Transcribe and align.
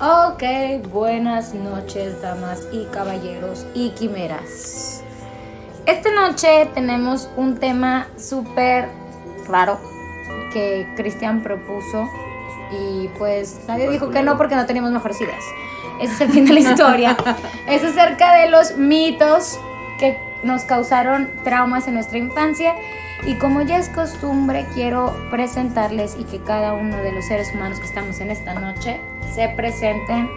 Ok, 0.00 0.42
buenas 0.92 1.52
noches, 1.52 2.22
damas 2.22 2.68
y 2.70 2.84
caballeros 2.86 3.66
y 3.74 3.90
quimeras. 3.90 5.02
Esta 5.84 6.12
noche 6.12 6.70
tenemos 6.74 7.28
un 7.36 7.58
tema 7.58 8.06
súper 8.16 8.88
raro 9.48 9.80
que 10.52 10.86
Cristian 10.96 11.42
propuso 11.42 12.08
y 12.70 13.08
pues 13.18 13.62
nadie 13.66 13.90
dijo 13.90 14.10
que 14.10 14.22
no 14.22 14.36
porque 14.36 14.54
no 14.54 14.64
teníamos 14.64 14.92
mejores 14.92 15.20
ideas. 15.20 15.44
Ese 16.00 16.14
es 16.14 16.20
el 16.20 16.30
fin 16.30 16.44
de 16.44 16.52
la 16.52 16.60
historia. 16.60 17.16
es 17.68 17.82
acerca 17.82 18.32
de 18.36 18.50
los 18.50 18.76
mitos 18.76 19.58
que 19.98 20.16
nos 20.44 20.62
causaron 20.62 21.28
traumas 21.42 21.88
en 21.88 21.94
nuestra 21.94 22.18
infancia 22.18 22.74
y 23.26 23.34
como 23.34 23.62
ya 23.62 23.78
es 23.78 23.88
costumbre 23.88 24.66
quiero 24.72 25.16
presentarles 25.30 26.16
y 26.18 26.24
que 26.24 26.38
cada 26.38 26.74
uno 26.74 26.96
de 26.98 27.10
los 27.10 27.24
seres 27.24 27.52
humanos 27.54 27.80
que 27.80 27.86
estamos 27.86 28.20
en 28.20 28.30
esta 28.30 28.54
noche 28.54 29.00
se 29.34 29.48
presenten. 29.50 30.30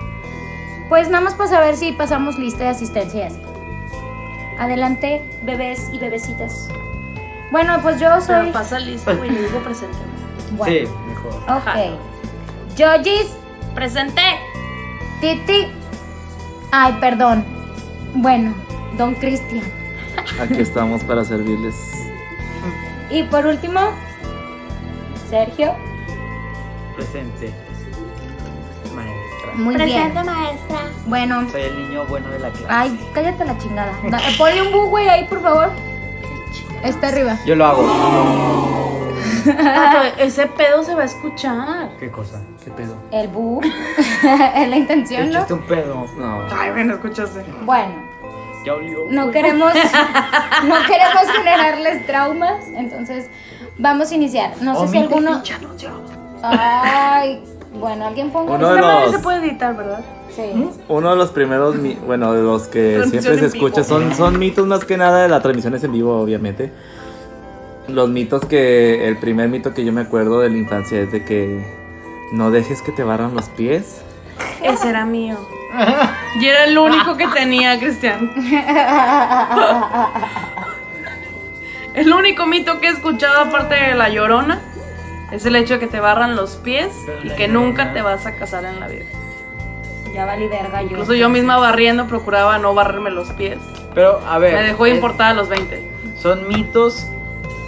Pues 0.90 1.10
nada 1.10 1.24
más 1.24 1.34
para 1.36 1.50
saber 1.50 1.76
si 1.76 1.92
pasamos 1.92 2.38
lista 2.40 2.64
de 2.64 2.70
asistencia 2.70 3.20
y 3.22 3.28
así. 3.28 3.42
Adelante, 4.60 5.22
bebés 5.44 5.90
y 5.92 6.00
bebecitas. 6.00 6.70
Bueno, 7.52 7.80
pues 7.82 8.00
yo 8.00 8.20
soy... 8.22 8.36
Pero 8.40 8.52
pasa 8.54 8.80
lista, 8.80 9.14
güey, 9.14 9.34
yo 9.34 9.42
digo 9.42 9.60
presente. 9.60 9.98
Bueno, 10.52 10.74
Sí, 10.88 10.94
mejor. 11.10 11.34
ok. 11.58 12.78
Yojis, 12.78 13.36
¡Presente! 13.76 14.22
Titi. 15.20 15.68
Ay, 16.72 16.96
perdón. 17.02 17.44
Bueno, 18.16 18.54
Don 18.98 19.14
Cristian. 19.16 19.62
Aquí 20.42 20.62
estamos 20.62 21.04
para 21.04 21.26
servirles. 21.26 21.76
Y 23.10 23.24
por 23.24 23.46
último, 23.46 23.82
Sergio. 25.30 25.76
Presente. 26.96 27.52
Muy 29.58 29.76
bien. 29.76 30.14
maestra. 30.14 30.78
Bueno, 31.08 31.50
Soy 31.52 31.62
el 31.64 31.78
niño 31.90 32.06
bueno 32.08 32.30
de 32.30 32.40
la 32.40 32.50
clase. 32.50 32.66
ay, 32.70 33.10
cállate 33.14 33.44
la 33.46 33.58
chingada. 33.58 33.92
Da- 34.10 34.20
ponle 34.38 34.62
un 34.62 34.72
bu, 34.72 34.90
güey, 34.90 35.08
ahí, 35.10 35.26
por 35.26 35.42
favor. 35.42 35.72
Está 36.84 37.08
arriba. 37.08 37.38
Yo 37.46 37.56
lo 37.56 37.66
hago. 37.66 37.84
ese 40.18 40.48
pedo 40.48 40.84
se 40.84 40.94
va 40.96 41.02
a 41.04 41.06
escuchar. 41.06 41.90
¿Qué 42.00 42.12
cosa? 42.12 42.42
¿Qué 42.64 42.72
pedo? 42.72 42.96
El 43.12 43.28
bu. 43.30 43.62
es 44.56 44.70
la 44.70 44.76
intención, 44.78 45.28
¿no? 45.30 45.36
Echaste 45.38 45.54
un 45.54 45.62
pedo. 45.64 46.06
No. 46.18 46.42
Ay, 46.56 46.72
bueno, 46.72 46.94
escuchaste. 46.96 47.44
Bueno, 47.64 47.94
Ya 48.66 48.74
olió. 48.74 49.00
no 49.10 49.32
queremos, 49.32 49.74
no 49.74 50.76
queremos 50.86 51.32
generarles 51.36 52.06
traumas, 52.06 52.66
entonces 52.76 53.30
vamos 53.78 54.12
a 54.12 54.16
iniciar. 54.16 54.52
No 54.62 54.80
sé 54.82 54.88
si 54.90 54.98
alguno. 54.98 55.42
Ay, 56.44 57.44
bueno, 57.74 58.08
alguien 58.08 58.32
ponga. 58.32 58.54
Uno 58.54 58.68
de 58.70 58.76
Esta 58.76 58.88
madre 58.88 59.04
los- 59.06 59.12
se 59.16 59.20
puede 59.20 59.46
editar, 59.48 59.76
¿verdad? 59.76 60.00
Sí. 60.36 60.70
Uno 60.88 61.10
de 61.12 61.16
los 61.16 61.32
primeros, 61.32 61.76
mi- 61.76 61.96
bueno, 61.96 62.34
de 62.34 62.42
los 62.44 62.64
que 62.68 62.96
Transmisión 62.96 63.22
siempre 63.24 63.40
se 63.40 63.46
en 63.48 63.52
vivo. 63.54 63.68
escucha, 63.68 63.84
son, 63.88 64.14
son 64.16 64.38
mitos 64.40 64.66
más 64.68 64.86
que 64.86 64.98
nada 64.98 65.24
de 65.24 65.30
la 65.30 65.42
transmisión 65.42 65.74
es 65.76 65.84
en 65.84 65.92
vivo, 65.94 66.20
obviamente. 66.20 66.72
Los 67.88 68.10
mitos 68.10 68.44
que, 68.46 69.08
el 69.08 69.18
primer 69.18 69.48
mito 69.50 69.74
que 69.74 69.84
yo 69.86 69.92
me 69.94 70.02
acuerdo 70.02 70.40
de 70.42 70.50
la 70.50 70.58
infancia 70.58 71.00
es 71.00 71.12
de 71.12 71.24
que 71.24 71.66
no 72.34 72.52
dejes 72.52 72.82
que 72.82 72.92
te 72.92 73.04
barran 73.04 73.34
los 73.34 73.46
pies. 73.50 74.02
Ese 74.64 74.90
era 74.90 75.06
mío. 75.06 75.38
Y 76.40 76.46
era 76.46 76.66
el 76.66 76.78
único 76.78 77.18
que 77.18 77.28
tenía, 77.30 77.80
Cristian. 77.80 78.32
El 81.94 82.14
único 82.14 82.46
mito 82.46 82.80
que 82.80 82.88
he 82.88 82.92
escuchado 82.92 83.40
aparte 83.42 83.74
de 83.74 83.96
la 83.96 84.10
llorona 84.10 84.62
es 85.32 85.46
el 85.46 85.56
hecho 85.56 85.76
de 85.76 85.80
que 85.80 85.88
te 85.88 86.00
barran 86.00 86.36
los 86.36 86.56
pies 86.56 86.94
y 87.24 87.30
que 87.32 87.48
nunca 87.48 87.94
te 87.94 88.02
vas 88.02 88.26
a 88.26 88.36
casar 88.36 88.66
en 88.66 88.80
la 88.80 88.88
vida. 88.88 89.06
Ya 90.14 90.26
vale 90.26 90.48
verga 90.48 90.82
yo. 90.82 90.90
Incluso 90.92 91.14
yo 91.14 91.30
misma 91.30 91.58
barriendo 91.58 92.08
procuraba 92.08 92.58
no 92.58 92.74
barrerme 92.74 93.12
los 93.12 93.30
pies. 93.32 93.60
Pero, 93.94 94.20
a 94.28 94.38
ver. 94.40 94.56
Me 94.56 94.64
dejó 94.64 94.86
de 94.86 94.92
importar 94.92 95.32
a 95.32 95.34
los 95.34 95.50
20. 95.50 95.88
Son 96.18 96.48
mitos. 96.48 97.06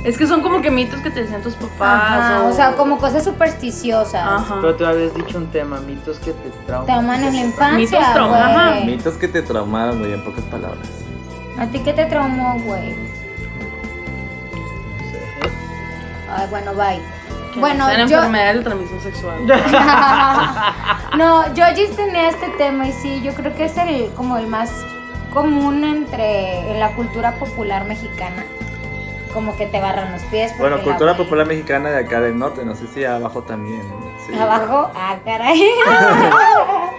Es 0.04 0.18
que 0.18 0.26
son 0.26 0.42
como 0.42 0.62
que 0.62 0.72
mitos 0.72 1.02
que 1.02 1.12
te 1.12 1.24
decían 1.24 1.42
tus 1.42 1.56
papás. 1.56 2.22
Ajá, 2.22 2.44
o 2.46 2.54
sea, 2.54 2.76
como 2.76 2.98
cosas 2.98 3.24
supersticiosas. 3.24 4.24
Ajá. 4.26 4.58
Pero 4.62 4.76
tú 4.76 4.86
habías 4.86 5.14
dicho 5.14 5.38
un 5.38 5.48
tema, 5.48 5.80
mitos 5.82 6.18
que 6.20 6.32
te 6.32 6.50
trauman. 6.66 6.86
Trauman 6.86 7.24
en 7.24 7.26
la 7.26 7.32
Mitos 7.32 7.46
infancia, 7.52 8.14
trauma, 8.14 8.48
ajá. 8.48 8.70
güey. 8.70 8.86
Mitos 8.86 9.14
que 9.16 9.28
te 9.28 9.42
traumaron, 9.42 10.00
güey, 10.00 10.14
en 10.14 10.24
pocas 10.24 10.44
palabras. 10.46 10.88
¿A 11.58 11.68
ti 11.68 11.80
qué 11.80 11.92
te 11.92 12.06
traumó, 12.06 12.58
güey? 12.62 12.92
No 12.92 12.96
sé. 15.12 15.20
Ay, 16.32 16.48
bueno, 16.50 16.74
bye. 16.74 17.19
Bueno, 17.56 17.88
sean 17.88 18.08
yo... 18.08 18.18
enfermedades 18.18 18.56
de 18.58 18.64
transmisión 18.64 19.02
sexual. 19.02 19.38
no, 21.18 21.48
yo 21.54 21.64
ya 21.76 21.96
tenía 21.96 22.30
este 22.30 22.48
tema 22.58 22.88
y 22.88 22.92
sí, 22.94 23.22
yo 23.24 23.34
creo 23.34 23.56
que 23.56 23.66
es 23.66 23.78
el 23.78 24.12
como 24.16 24.38
el 24.38 24.48
más 24.48 24.72
común 25.34 25.84
entre 25.84 26.72
en 26.72 26.80
la 26.80 26.90
cultura 26.96 27.34
popular 27.36 27.86
mexicana. 27.86 28.46
Como 29.34 29.56
que 29.56 29.68
te 29.68 29.80
barran 29.80 30.12
los 30.12 30.24
pies. 30.24 30.58
Bueno, 30.58 30.78
cultura 30.78 31.12
abuela- 31.12 31.18
popular 31.18 31.46
mexicana 31.46 31.90
de 31.92 32.00
acá 32.00 32.20
del 32.20 32.38
norte, 32.40 32.66
no 32.66 32.74
sé 32.76 32.88
si 32.88 33.06
abajo 33.06 33.44
también. 33.44 33.84
sí. 34.26 34.34
Abajo, 34.36 34.90
ah, 34.96 35.18
caray. 35.24 35.64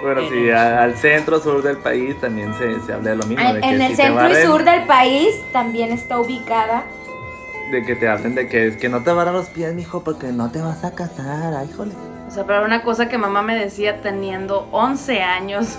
Bueno, 0.02 0.22
sí, 0.30 0.50
a- 0.50 0.82
al 0.84 0.96
centro, 0.96 1.40
sur 1.40 1.60
del 1.62 1.76
país 1.76 2.18
también 2.20 2.54
se, 2.54 2.80
se 2.80 2.92
habla 2.94 3.10
de 3.10 3.16
lo 3.16 3.24
mismo. 3.26 3.52
de 3.52 3.60
que 3.60 3.68
en 3.68 3.82
el 3.82 3.90
si 3.90 3.96
centro 3.96 4.28
y 4.28 4.32
barren- 4.32 4.46
sur 4.46 4.64
del 4.64 4.84
país 4.86 5.42
también 5.52 5.92
está 5.92 6.18
ubicada. 6.18 6.84
De 7.70 7.84
que 7.84 7.94
te 7.97 8.08
hablen 8.08 8.34
de 8.34 8.48
que, 8.48 8.76
que 8.76 8.88
no 8.88 9.03
te 9.03 9.12
barran 9.12 9.34
los 9.34 9.47
pies, 9.47 9.72
mijo, 9.75 10.03
porque 10.03 10.28
no 10.32 10.50
te 10.50 10.60
vas 10.60 10.82
a 10.84 10.92
casar. 10.92 11.54
Ay, 11.54 11.70
jole. 11.76 11.92
O 12.28 12.31
sea, 12.32 12.44
pero 12.44 12.58
era 12.58 12.66
una 12.66 12.82
cosa 12.82 13.08
que 13.08 13.16
mamá 13.19 13.42
me 13.42 13.54
decía 13.56 14.00
teniendo 14.03 14.69
11 14.72 15.22
años. 15.22 15.78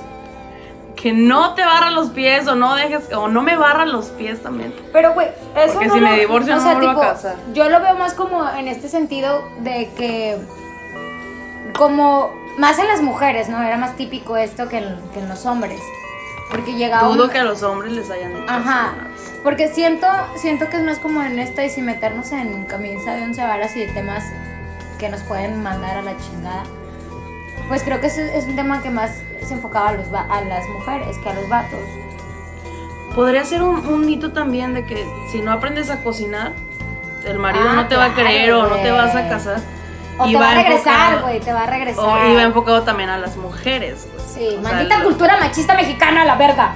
Que 0.96 1.14
no 1.14 1.54
te 1.56 1.64
barran 1.66 1.96
los 1.96 2.10
pies 2.12 2.48
o 2.48 2.56
no 2.56 2.76
dejes, 2.76 3.12
o 3.14 3.28
no 3.28 3.42
me 3.42 3.56
barran 3.58 3.92
los 3.92 4.08
pies 4.08 4.44
también. 4.44 4.74
Pero, 4.94 5.14
güey, 5.14 5.30
eso 5.56 5.74
Porque 5.74 5.88
no 5.88 5.94
si 5.96 6.00
lo- 6.00 6.10
me 6.10 6.20
divorcio 6.20 6.54
o 6.54 6.58
no 6.58 6.64
me 6.64 6.74
vuelvo 6.76 6.90
a 6.90 6.94
tipo, 6.94 7.02
casar. 7.02 7.36
Yo 7.54 7.70
lo 7.70 7.80
veo 7.82 7.96
más 7.96 8.14
como 8.14 8.48
en 8.50 8.68
este 8.68 8.88
sentido 8.88 9.42
de 9.62 9.90
que, 9.98 10.38
como 11.78 12.32
más 12.58 12.78
en 12.80 12.88
las 12.88 13.02
mujeres, 13.02 13.50
¿no? 13.50 13.62
Era 13.64 13.78
más 13.78 13.96
típico 13.96 14.38
esto 14.38 14.68
que 14.70 14.78
en, 14.80 14.96
que 15.14 15.20
en 15.20 15.30
los 15.30 15.46
hombres. 15.46 15.80
Porque 16.52 16.74
llegaba 16.74 17.08
Dudo 17.08 17.26
un- 17.26 17.30
que 17.30 17.40
a 17.40 17.44
los 17.46 17.64
hombres 17.64 17.94
les 17.94 18.10
hayan 18.12 18.34
dicho 18.34 18.46
Ajá. 18.52 18.94
Porque 19.44 19.68
siento, 19.70 20.08
siento 20.36 20.70
que 20.70 20.78
es 20.78 20.84
más 20.84 21.00
como 21.00 21.22
en 21.24 21.40
esto 21.40 21.62
y 21.62 21.70
sin 21.70 21.86
meternos 21.86 22.32
en 22.32 22.64
camisa 22.66 23.16
de 23.16 23.24
once 23.24 23.42
varas 23.42 23.76
y 23.76 23.82
de 23.86 23.88
temas 23.94 24.24
que 25.00 25.10
nos 25.10 25.22
pueden 25.22 25.64
mandar 25.64 25.98
a 25.98 26.02
la 26.04 26.16
chingada. 26.18 26.64
Pues 27.68 27.82
creo 27.84 28.00
que 28.00 28.08
es, 28.08 28.18
es 28.18 28.46
un 28.46 28.56
tema 28.56 28.82
que 28.82 28.90
más 28.92 29.12
se 29.48 29.54
enfocaba 29.56 29.90
a, 29.90 29.94
los, 29.94 30.14
va- 30.14 30.28
a 30.30 30.42
las 30.42 30.68
mujeres 30.70 31.18
que 31.24 31.30
a 31.30 31.34
los 31.34 31.50
vatos. 31.50 31.80
Podría 33.16 33.44
ser 33.44 33.62
un, 33.64 33.86
un 33.88 34.06
mito 34.06 34.32
también 34.32 34.74
de 34.74 34.86
que 34.86 35.06
si 35.32 35.42
no 35.42 35.52
aprendes 35.52 35.90
a 35.90 36.04
cocinar, 36.04 36.54
el 37.26 37.40
marido 37.40 37.66
Ah, 37.68 37.74
no 37.76 37.88
te 37.88 37.96
va 37.96 38.06
a 38.06 38.16
querer 38.16 38.54
o 38.54 38.68
no 38.68 38.76
te 38.76 38.92
vas 38.92 39.16
a 39.16 39.28
casar. 39.28 39.60
O 40.18 40.28
Y 40.28 40.34
te 40.34 40.38
va 40.38 40.46
a 40.46 40.56
va 40.56 40.62
regresar, 40.62 41.14
enfocado- 41.14 41.22
güey, 41.24 41.40
te 41.40 41.54
va 41.54 41.64
a 41.64 41.68
regresar. 41.68 42.06
O 42.06 42.32
iba 42.32 42.44
enfocado 42.44 42.84
también 42.84 43.10
a 43.10 43.18
las 43.18 43.38
mujeres. 43.38 44.08
pues. 44.14 44.24
Sí, 44.34 44.48
O 44.48 44.52
sea, 44.52 44.62
maldita 44.62 44.98
el- 44.98 45.04
cultura 45.04 45.38
machista 45.40 45.74
mexicana, 45.74 46.26
la 46.26 46.36
verga. 46.36 46.74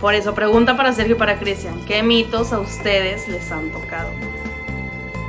Por 0.00 0.14
eso, 0.14 0.34
pregunta 0.34 0.76
para 0.76 0.92
Sergio 0.92 1.16
y 1.16 1.18
para 1.18 1.38
Cristian. 1.38 1.80
¿Qué 1.86 2.02
mitos 2.02 2.52
a 2.52 2.58
ustedes 2.60 3.28
les 3.28 3.50
han 3.50 3.70
tocado? 3.70 4.10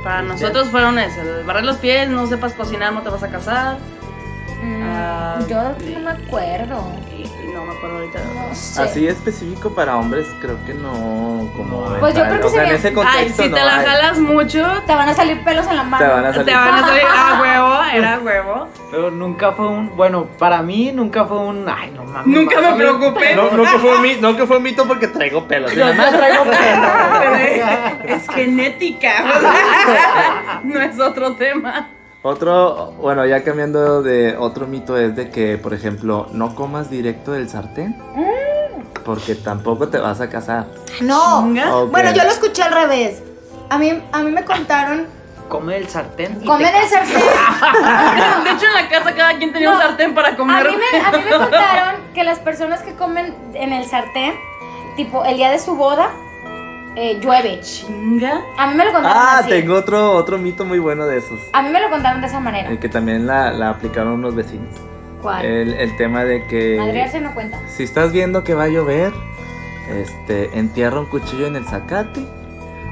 Para 0.04 0.18
Cristian. 0.20 0.28
nosotros 0.28 0.68
fueron 0.70 0.98
eso, 0.98 1.20
el 1.22 1.44
barrer 1.44 1.64
los 1.64 1.76
pies, 1.78 2.08
no 2.08 2.26
sepas 2.26 2.52
cocinar, 2.52 2.92
no 2.92 3.02
te 3.02 3.08
vas 3.10 3.22
a 3.22 3.28
casar. 3.28 3.78
Mm, 4.62 4.82
Ah, 4.84 5.38
yo 5.48 5.62
no 5.94 6.00
me 6.00 6.10
acuerdo. 6.10 6.82
No 7.58 7.64
me 7.66 7.72
acuerdo 7.76 7.96
ahorita. 7.98 8.20
No 8.48 8.54
sé. 8.54 8.82
Así 8.82 9.08
específico 9.08 9.70
para 9.70 9.96
hombres, 9.96 10.28
creo 10.40 10.64
que 10.64 10.74
no. 10.74 11.50
Como 11.56 11.86
Pues 11.98 12.14
yo 12.14 12.22
creo 12.24 12.38
que 12.40 12.46
o 12.46 12.50
sea, 12.50 12.62
en 12.62 12.68
sería- 12.68 12.74
ese 12.78 12.88
Ay, 12.88 12.94
contexto 12.94 13.42
si 13.42 13.48
no 13.48 13.56
te 13.56 13.62
la 13.64 13.78
hay. 13.80 13.86
jalas 13.86 14.18
mucho, 14.20 14.66
Te 14.86 14.94
van 14.94 15.08
a 15.08 15.14
salir 15.14 15.42
pelos 15.42 15.66
en 15.66 15.76
la 15.76 15.82
mano. 15.82 16.04
Te 16.06 16.12
van 16.12 16.24
a 16.26 16.32
salir. 16.32 16.46
te 16.46 16.54
van 16.54 16.74
a 16.74 16.86
salir 16.86 17.02
a 17.04 17.40
huevo, 17.40 17.82
era 17.92 18.18
huevo. 18.20 18.68
Pero 18.92 19.10
nunca 19.10 19.50
fue 19.52 19.66
un. 19.66 19.96
Bueno, 19.96 20.26
para 20.38 20.62
mí 20.62 20.92
nunca 20.92 21.24
fue 21.24 21.38
un. 21.38 21.68
Ay, 21.68 21.90
no 21.90 22.04
mames. 22.04 22.26
Nunca 22.26 22.60
me 22.60 22.74
preocupé. 22.76 23.34
No, 23.34 23.50
no 23.50 23.62
que 23.64 23.78
fue 23.78 23.96
un 23.96 24.02
mito, 24.02 24.20
no 24.22 24.36
que 24.36 24.46
fue 24.46 24.56
un 24.58 24.62
mito 24.62 24.86
porque 24.86 25.08
traigo 25.08 25.48
pelos. 25.48 25.72
Yo 25.74 25.92
no 25.92 26.08
traigo 26.10 26.44
pelo. 26.44 27.34
es 28.04 28.28
genética. 28.30 29.12
no 30.62 30.80
es 30.80 30.98
otro 31.00 31.34
tema. 31.34 31.90
Otro, 32.22 32.92
bueno, 33.00 33.24
ya 33.26 33.44
cambiando 33.44 34.02
de 34.02 34.36
otro 34.36 34.66
mito 34.66 34.96
es 34.96 35.14
de 35.14 35.30
que, 35.30 35.56
por 35.56 35.72
ejemplo, 35.72 36.26
no 36.32 36.54
comas 36.54 36.90
directo 36.90 37.32
del 37.32 37.48
sartén. 37.48 37.96
Porque 39.04 39.34
tampoco 39.34 39.88
te 39.88 39.98
vas 39.98 40.20
a 40.20 40.28
casar. 40.28 40.66
No. 41.00 41.42
Chinga. 41.42 41.74
Ok. 41.76 41.90
Bueno, 41.92 42.10
yo 42.12 42.24
lo 42.24 42.30
escuché 42.30 42.62
al 42.62 42.72
revés. 42.72 43.22
A 43.70 43.78
mí, 43.78 44.02
a 44.12 44.22
mí 44.22 44.30
me 44.30 44.44
contaron. 44.44 45.06
Come 45.48 45.78
el 45.78 45.88
sartén. 45.88 46.44
Comen 46.44 46.70
te 46.70 46.78
el 46.78 46.88
sartén. 46.88 47.14
De 48.44 48.50
hecho, 48.50 48.66
en 48.66 48.74
la 48.74 48.88
casa 48.90 49.14
cada 49.14 49.38
quien 49.38 49.50
tenía 49.52 49.70
No, 49.70 49.76
un 49.76 49.82
sartén 49.82 50.14
para 50.14 50.28
A 50.28 50.36
comer. 50.36 50.68
mí, 50.68 50.76
me, 50.76 51.00
a 51.00 51.10
mí 51.12 51.18
me 51.24 51.30
contaron 51.38 51.94
que 52.14 52.22
las 52.24 52.38
personas 52.40 52.82
que 52.82 52.92
comen 52.96 53.34
en 53.54 53.72
el 53.72 53.86
sartén, 53.86 54.34
tipo 54.96 55.24
el 55.24 55.38
día 55.38 55.50
de 55.50 55.58
su 55.58 55.74
boda, 55.76 56.10
eh, 56.96 57.18
llueve. 57.20 57.60
Chinga. 57.60 58.40
A 58.56 58.66
mí 58.68 58.74
me 58.74 58.84
lo 58.84 58.92
contaron 58.92 59.16
Ah, 59.18 59.38
así. 59.38 59.50
tengo 59.50 59.74
otro, 59.74 60.12
otro 60.12 60.38
mito 60.38 60.64
muy 60.64 60.78
bueno 60.78 61.06
de 61.06 61.18
esos. 61.18 61.38
A 61.52 61.62
mí 61.62 61.68
me 61.70 61.80
lo 61.80 61.90
contaron 61.90 62.20
de 62.20 62.26
esa 62.26 62.40
manera. 62.40 62.68
El 62.70 62.78
que 62.78 62.88
también 62.88 63.26
la, 63.26 63.52
la 63.52 63.70
aplicaron 63.70 64.14
unos 64.14 64.34
vecinos. 64.34 64.74
¿Cuál? 65.22 65.44
El, 65.44 65.74
el 65.74 65.96
tema 65.96 66.24
de 66.24 66.46
que 66.46 66.76
Madrearse 66.78 67.20
no 67.20 67.34
cuenta. 67.34 67.58
si 67.68 67.82
estás 67.82 68.12
viendo 68.12 68.44
que 68.44 68.54
va 68.54 68.64
a 68.64 68.68
llover, 68.68 69.12
este, 69.90 70.56
entierra 70.58 71.00
un 71.00 71.06
cuchillo 71.06 71.46
en 71.46 71.56
el 71.56 71.64
zacate. 71.66 72.24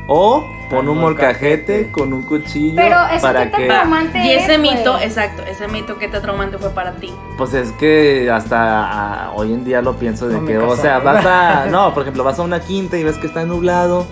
O 0.08 0.49
pon 0.70 0.88
Un 0.88 0.99
molcajete 0.99 1.91
con 1.91 2.12
un 2.12 2.23
cuchillo 2.23 2.76
Pero 2.76 2.97
eso 3.06 3.23
para 3.23 3.50
tan 3.50 3.61
que 3.61 3.67
traumante 3.67 4.19
Y 4.19 4.32
ese 4.32 4.55
es, 4.55 4.61
mito, 4.61 4.99
exacto, 4.99 5.43
ese 5.43 5.69
mito 5.69 5.99
que 5.99 6.08
te 6.08 6.20
traumante 6.20 6.58
fue 6.58 6.70
para 6.70 6.93
ti. 6.93 7.12
Pues 7.37 7.55
es 7.55 7.73
que 7.73 8.31
hasta 8.31 8.58
ah, 8.58 9.32
hoy 9.35 9.53
en 9.53 9.64
día 9.64 9.82
lo 9.82 9.97
pienso 9.97 10.29
de 10.29 10.41
No 10.41 10.47
que, 10.47 10.58
o 10.58 10.76
sea, 10.76 10.99
vas 11.00 11.25
a, 11.26 11.67
no, 11.70 11.93
por 11.93 12.03
ejemplo, 12.03 12.25
vas 12.25 12.38
a 12.38 12.43
una 12.43 12.61
quinta 12.61 12.97
y 12.97 13.05
ves 13.05 13.19
que 13.19 13.26
está 13.26 13.44
nublado. 13.44 14.06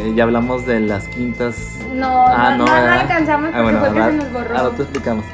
Eh, 0.00 0.12
ya 0.16 0.24
hablamos 0.24 0.64
de 0.66 0.80
las 0.80 1.06
quintas. 1.08 1.76
No, 1.94 2.26
Ah, 2.26 2.54
no, 2.56 2.64
no, 2.64 2.72
no 2.86 2.92
alcanzamos 2.92 3.50
Ah, 3.52 3.58
porque 3.58 3.62
bueno, 3.62 3.78
fue 3.80 3.92
que 3.92 3.98
ahora- 4.00 4.10
se 4.12 4.16
nos 4.18 4.32
borró. 4.32 4.58
ahora 4.58 4.76
te 4.76 4.82
explicamos. 4.82 5.24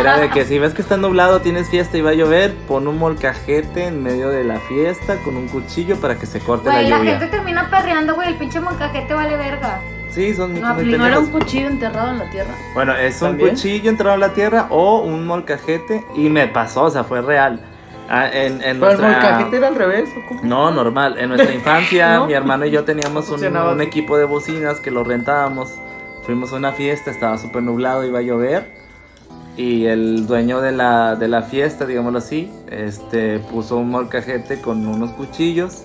Era 0.00 0.18
de 0.18 0.30
que 0.30 0.44
si 0.44 0.58
ves 0.58 0.74
que 0.74 0.82
está 0.82 0.96
nublado, 0.96 1.40
tienes 1.40 1.68
fiesta 1.68 1.96
y 1.96 2.02
va 2.02 2.10
a 2.10 2.14
llover, 2.14 2.54
pon 2.68 2.86
un 2.86 2.98
molcajete 2.98 3.86
en 3.86 4.02
medio 4.02 4.28
de 4.28 4.44
la 4.44 4.60
fiesta 4.60 5.16
con 5.24 5.36
un 5.36 5.48
cuchillo 5.48 5.96
para 5.96 6.16
que 6.16 6.26
se 6.26 6.38
corte 6.40 6.68
Güey, 6.70 6.84
la 6.84 6.90
la 6.90 6.98
lluvia. 6.98 7.18
gente 7.18 7.26
termina 7.36 7.68
perreando, 7.70 8.14
güey. 8.14 8.28
El 8.28 8.34
pinche 8.36 8.60
molcajete 8.60 9.14
vale 9.14 9.36
verga. 9.36 9.80
Sí, 10.10 10.34
son 10.34 10.52
muy 10.52 10.62
aplica. 10.62 10.98
¿No 10.98 11.06
era 11.06 11.18
un 11.18 11.30
cuchillo 11.30 11.66
enterrado 11.68 12.10
en 12.12 12.18
la 12.18 12.30
tierra? 12.30 12.50
Bueno, 12.74 12.92
es 12.94 13.20
un 13.22 13.28
¿También? 13.30 13.50
cuchillo 13.50 13.90
entrado 13.90 14.14
en 14.14 14.20
la 14.20 14.32
tierra 14.34 14.66
o 14.70 15.00
un 15.00 15.26
molcajete 15.26 16.04
y 16.14 16.28
me 16.28 16.46
pasó, 16.48 16.84
o 16.84 16.90
sea, 16.90 17.04
fue 17.04 17.20
real. 17.22 17.60
Ah, 18.08 18.28
en, 18.32 18.62
en 18.62 18.80
Pero 18.80 18.92
el 18.92 18.98
molcajete 18.98 19.56
era 19.58 19.68
al 19.68 19.74
revés, 19.74 20.08
¿o 20.16 20.26
cómo? 20.26 20.40
No, 20.42 20.70
normal. 20.70 21.18
En 21.18 21.28
nuestra 21.28 21.52
infancia, 21.54 22.16
¿No? 22.16 22.26
mi 22.26 22.32
hermano 22.32 22.64
y 22.66 22.70
yo 22.70 22.84
teníamos 22.84 23.28
un, 23.28 23.80
equipo 23.82 24.16
de 24.16 24.24
bocinas 24.24 24.80
que 24.80 24.90
lo 24.90 25.04
rentábamos. 25.04 25.74
Fuimos 26.24 26.52
a 26.52 26.56
una 26.56 26.72
fiesta, 26.72 27.10
estaba 27.10 27.36
súper 27.38 27.62
nublado, 27.62 28.04
iba 28.04 28.18
a 28.18 28.22
llover. 28.22 28.66
Y 29.56 29.86
el 29.86 30.26
dueño 30.26 30.60
de 30.60 30.72
la, 30.72 31.16
de 31.16 31.26
la 31.28 31.42
fiesta, 31.42 31.84
digámoslo 31.84 32.18
así, 32.18 32.50
este, 32.70 33.40
puso 33.40 33.76
un 33.76 33.90
molcajete 33.90 34.60
con 34.60 34.86
unos 34.86 35.10
cuchillos 35.10 35.82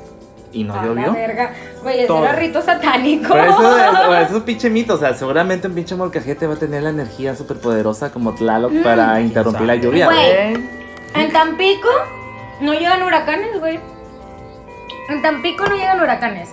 y 0.52 0.64
no 0.64 0.76
A 0.76 0.78
la 0.78 0.84
llovió. 0.86 1.14
verga. 1.14 1.52
Güey, 1.82 2.02
ese 2.02 2.16
era 2.16 2.34
rito 2.34 2.62
satánico. 2.62 3.30
Pero 3.34 3.46
eso, 3.46 3.78
es, 3.78 3.90
o 3.90 3.94
sea, 4.12 4.22
eso 4.22 4.30
es 4.30 4.36
un 4.38 4.44
pinche 4.44 4.70
mito, 4.70 4.94
o 4.94 4.98
sea, 4.98 5.14
seguramente 5.16 5.68
un 5.68 5.74
pinche 5.74 5.96
molcajete 5.96 6.46
va 6.46 6.54
a 6.54 6.58
tener 6.58 6.84
la 6.84 6.90
energía 6.92 7.36
súper 7.36 7.58
poderosa 7.58 8.12
como 8.12 8.34
Tlaloc 8.36 8.72
Mm. 8.72 8.84
para 8.84 9.20
interrumpir 9.22 9.66
la 9.66 9.76
lluvia. 9.76 10.06
Güey. 10.06 10.83
En 11.16 11.32
Tampico 11.32 11.90
no 12.60 12.74
llegan 12.74 13.04
huracanes, 13.04 13.60
güey. 13.60 13.80
En 15.10 15.22
Tampico 15.22 15.66
no 15.66 15.76
llegan 15.76 16.02
huracanes. 16.02 16.50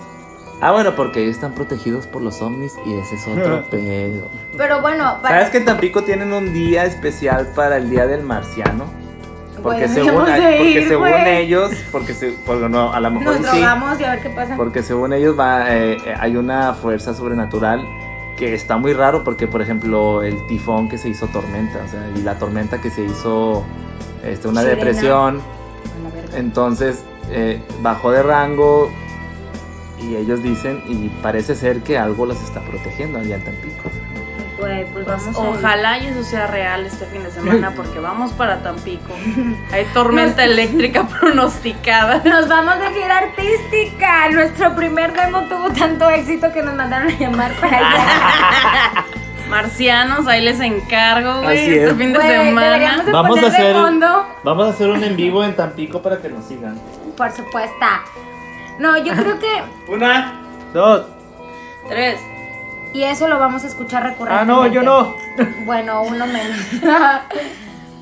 Ah, 0.61 0.71
bueno, 0.71 0.95
porque 0.95 1.23
ellos 1.23 1.35
están 1.35 1.53
protegidos 1.53 2.05
por 2.05 2.21
los 2.21 2.39
ovnis 2.41 2.75
y 2.85 2.93
ese 2.93 3.15
es 3.15 3.27
otro 3.27 3.63
pedo. 3.71 4.27
Pero 4.55 4.81
bueno, 4.81 5.17
para... 5.21 5.37
¿Sabes 5.37 5.49
que 5.49 5.57
en 5.57 5.65
Tampico 5.65 6.03
tienen 6.03 6.31
un 6.33 6.53
día 6.53 6.85
especial 6.85 7.47
para 7.55 7.77
el 7.77 7.89
Día 7.89 8.05
del 8.05 8.21
Marciano? 8.21 8.85
Porque 9.63 9.87
según, 9.87 10.25
de 10.25 10.31
porque 10.31 10.63
ir, 10.63 10.87
según 10.87 11.07
ellos, 11.07 11.71
porque, 11.91 12.13
se, 12.13 12.31
porque 12.45 12.69
no, 12.69 12.93
a 12.93 12.99
lo 12.99 13.11
mejor 13.11 13.39
Nos 13.39 13.51
sí, 13.51 13.57
drogamos 13.59 13.99
y 13.99 14.03
a 14.03 14.11
ver 14.11 14.21
qué 14.21 14.29
pasa. 14.29 14.55
porque 14.55 14.83
según 14.83 15.13
ellos 15.13 15.37
va, 15.39 15.71
eh, 15.75 15.97
eh, 16.05 16.15
hay 16.19 16.35
una 16.35 16.73
fuerza 16.73 17.13
sobrenatural 17.13 17.83
que 18.37 18.53
está 18.53 18.77
muy 18.77 18.93
raro 18.93 19.23
porque, 19.23 19.47
por 19.47 19.61
ejemplo, 19.61 20.23
el 20.23 20.45
tifón 20.47 20.89
que 20.89 20.97
se 20.97 21.09
hizo 21.09 21.27
tormenta, 21.27 21.79
o 21.85 21.87
sea, 21.87 22.07
y 22.15 22.21
la 22.21 22.39
tormenta 22.39 22.81
que 22.81 22.89
se 22.89 23.03
hizo 23.03 23.63
este, 24.23 24.47
una 24.47 24.61
Serena. 24.61 24.83
depresión, 24.83 25.41
entonces 26.35 27.03
eh, 27.29 27.61
bajó 27.81 28.11
de 28.11 28.23
rango 28.23 28.91
y 29.99 30.15
ellos 30.15 30.41
dicen, 30.41 30.83
y 30.87 31.09
parece 31.21 31.55
ser 31.55 31.81
que 31.81 31.97
algo 31.97 32.25
las 32.25 32.41
está 32.41 32.61
protegiendo 32.61 33.19
allá 33.19 33.35
en 33.35 33.43
Tampico. 33.45 33.89
Pues 34.59 34.85
Pues 34.93 35.05
vamos 35.07 35.35
ojalá 35.35 35.97
y 35.97 36.07
eso 36.07 36.23
sea 36.23 36.45
real 36.45 36.85
este 36.85 37.05
fin 37.07 37.23
de 37.23 37.31
semana 37.31 37.71
porque 37.75 37.99
vamos 37.99 38.31
para 38.33 38.61
Tampico. 38.61 39.11
Hay 39.71 39.85
tormenta 39.93 40.43
eléctrica 40.45 41.07
pronosticada. 41.07 42.21
Nos 42.25 42.47
vamos 42.47 42.79
de 42.79 42.89
gira 42.91 43.17
artística. 43.17 44.29
Nuestro 44.29 44.75
primer 44.75 45.13
demo 45.13 45.41
tuvo 45.43 45.71
tanto 45.71 46.09
éxito 46.09 46.51
que 46.53 46.61
nos 46.61 46.75
mandaron 46.75 47.07
a 47.07 47.17
llamar 47.17 47.53
para 47.59 47.77
allá. 47.77 49.05
Marcianos, 49.51 50.27
ahí 50.27 50.41
les 50.41 50.59
encargo, 50.61 51.41
güey, 51.41 51.57
Así 51.59 51.71
este 51.73 51.85
es. 51.91 51.97
fin 51.97 52.13
de 52.13 52.19
Güey, 52.19 52.27
deberíamos 52.31 52.61
semana. 52.63 53.03
de 53.03 53.11
Vamos 53.11 53.37
a 53.37 53.41
poner 53.41 53.45
hacer- 53.53 53.67
de 53.67 53.73
fondo. 53.81 54.25
Vamos 54.43 54.65
a 54.65 54.69
hacer 54.69 54.89
un 54.89 55.03
en 55.03 55.15
vivo 55.17 55.43
en 55.43 55.55
Tampico 55.55 56.01
para 56.01 56.17
que 56.19 56.29
nos 56.29 56.45
sigan. 56.45 56.79
Por 57.17 57.31
supuesto. 57.31 57.85
No, 58.79 58.97
yo 58.97 59.13
creo 59.13 59.37
que. 59.37 59.61
Una. 59.91 60.39
Dos. 60.73 61.05
Tres. 61.89 62.19
Y 62.93 63.03
eso 63.03 63.27
lo 63.27 63.39
vamos 63.39 63.63
a 63.65 63.67
escuchar 63.67 64.03
Ah, 64.03 64.09
recurrentemente. 64.09 64.53
no, 64.53 64.67
yo 64.67 64.83
no. 64.83 65.13
Bueno, 65.65 66.01
uno 66.03 66.25
menos. 66.25 66.57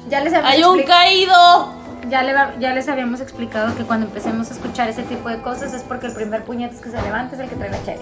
ya 0.09 0.19
les 0.21 0.33
habíamos 0.33 0.45
¡Hay 0.51 0.63
un 0.63 0.83
caído! 0.83 1.73
ya, 2.09 2.23
le 2.23 2.33
va- 2.33 2.53
ya 2.59 2.73
les 2.73 2.87
habíamos 2.87 3.21
explicado 3.21 3.75
que 3.75 3.83
cuando 3.83 4.05
empecemos 4.05 4.49
a 4.51 4.53
escuchar 4.53 4.87
ese 4.87 5.03
tipo 5.03 5.29
de 5.29 5.41
cosas 5.41 5.73
es 5.73 5.81
porque 5.83 6.07
el 6.07 6.13
primer 6.13 6.43
puñetes 6.43 6.79
que 6.79 6.89
se 6.91 7.01
levanta 7.01 7.35
es 7.35 7.41
el 7.41 7.49
que 7.49 7.55
trae 7.55 7.69
la 7.71 7.77
chévere. 7.83 8.01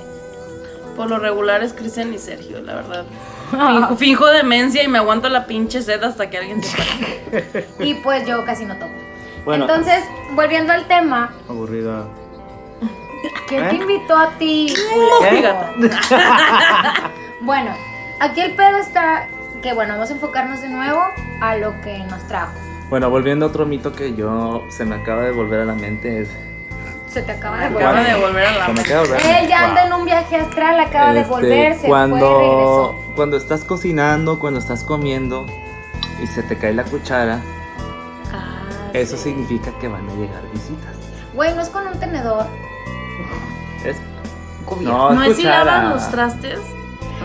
Por 0.96 1.10
lo 1.10 1.20
regular 1.20 1.62
es 1.64 1.74
Cristian 1.74 2.14
y 2.14 2.18
Sergio, 2.18 2.62
la 2.62 2.76
verdad. 2.76 3.06
Finjo, 3.52 3.96
finjo 3.96 4.26
demencia 4.28 4.84
y 4.84 4.88
me 4.88 4.98
aguanto 4.98 5.30
la 5.30 5.46
pinche 5.46 5.82
sed 5.82 6.04
hasta 6.04 6.30
que 6.30 6.38
alguien 6.38 6.62
se. 6.64 6.78
Y 7.80 7.96
pues 7.96 8.28
yo 8.28 8.44
casi 8.46 8.66
no 8.66 8.76
tomo. 8.78 8.94
Bueno. 9.46 9.64
Entonces, 9.66 10.04
volviendo 10.36 10.74
al 10.74 10.88
tema, 10.88 11.34
Aburrida. 11.48 12.06
¿quién 13.48 13.66
¿Eh? 13.66 13.70
te 13.70 13.76
invitó 13.76 14.18
a 14.18 14.30
ti? 14.38 14.74
Bueno, 17.42 17.72
aquí 18.20 18.42
el 18.42 18.56
pedo 18.56 18.80
está 18.80 19.28
que 19.62 19.74
bueno, 19.74 19.94
vamos 19.94 20.10
a 20.10 20.14
enfocarnos 20.14 20.62
de 20.62 20.70
nuevo 20.70 21.02
a 21.42 21.56
lo 21.58 21.80
que 21.82 22.00
nos 22.00 22.28
trajo. 22.28 22.52
Bueno, 22.90 23.10
volviendo 23.10 23.46
a 23.46 23.50
otro 23.50 23.66
mito 23.66 23.94
que 23.94 24.16
yo 24.16 24.66
se 24.70 24.86
me 24.86 24.96
acaba 24.96 25.24
de 25.24 25.32
volver 25.32 25.62
a 25.62 25.66
la 25.66 25.76
mente 25.76 26.22
es. 26.22 26.30
Se 27.18 27.24
te 27.24 27.32
acaba 27.32 27.58
de 27.58 27.66
Acaba 27.66 27.94
volver. 27.94 28.06
de 28.16 28.22
volver 28.22 28.46
a 28.46 28.52
la 28.52 28.66
Se 28.68 28.68
me 28.68 28.74
mente. 28.76 28.82
acaba 28.94 29.02
de 29.02 29.08
volver 29.10 29.26
a 29.26 29.30
la 29.32 29.40
Él 29.40 29.48
ya 29.48 29.66
anda 29.66 29.86
en 29.88 29.94
un 29.94 30.06
viaje 30.06 30.36
astral, 30.36 30.80
acaba 30.80 31.14
de 31.14 31.20
Este, 31.22 31.32
volverse, 31.34 31.88
cuando, 31.88 32.96
fue 33.08 33.16
cuando 33.16 33.38
estás 33.38 33.64
cocinando, 33.64 34.38
cuando 34.38 34.60
estás 34.60 34.84
comiendo 34.84 35.48
y 36.22 36.28
se 36.28 36.44
te 36.44 36.60
cae 36.60 36.74
la 36.74 36.84
cuchara, 36.84 37.40
Ah, 38.32 38.90
eso 38.94 39.18
sí. 39.18 39.24
significa 39.24 39.72
que 39.80 39.88
van 39.88 40.08
a 40.08 40.14
llegar 40.14 40.44
visitas. 40.54 40.94
Güey, 41.34 41.56
no 41.56 41.62
es 41.64 41.70
con 41.70 41.88
un 41.88 42.00
tenedor. 42.00 42.46
Es, 43.84 43.98
no, 44.82 45.12
¿No 45.14 45.24
es 45.24 45.38
si 45.38 45.42
lavan 45.44 45.90
los 45.90 46.08
trastes? 46.12 46.60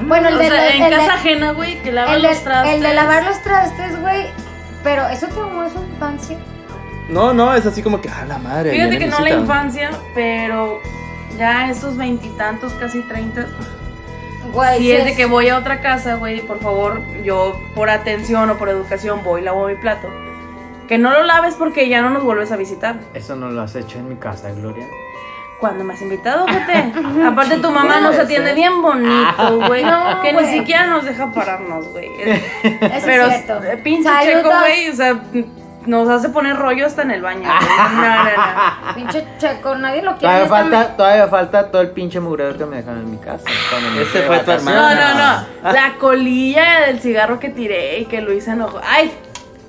Bueno, 0.07 0.29
el 0.29 0.37
o 0.37 0.39
de, 0.39 0.49
sea, 0.49 0.75
en 0.75 0.83
el 0.85 0.91
de- 0.91 0.97
casa 0.97 1.15
ajena, 1.17 1.53
güey, 1.53 1.83
que 1.83 1.93
lavan 1.93 2.15
el 2.15 2.23
de- 2.23 2.29
los 2.29 2.39
trastes. 2.43 2.75
el 2.77 2.83
de 2.83 2.95
lavar 2.95 3.25
los 3.25 3.43
trastes, 3.43 4.01
güey. 4.01 4.27
Pero 4.83 5.07
eso 5.09 5.27
traumó 5.27 5.69
su 5.69 5.79
infancia. 5.85 6.39
No, 7.13 7.33
no, 7.35 7.55
es 7.55 7.67
así 7.67 7.83
como 7.83 8.01
que, 8.01 8.09
ah, 8.09 8.25
la 8.27 8.39
madre. 8.39 8.71
Fíjate 8.73 8.99
que 8.99 9.07
no 9.07 9.21
la 9.21 9.31
infancia, 9.31 9.91
pero 10.15 10.81
ya 11.39 11.69
esos 11.71 11.97
veintitantos, 11.97 12.73
casi 12.75 13.03
treinta. 13.03 13.47
Güey, 14.53 14.79
Si 14.79 14.85
sí 14.85 14.93
es 14.93 15.05
de 15.05 15.15
que 15.15 15.27
voy 15.27 15.49
a 15.49 15.59
otra 15.59 15.81
casa, 15.81 16.15
güey, 16.17 16.41
por 16.41 16.59
favor, 16.61 17.01
yo 17.23 17.59
por 17.75 17.91
atención 17.91 18.51
o 18.51 18.57
por 18.59 18.69
educación 18.69 19.23
voy 19.25 19.41
y 19.41 19.45
lavo 19.45 19.67
mi 19.67 19.75
plato. 19.77 20.09
Que 20.89 20.99
no 20.99 21.11
lo 21.11 21.23
laves 21.23 21.55
porque 21.55 21.89
ya 21.89 22.03
no 22.03 22.11
nos 22.11 22.23
vuelves 22.25 22.51
a 22.53 22.57
visitar. 22.57 22.97
Eso 23.15 23.37
no 23.37 23.51
lo 23.51 23.63
has 23.63 23.75
hecho 23.77 23.99
en 23.99 24.09
mi 24.09 24.17
casa, 24.17 24.51
Gloria. 24.53 24.87
Cuando 25.61 25.85
me 25.85 25.95
has 25.95 26.03
invitado, 26.03 26.45
gente. 26.49 26.93
Aparte 27.27 27.59
tu 27.59 27.71
mamá 27.71 28.01
nos 28.01 28.19
atiende 28.19 28.53
bien 28.53 28.83
bonito, 28.83 29.61
güey. 29.69 29.85
No, 29.85 30.21
que 30.23 30.33
güey. 30.33 30.45
ni 30.47 30.59
siquiera 30.59 30.87
nos 30.89 31.05
deja 31.05 31.31
pararnos, 31.33 31.87
güey. 31.93 32.11
Pero 33.05 33.27
es 33.27 33.45
cierto. 33.45 33.63
eh, 33.65 33.77
pinche 33.79 34.09
Saludos. 34.09 34.43
checo, 34.43 34.51
güey, 34.59 34.89
o 34.91 34.95
sea, 34.97 35.23
nos 35.87 36.09
hace 36.09 36.29
poner 36.29 36.57
rollo 36.57 36.87
hasta 36.87 37.03
en 37.03 37.11
el 37.13 37.23
baño. 37.23 37.49
No, 37.93 38.01
no, 38.01 38.25
no. 38.25 38.95
Pinche 38.95 39.27
checo, 39.39 39.75
nadie 39.77 40.03
lo 40.03 40.17
quiere. 40.17 40.21
Todavía 40.21 40.43
me- 40.45 40.49
falta, 40.49 40.97
todavía 40.97 41.29
falta 41.29 41.71
todo 41.71 41.83
el 41.83 41.91
pinche 41.91 42.21
mugrero 42.21 42.57
que 42.57 42.67
me 42.67 42.77
dejan 42.77 42.99
en 42.99 43.11
mi 43.11 43.17
casa. 43.19 43.45
Ese 44.01 44.23
fue 44.23 44.39
tu 44.41 44.51
vacaciones. 44.51 44.65
No, 44.65 44.91
hermano. 44.91 45.15
no, 45.63 45.69
no. 45.69 45.73
La 45.73 45.95
colilla 45.99 46.81
del 46.87 47.01
cigarro 47.01 47.39
que 47.39 47.49
tiré 47.51 47.99
y 48.01 48.05
que 48.07 48.21
Luis 48.21 48.45
se 48.45 48.53
enojó. 48.53 48.81
¡Ay! 48.87 49.13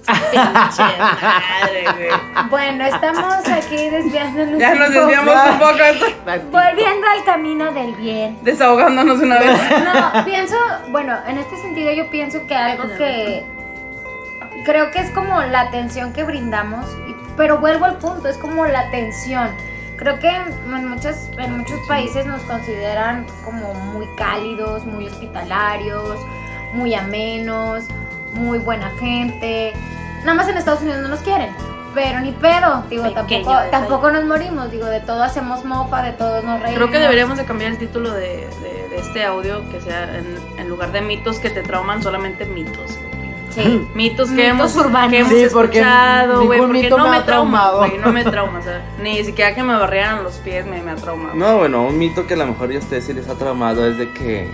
Pinche 0.05 0.83
madre, 0.99 1.83
güey. 1.95 2.49
Bueno, 2.49 2.83
estamos 2.85 3.47
aquí 3.47 3.89
desviándonos. 3.89 4.59
Ya 4.59 4.75
nos 4.75 4.91
desviamos 4.91 5.33
un 5.49 5.59
poco. 5.59 6.51
Volviendo 6.51 7.07
al 7.07 7.23
camino 7.23 7.71
del 7.71 7.93
bien. 7.95 8.37
Desahogándonos 8.41 9.19
una 9.21 9.39
vez. 9.39 9.57
No, 9.83 10.25
pienso, 10.25 10.55
bueno, 10.89 11.15
en 11.27 11.37
este 11.37 11.55
sentido 11.61 11.93
yo 11.93 12.09
pienso 12.09 12.39
que 12.47 12.53
algo 12.55 12.83
que 12.97 13.45
creo 14.63 14.91
que 14.91 14.99
es 14.99 15.09
como 15.11 15.41
la 15.41 15.61
atención 15.61 16.13
que 16.13 16.23
brindamos, 16.23 16.85
pero 17.37 17.57
vuelvo 17.59 17.85
al 17.85 17.97
punto, 17.97 18.27
es 18.27 18.37
como 18.37 18.65
la 18.65 18.81
atención. 18.81 19.49
Creo 19.97 20.19
que 20.19 20.27
en, 20.29 20.89
muchas, 20.89 21.29
en 21.37 21.57
muchos 21.57 21.79
países 21.87 22.25
nos 22.25 22.41
consideran 22.41 23.25
como 23.45 23.73
muy 23.73 24.07
cálidos, 24.17 24.85
muy 24.85 25.07
hospitalarios, 25.07 26.17
muy 26.73 26.93
amenos, 26.95 27.83
muy 28.33 28.57
buena 28.57 28.89
gente. 28.99 29.73
Nada 30.21 30.33
más 30.33 30.47
en 30.49 30.57
Estados 30.57 30.81
Unidos 30.81 31.01
no 31.01 31.07
nos 31.09 31.19
quieren. 31.21 31.49
Pero 31.93 32.21
ni 32.21 32.31
pedo, 32.31 32.83
digo, 32.89 33.03
Pequeño 33.03 33.45
tampoco, 33.45 33.69
tampoco 33.69 34.09
nos 34.11 34.23
morimos, 34.25 34.71
digo, 34.71 34.87
de 34.87 34.99
todo 34.99 35.21
hacemos 35.21 35.63
mofa, 35.63 36.01
de 36.01 36.13
todos 36.13 36.43
nos 36.43 36.59
reímos. 36.59 36.75
Creo 36.79 36.89
que 36.91 36.97
deberíamos 36.97 37.37
de 37.37 37.45
cambiar 37.45 37.71
el 37.71 37.77
título 37.77 38.11
de, 38.11 38.47
de- 38.63 38.87
de 38.89 38.95
este 38.97 39.23
audio, 39.23 39.69
que 39.69 39.79
sea 39.79 40.17
en, 40.17 40.35
en 40.57 40.69
lugar 40.69 40.91
de 40.91 41.01
mitos 41.01 41.37
que 41.37 41.51
te 41.51 41.61
trauman, 41.61 42.01
solamente 42.01 42.45
mitos. 42.45 42.97
Sí. 43.53 43.87
Mitos 43.93 44.29
que 44.29 44.35
Mitos 44.35 44.49
hemos, 44.49 44.75
urbanos. 44.77 45.11
que 45.11 45.19
hemos 45.19 45.31
Sí, 45.33 45.45
porque 45.53 45.79
escuchado, 45.79 46.45
güey, 46.45 46.59
porque 46.59 46.73
mito 46.73 46.97
no 46.97 47.03
me 47.09 47.21
trauma, 47.21 47.23
traumado. 47.25 47.77
güey, 47.79 47.97
no 47.99 48.11
me 48.11 48.23
trauma, 48.31 48.59
o 48.59 48.61
sea, 48.63 48.81
ni 49.01 49.23
siquiera 49.23 49.53
que 49.53 49.61
me 49.63 49.73
barrieran 49.73 50.23
los 50.23 50.35
pies 50.37 50.65
me, 50.65 50.81
me 50.81 50.91
ha 50.91 50.95
traumado. 50.95 51.35
No, 51.35 51.57
bueno, 51.57 51.83
un 51.83 51.97
mito 51.97 52.25
que 52.25 52.33
a 52.33 52.37
lo 52.37 52.47
mejor 52.47 52.71
a 52.73 52.77
ustedes 52.79 53.05
sí 53.05 53.13
les 53.13 53.27
ha 53.29 53.35
traumado 53.35 53.87
es 53.87 53.97
de 53.97 54.11
que 54.11 54.47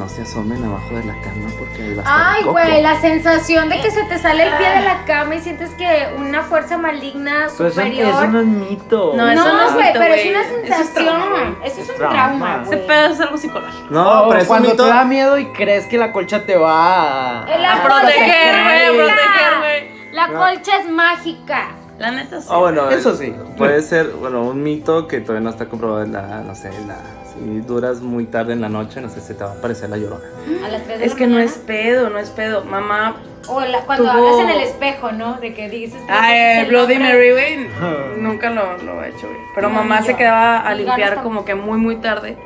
no 0.00 0.08
se 0.08 0.22
asomen 0.22 0.64
abajo 0.64 0.94
de 0.96 1.04
la 1.04 1.20
cama 1.20 1.48
porque 1.58 1.82
ahí 1.82 1.94
va 1.94 2.02
a 2.02 2.04
estar 2.04 2.34
Ay, 2.36 2.42
güey, 2.44 2.82
la 2.82 3.00
sensación 3.00 3.68
de 3.68 3.80
que 3.80 3.90
se 3.90 4.02
te 4.04 4.18
sale 4.18 4.44
el 4.48 4.54
pie 4.56 4.68
de 4.70 4.80
la 4.80 5.04
cama 5.04 5.34
y 5.36 5.40
sientes 5.40 5.70
que 5.72 6.08
una 6.16 6.42
fuerza 6.42 6.78
maligna 6.78 7.46
Pero 7.56 7.68
eso, 7.68 7.80
superior. 7.80 8.08
eso 8.08 8.26
no 8.28 8.40
es 8.40 8.46
mito. 8.46 9.12
No, 9.14 9.30
eso 9.30 9.44
no 9.52 9.62
es 9.66 9.72
güey, 9.74 9.86
mito, 9.88 9.98
pero 10.00 10.14
es 10.14 10.22
güey. 10.22 10.30
una 10.34 10.40
Eso 10.40 10.54
es 10.54 10.60
sensación. 10.68 11.04
trauma, 11.04 11.26
güey. 11.28 11.68
Eso 11.70 11.80
es 11.82 11.88
un 11.90 11.96
Trauma. 11.96 12.14
trauma, 12.16 12.62
Ese 12.62 12.74
güey. 12.76 12.86
pedo 12.86 13.06
es 13.12 13.20
algo 13.20 13.36
psicológico. 13.36 13.86
No, 13.90 14.24
pero 14.28 14.36
es 14.38 14.42
un 14.44 14.48
cuando 14.48 14.70
mito. 14.70 14.84
te 14.84 14.90
da 14.90 15.04
miedo 15.04 15.38
y 15.38 15.46
crees 15.52 15.86
que 15.86 15.98
la 15.98 16.12
colcha 16.12 16.46
te 16.46 16.56
va 16.56 17.42
a... 17.42 17.54
El 17.54 17.64
A 17.64 17.72
amor 17.72 17.86
proteger, 17.90 18.94
güey, 18.94 19.10
a 19.10 19.14
Carla. 19.14 19.14
proteger, 19.14 19.58
güey. 19.58 20.12
La 20.12 20.26
No. 20.28 20.38
colcha 20.38 20.76
es 20.78 20.90
mágica. 20.90 21.68
La 21.98 22.10
neta 22.12 22.40
sí. 22.40 22.48
Ah, 22.50 22.56
bueno, 22.56 22.88
Eso 22.88 23.12
es- 23.12 23.18
sí. 23.18 23.34
Puede 23.58 23.82
ser, 23.82 24.06
bueno, 24.12 24.42
un 24.42 24.62
mito 24.62 25.06
que 25.06 25.20
todavía 25.20 25.44
no 25.44 25.50
está 25.50 25.66
comprobado 25.66 26.02
en 26.02 26.12
la, 26.12 26.22
no 26.40 26.54
sé, 26.54 26.70
la, 26.86 26.96
si 27.42 27.60
duras 27.60 28.00
muy 28.00 28.26
tarde 28.26 28.52
en 28.52 28.60
la 28.60 28.68
noche, 28.68 29.00
no 29.00 29.08
sé, 29.08 29.20
se 29.20 29.34
te 29.34 29.42
va 29.44 29.50
a 29.50 29.54
aparecer 29.54 29.88
la 29.90 29.96
llorona. 29.96 30.24
A 30.64 30.68
las 30.68 30.82
3 30.84 30.98
de 30.98 31.04
Es 31.06 31.12
la 31.12 31.18
que 31.18 31.26
no 31.26 31.38
es 31.38 31.52
pedo, 31.54 32.10
no 32.10 32.18
es 32.18 32.30
pedo. 32.30 32.64
Mamá, 32.64 33.16
O 33.48 33.60
la- 33.62 33.80
cuando 33.80 34.04
Tuvo- 34.04 34.12
hablas 34.12 34.38
en 34.40 34.50
el 34.50 34.60
espejo, 34.60 35.12
¿no? 35.12 35.40
De 35.40 35.54
que 35.54 35.68
dices. 35.70 36.00
ay, 36.08 36.60
el 36.60 36.66
Bloody. 36.68 36.98
Mary, 36.98 37.30
güey, 37.32 37.66
nunca 38.18 38.50
lo, 38.50 38.76
lo 38.78 39.02
he 39.02 39.08
hecho, 39.08 39.26
güey. 39.26 39.40
Pero 39.54 39.68
No, 39.68 39.74
mamá 39.76 40.02
se 40.02 40.14
quedaba 40.14 40.58
a 40.60 40.74
limpiar 40.74 41.22
como 41.22 41.44
que 41.44 41.54
muy, 41.54 41.78
muy 41.78 41.96
tarde. 41.96 42.36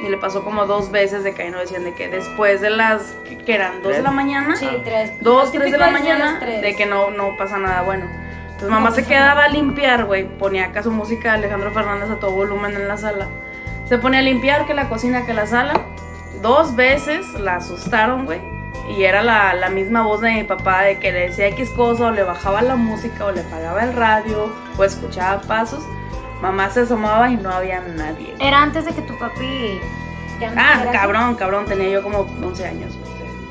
Y 0.00 0.08
le 0.08 0.16
pasó 0.16 0.44
como 0.44 0.64
dos 0.66 0.92
veces 0.92 1.24
de 1.24 1.34
que 1.34 1.42
ahí 1.42 1.50
no 1.50 1.58
decían 1.58 1.82
de 1.82 1.92
que 1.92 2.06
después 2.08 2.60
de 2.60 2.70
las, 2.70 3.02
que 3.44 3.52
eran? 3.52 3.82
¿Dos 3.82 3.96
de 3.96 4.02
la 4.02 4.12
mañana? 4.12 4.54
Sí, 4.54 4.68
tres. 4.84 5.10
Dos, 5.20 5.50
tres 5.50 5.72
de 5.72 5.76
la 5.78 5.88
es 5.88 5.92
mañana, 5.92 6.36
tres. 6.38 6.62
de 6.62 6.76
que 6.76 6.86
no, 6.86 7.10
no 7.10 7.36
pasa 7.36 7.58
nada 7.58 7.82
bueno. 7.82 8.06
Entonces 8.44 8.70
mamá 8.70 8.90
No 8.90 8.94
se 8.94 9.04
quedaba 9.04 9.44
a 9.44 9.48
limpiar, 9.48 10.04
güey. 10.04 10.24
Ponía 10.38 10.66
acá 10.66 10.84
su 10.84 10.92
música 10.92 11.32
de 11.32 11.38
Alejandro 11.38 11.72
Fernández 11.72 12.10
a 12.10 12.20
todo 12.20 12.30
volumen 12.30 12.74
en 12.76 12.86
la 12.86 12.96
sala. 12.96 13.26
Se 13.88 13.98
ponía 13.98 14.20
a 14.20 14.22
limpiar 14.22 14.66
que 14.66 14.74
la 14.74 14.88
cocina, 14.88 15.24
que 15.26 15.34
la 15.34 15.46
sala. 15.46 15.72
Dos 16.42 16.76
veces 16.76 17.26
la 17.40 17.56
asustaron, 17.56 18.26
güey. 18.26 18.40
Y 18.96 19.04
era 19.04 19.22
la, 19.22 19.54
la 19.54 19.68
misma 19.70 20.02
voz 20.02 20.20
de 20.20 20.30
mi 20.32 20.44
papá 20.44 20.82
de 20.82 20.98
que 20.98 21.12
le 21.12 21.28
decía 21.28 21.48
X 21.48 21.70
cosa 21.70 22.06
o 22.06 22.10
le 22.10 22.22
bajaba 22.22 22.62
la 22.62 22.76
música 22.76 23.24
o 23.26 23.32
le 23.32 23.40
apagaba 23.40 23.82
el 23.84 23.92
radio 23.94 24.52
o 24.76 24.84
escuchaba 24.84 25.40
pasos. 25.42 25.84
Mamá 26.40 26.70
se 26.70 26.80
asomaba 26.80 27.28
y 27.30 27.36
no 27.36 27.50
había 27.50 27.80
nadie. 27.80 28.34
Era 28.38 28.62
antes 28.62 28.84
de 28.84 28.92
que 28.92 29.02
tu 29.02 29.18
papi. 29.18 29.80
ya 30.40 30.50
no 30.50 30.60
Ah, 30.60 30.72
estuviera 30.74 31.00
cabrón, 31.00 31.34
cabrón, 31.34 31.64
tenía 31.66 31.88
yo 31.90 32.02
como 32.02 32.20
11 32.20 32.66
años. 32.66 32.96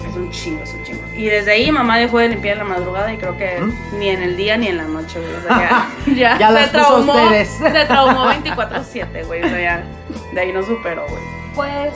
Es 0.07 0.15
un 0.15 0.31
chingo, 0.31 0.63
es 0.63 0.73
un 0.73 0.83
chingo. 0.83 1.01
Y 1.15 1.25
desde 1.25 1.51
ahí 1.51 1.71
mamá 1.71 1.97
dejó 1.97 2.19
de 2.19 2.29
limpiar 2.29 2.53
en 2.57 2.59
la 2.67 2.75
madrugada 2.75 3.11
y 3.13 3.17
creo 3.17 3.37
que 3.37 3.59
ni 3.99 4.09
en 4.09 4.23
el 4.23 4.37
día 4.37 4.55
ni 4.57 4.67
en 4.67 4.77
la 4.77 4.85
noche, 4.85 5.19
güey. 5.19 5.33
O 5.35 5.41
sea, 5.41 5.59
ya, 6.05 6.13
ya, 6.15 6.37
Ya 6.39 6.47
se 6.47 6.53
las 6.53 6.69
puso 6.69 6.97
ustedes. 6.99 7.49
Se 7.49 7.85
traumó 7.85 8.25
24-7, 8.31 9.25
güey. 9.27 9.43
O 9.43 9.49
sea, 9.49 9.59
ya, 9.59 9.83
de 10.31 10.39
ahí 10.39 10.51
no 10.53 10.63
superó, 10.63 11.05
güey. 11.07 11.21
Pues 11.55 11.93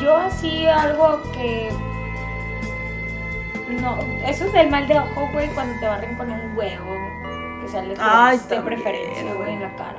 yo 0.00 0.16
así 0.16 0.66
algo 0.66 1.20
que 1.32 1.70
no, 3.80 3.98
eso 4.26 4.46
es 4.46 4.52
del 4.52 4.68
mal 4.70 4.88
de 4.88 4.98
ojo, 4.98 5.28
güey, 5.32 5.48
cuando 5.50 5.78
te 5.78 5.86
barren 5.86 6.14
con 6.16 6.30
un 6.30 6.56
huevo 6.56 6.96
que 7.62 7.68
sale 7.68 7.94
Ay, 7.98 8.40
de 8.48 8.60
preferencia, 8.60 9.34
güey. 9.34 9.52
en 9.54 9.60
la 9.60 9.76
cara. 9.76 9.96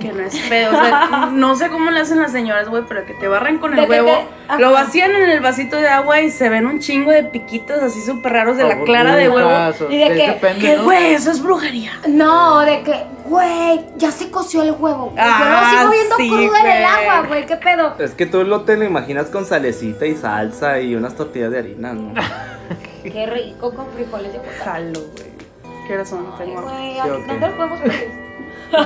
Que 0.00 0.12
no 0.12 0.22
es 0.22 0.38
pedo. 0.48 0.70
O 0.70 0.80
sea, 0.80 1.28
no 1.32 1.56
sé 1.56 1.68
cómo 1.70 1.90
le 1.90 2.00
hacen 2.00 2.20
las 2.20 2.30
señoras, 2.32 2.68
güey, 2.68 2.84
pero 2.88 3.04
que 3.04 3.14
te 3.14 3.26
barren 3.26 3.58
con 3.58 3.74
De 3.74 3.82
el 3.82 3.88
que 3.88 4.00
huevo. 4.02 4.28
te-. 4.48 4.58
Lo 4.60 4.70
vacían 4.72 5.10
en 5.10 5.28
el 5.28 5.40
vasito 5.40 5.76
de 5.76 5.88
agua 5.88 6.20
y 6.20 6.30
se 6.30 6.48
ven 6.48 6.66
un 6.66 6.78
chingo 6.78 7.10
de 7.10 7.24
piquitos 7.24 7.82
así 7.82 8.00
súper 8.02 8.32
raros 8.32 8.56
de 8.56 8.64
la 8.64 8.78
clara 8.84 9.16
de 9.16 9.28
huevo. 9.28 9.50
¿Y 9.90 9.98
de 9.98 10.38
¿Qué, 10.60 10.76
¿no? 10.76 10.84
güey? 10.84 11.14
Eso 11.14 11.30
es 11.32 11.42
brujería. 11.42 11.92
No, 12.06 12.60
de 12.60 12.82
que, 12.82 13.04
güey, 13.26 13.80
ya 13.96 14.10
se 14.12 14.30
coció 14.30 14.62
el 14.62 14.70
huevo. 14.70 15.10
güey. 15.10 15.16
yo 15.16 15.22
Ah, 15.24 15.62
lo 15.62 15.78
sigo 15.78 15.90
viendo 15.90 16.16
sí, 16.16 16.28
crudo 16.28 16.56
en 16.64 16.66
el 16.76 16.84
agua, 16.84 17.22
güey, 17.26 17.44
qué 17.46 17.56
pedo. 17.56 17.94
Es 17.98 18.12
que 18.12 18.26
tú 18.26 18.44
lo 18.44 18.62
te 18.62 18.76
lo 18.76 18.84
imaginas 18.84 19.26
con 19.26 19.44
salecita 19.44 20.06
y 20.06 20.14
salsa 20.14 20.80
y 20.80 20.94
unas 20.94 21.14
tortillas 21.16 21.50
de 21.50 21.58
harina, 21.58 21.92
¿no? 21.92 22.14
Qué 23.02 23.26
rico 23.26 23.74
con 23.74 23.86
frijoles 23.92 24.32
de. 24.32 24.40
Jalo, 24.64 25.00
güey. 25.00 25.86
¿Qué 25.86 25.94
horas 25.94 26.08
son? 26.10 26.36
Tengo 26.36 26.62
güey, 26.62 26.92
Sí, 26.94 26.98
¿a 26.98 27.04
ok. 27.06 27.26
¿dónde 27.26 27.48
lo 27.48 27.56
podemos 27.56 27.80
pedir? 27.80 28.27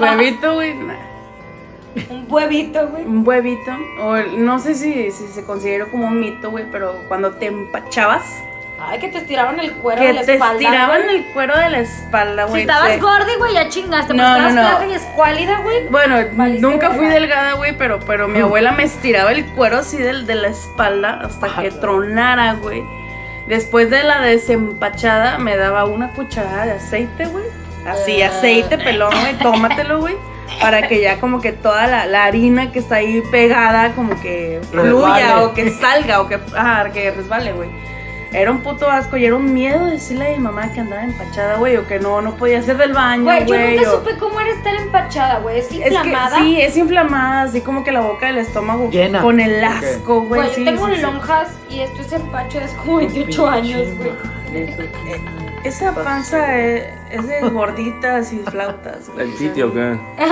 Huevito, 0.00 0.54
güey. 0.54 0.72
Un 2.08 2.26
huevito, 2.28 2.88
güey. 2.88 3.04
Un 3.04 3.26
huevito. 3.26 3.70
O 4.00 4.16
no 4.38 4.58
sé 4.58 4.74
si, 4.74 5.10
si 5.10 5.26
se 5.28 5.44
considera 5.44 5.86
como 5.86 6.06
un 6.06 6.20
mito, 6.20 6.50
güey, 6.50 6.64
pero 6.70 6.94
cuando 7.08 7.32
te 7.32 7.46
empachabas, 7.46 8.22
Ay, 8.84 8.98
que 8.98 9.08
te 9.08 9.18
estiraban 9.18 9.60
el 9.60 9.72
cuero 9.74 10.00
que 10.00 10.08
de 10.08 10.12
la 10.14 10.22
te 10.24 10.32
espalda. 10.34 10.54
estiraban 10.60 11.02
güey. 11.04 11.16
el 11.16 11.24
cuero 11.32 11.56
de 11.56 11.68
la 11.70 11.78
espalda, 11.80 12.44
Si 12.46 12.50
güey. 12.50 12.62
estabas 12.62 12.88
te- 12.88 12.96
gorda, 12.98 13.26
güey, 13.38 13.54
ya 13.54 13.68
chingaste. 13.68 14.12
No, 14.14 14.22
No, 14.38 14.50
no, 14.50 14.60
estabas 14.60 14.88
y 14.88 14.92
escuálida, 14.94 15.58
güey. 15.60 15.86
Bueno, 15.88 16.16
nunca 16.58 16.90
fui 16.90 17.06
delgada, 17.06 17.52
güey, 17.52 17.76
pero, 17.78 18.00
pero 18.00 18.26
mi 18.26 18.40
abuela 18.40 18.72
me 18.72 18.82
estiraba 18.84 19.30
el 19.32 19.44
cuero 19.52 19.78
así 19.78 19.98
del, 19.98 20.26
de 20.26 20.34
la 20.34 20.48
espalda 20.48 21.20
hasta 21.24 21.62
que 21.62 21.70
tronara, 21.70 22.54
güey. 22.54 22.82
Después 23.46 23.90
de 23.90 24.02
la 24.02 24.20
desempachada, 24.20 25.38
me 25.38 25.56
daba 25.56 25.84
una 25.84 26.12
cucharada 26.14 26.64
de 26.64 26.72
aceite, 26.72 27.26
güey. 27.26 27.44
Así, 27.86 28.22
aceite 28.22 28.78
pelón, 28.78 29.12
güey, 29.20 29.34
tómatelo, 29.38 30.00
güey. 30.00 30.14
Para 30.60 30.86
que 30.86 31.00
ya 31.00 31.18
como 31.18 31.40
que 31.40 31.52
toda 31.52 31.86
la, 31.86 32.06
la 32.06 32.24
harina 32.24 32.70
que 32.72 32.78
está 32.78 32.96
ahí 32.96 33.22
pegada, 33.30 33.92
como 33.94 34.20
que 34.20 34.60
fluya 34.70 34.84
Resbale. 34.92 35.44
o 35.44 35.54
que 35.54 35.70
salga 35.70 36.20
o 36.20 36.28
que, 36.28 36.38
ajá, 36.54 36.90
que 36.92 37.10
resbale, 37.10 37.52
güey. 37.52 37.70
Era 38.34 38.50
un 38.50 38.60
puto 38.62 38.90
asco 38.90 39.18
y 39.18 39.26
era 39.26 39.36
un 39.36 39.52
miedo 39.52 39.84
decirle 39.86 40.28
a 40.28 40.30
mi 40.30 40.38
mamá 40.38 40.72
que 40.72 40.80
andaba 40.80 41.04
empachada, 41.04 41.56
güey, 41.56 41.76
o 41.76 41.86
que 41.86 41.98
no, 42.00 42.22
no 42.22 42.34
podía 42.36 42.60
hacer 42.60 42.78
del 42.78 42.94
baño, 42.94 43.24
Güey, 43.24 43.44
yo 43.46 43.54
nunca 43.58 43.90
o- 43.92 43.98
supe 43.98 44.16
cómo 44.18 44.40
era 44.40 44.50
estar 44.52 44.74
empachada, 44.74 45.38
güey. 45.40 45.58
Es 45.58 45.66
es 45.70 45.72
inflamada. 45.92 46.36
que 46.38 46.42
sí, 46.42 46.60
es 46.60 46.76
inflamada, 46.78 47.42
así 47.42 47.60
como 47.60 47.84
que 47.84 47.92
la 47.92 48.00
boca 48.00 48.26
del 48.26 48.38
estómago 48.38 48.90
Llena. 48.90 49.20
con 49.20 49.38
el 49.38 49.62
asco, 49.62 50.22
güey. 50.22 50.42
Güey, 50.42 50.54
sí, 50.54 50.64
yo 50.64 50.70
tengo 50.72 50.86
sí, 50.88 50.94
sí. 50.96 51.00
lonjas 51.02 51.48
y 51.68 51.80
esto 51.80 52.00
es 52.00 52.12
empacho 52.12 52.58
desde 52.60 52.76
como 52.76 52.96
28 52.98 53.48
años, 53.48 53.82
güey. 53.98 54.12
Esa 55.64 55.92
panza 55.94 56.56
es, 56.58 56.84
es 57.12 57.26
de 57.26 57.40
gorditas 57.50 58.32
y 58.32 58.38
flautas, 58.40 59.08
güey. 59.10 59.30
El 59.30 59.36
sitio, 59.36 59.72
¿qué? 59.72 59.98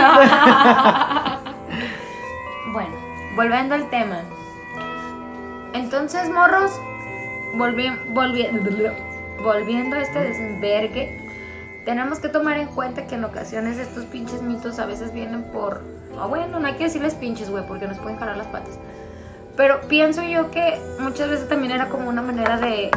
Bueno, 2.72 2.94
volviendo 3.34 3.74
al 3.74 3.90
tema. 3.90 4.20
Entonces, 5.72 6.28
morros, 6.30 6.70
volvi- 7.56 7.98
volvi- 8.12 8.92
volviendo 9.42 9.96
a 9.96 10.00
este 10.00 10.20
desvergue, 10.20 11.18
tenemos 11.84 12.20
que 12.20 12.28
tomar 12.28 12.58
en 12.58 12.68
cuenta 12.68 13.06
que 13.06 13.16
en 13.16 13.24
ocasiones 13.24 13.78
estos 13.78 14.04
pinches 14.04 14.42
mitos 14.42 14.78
a 14.78 14.86
veces 14.86 15.12
vienen 15.12 15.42
por... 15.44 15.82
O 16.20 16.28
bueno, 16.28 16.60
no 16.60 16.66
hay 16.66 16.74
que 16.74 16.84
decirles 16.84 17.14
pinches, 17.14 17.50
güey, 17.50 17.66
porque 17.66 17.88
nos 17.88 17.98
pueden 17.98 18.18
jalar 18.18 18.36
las 18.36 18.46
patas. 18.48 18.78
Pero 19.56 19.80
pienso 19.88 20.22
yo 20.22 20.50
que 20.50 20.78
muchas 21.00 21.28
veces 21.28 21.48
también 21.48 21.72
era 21.72 21.88
como 21.88 22.08
una 22.08 22.22
manera 22.22 22.56
de 22.58 22.90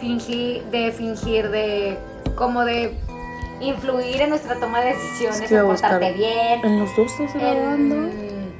fingir, 0.00 0.64
de 0.64 0.90
fingir, 0.92 1.50
de 1.50 1.98
como 2.34 2.64
de 2.64 2.94
influir 3.60 4.22
en 4.22 4.30
nuestra 4.30 4.54
toma 4.56 4.80
de 4.80 4.94
decisiones, 4.94 5.40
Es 5.42 5.48
que 5.48 5.58
a 5.58 5.64
portarte 5.64 6.12
bien, 6.12 6.64
En 6.64 6.78
los 6.80 6.94
dos 6.96 7.12
estás 7.12 7.34
grabando. 7.34 7.94
en, 7.96 8.52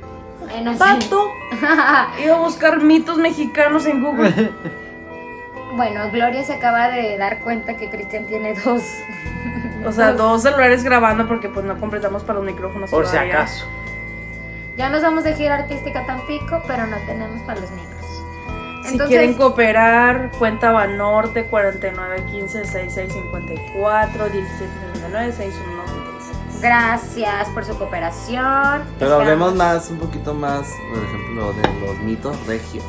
en 0.54 0.68
así- 0.68 0.78
Pato. 0.78 1.28
Iba 2.25 2.37
a 2.37 2.38
buscar 2.40 2.80
mitos 2.82 3.18
mexicanos 3.18 3.87
en 3.87 4.02
Google. 4.02 4.50
Bueno, 5.76 6.10
Gloria 6.10 6.42
se 6.42 6.54
acaba 6.54 6.88
de 6.88 7.16
dar 7.18 7.40
cuenta 7.40 7.76
que 7.76 7.88
Cristian 7.90 8.25
tiene 8.26 8.54
dos. 8.54 8.82
O 9.87 9.92
sea, 9.92 10.12
dos 10.12 10.42
celulares 10.42 10.82
grabando 10.82 11.28
porque 11.28 11.48
pues 11.48 11.64
no 11.64 11.78
completamos 11.78 12.25
para 12.25 12.38
los 12.40 12.46
micrófonos. 12.46 12.90
Por 12.90 13.06
si 13.06 13.16
acaso. 13.16 13.64
Ya 14.76 14.88
nos 14.90 15.02
vamos 15.02 15.22
de 15.22 15.34
gira 15.34 15.54
artística 15.54 16.04
Tampico, 16.04 16.60
pero 16.66 16.87
no 16.87 16.96
tenemos 17.06 17.40
para 17.42 17.60
los 17.60 17.70
micros. 17.70 17.97
Si 18.85 18.99
quieren 18.99 19.35
cooperar, 19.35 20.30
cuenta 20.38 20.73
Banorte 20.73 21.44
4915 21.44 22.64
6654 22.64 24.25
1739 24.25 25.32
6196. 25.32 26.61
gracias 26.62 27.49
por 27.50 27.64
su 27.64 27.76
cooperación. 27.76 28.82
Pero 28.99 29.14
hablemos 29.16 29.54
más, 29.54 29.90
un 29.90 29.99
poquito 29.99 30.35
más, 30.35 30.73
por 30.92 31.02
ejemplo, 31.02 31.52
de 31.52 31.87
los 31.87 31.99
mitos 32.00 32.47
regios. 32.47 32.85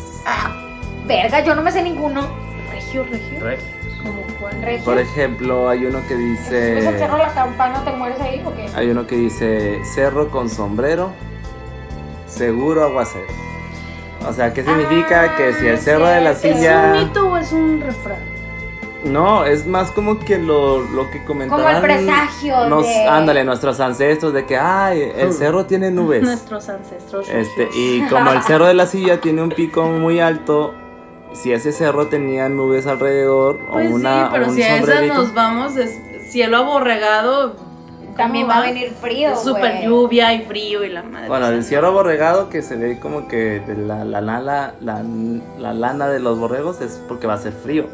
Verga, 1.06 1.44
yo 1.44 1.56
no 1.56 1.62
me 1.62 1.72
sé 1.72 1.82
ninguno. 1.82 2.28
Regio, 2.72 3.04
regio. 3.04 3.40
¿Cómo 4.04 4.22
cuál? 4.40 4.62
Regio. 4.62 4.86
Por 4.86 5.00
ejemplo, 5.00 5.68
hay 5.70 5.86
uno 5.86 6.00
que 6.08 6.16
¿Subes 6.16 6.88
al 6.88 6.98
cerro 6.98 7.16
dice... 7.18 7.28
la 7.28 7.34
campana 7.34 7.84
te 7.84 7.92
mueres 7.92 8.20
ahí 8.22 8.42
o 8.46 8.56
qué? 8.56 8.70
Hay 8.76 8.90
uno 8.90 9.06
que 9.08 9.16
dice 9.16 9.84
cerro 9.84 10.30
con 10.30 10.50
sombrero, 10.50 11.12
seguro 12.28 12.84
aguacero. 12.86 13.49
O 14.28 14.34
sea, 14.34 14.54
¿qué 14.54 14.64
significa? 14.64 15.24
Ah, 15.24 15.36
que 15.38 15.54
si 15.54 15.68
el 15.68 15.78
cerro 15.80 16.08
de 16.08 16.22
la 16.22 16.36
silla... 16.36 16.94
¿Es 16.96 17.02
un 17.02 17.08
mito 17.08 17.30
o 17.30 17.38
es 17.38 17.52
un 17.52 17.82
refrán? 17.82 18.18
No, 19.06 19.46
es 19.46 19.66
más 19.66 19.92
como 19.92 20.20
que 20.20 20.38
lo, 20.38 20.82
lo 20.82 21.10
que 21.10 21.24
comentaban. 21.24 21.64
Como 21.64 21.76
el 21.78 21.82
presagio 21.82 22.66
nos- 22.68 22.84
de- 22.86 23.06
Ándale, 23.08 23.46
nuestros 23.46 23.80
ancestros 23.80 24.34
de 24.34 24.46
que, 24.46 24.58
ay, 24.58 25.10
el 25.16 25.32
cerro 25.32 25.66
tiene 25.66 25.90
nubes. 25.92 26.22
Nuestros 26.22 26.68
ancestros. 26.68 27.30
Este, 27.30 27.70
y 27.74 28.02
como 28.10 28.32
el 28.34 28.42
cerro 28.44 28.66
de 28.68 28.74
la 28.74 28.86
silla 28.88 29.22
tiene 29.22 29.42
un 29.42 29.50
pico 29.50 29.84
muy 29.84 30.20
alto, 30.20 30.74
si 31.32 31.54
ese 31.54 31.72
cerro 31.72 32.08
tenía 32.08 32.50
nubes 32.50 32.88
alrededor 32.88 33.58
Pues 33.72 33.90
o 33.90 33.96
una 33.96 34.24
sí, 34.26 34.30
pero 34.34 34.46
o 34.46 34.50
un 34.50 34.56
si 34.56 34.64
a 34.64 34.78
esas 34.78 35.08
nos 35.08 35.34
vamos, 35.34 35.78
es 35.78 35.98
cielo 36.30 36.58
aborregado. 36.58 37.56
También 38.20 38.46
¿cómo 38.46 38.56
va 38.60 38.64
a 38.64 38.68
venir 38.68 38.92
frío, 39.02 39.36
Súper 39.36 39.84
lluvia 39.84 40.34
y 40.34 40.44
frío 40.44 40.84
y 40.84 40.90
la 40.90 41.02
madre. 41.04 41.28
Bueno, 41.28 41.48
el 41.48 41.64
cierro 41.64 41.92
borregado 41.92 42.50
que 42.50 42.62
se 42.62 42.76
ve 42.76 43.00
como 43.00 43.28
que 43.28 43.60
de 43.62 43.76
la, 43.76 44.06
la, 44.06 44.22
lana, 44.22 44.74
la, 44.82 45.04
la 45.58 45.74
lana 45.74 46.08
de 46.08 46.20
los 46.20 46.38
borregos 46.38 46.82
es 46.82 47.02
porque 47.08 47.26
va 47.26 47.34
a 47.34 47.38
ser 47.40 47.54
frío. 47.54 47.86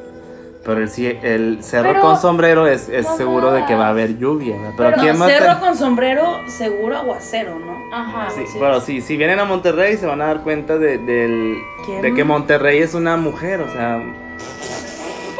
Pero 0.65 0.82
el, 0.82 0.89
el 1.22 1.63
cerro 1.63 1.89
Pero- 1.89 2.01
con 2.01 2.17
sombrero 2.20 2.65
es, 2.65 2.89
es 2.89 3.05
seguro 3.17 3.51
de 3.51 3.65
que 3.65 3.75
va 3.75 3.86
a 3.86 3.89
haber 3.89 4.17
lluvia. 4.17 4.55
Pero 4.75 4.91
no, 4.91 4.98
¿quién 4.98 5.15
más 5.17 5.29
cerro 5.32 5.53
te- 5.53 5.60
con 5.60 5.77
sombrero, 5.77 6.24
seguro 6.48 6.98
aguacero, 6.98 7.60
¿no? 7.60 7.75
Ajá. 7.96 8.32
Sí, 8.32 8.41
Sí. 8.48 8.58
Pero 8.60 8.82
sí, 8.82 9.01
si 9.01 9.15
vienen 9.15 9.38
a 9.39 9.46
Monterrey 9.46 9.96
se 9.96 10.08
van 10.08 10.22
a 10.24 10.25
dar 10.25 10.41
cuenta 10.41 10.79
de, 10.79 10.98
del- 10.98 11.55
¿Quién? 11.86 12.01
de 12.01 12.13
que 12.15 12.24
Monterrey 12.24 12.79
es 12.79 12.96
una 12.96 13.15
mujer, 13.15 13.62
o 13.62 13.72
sea, 13.72 14.01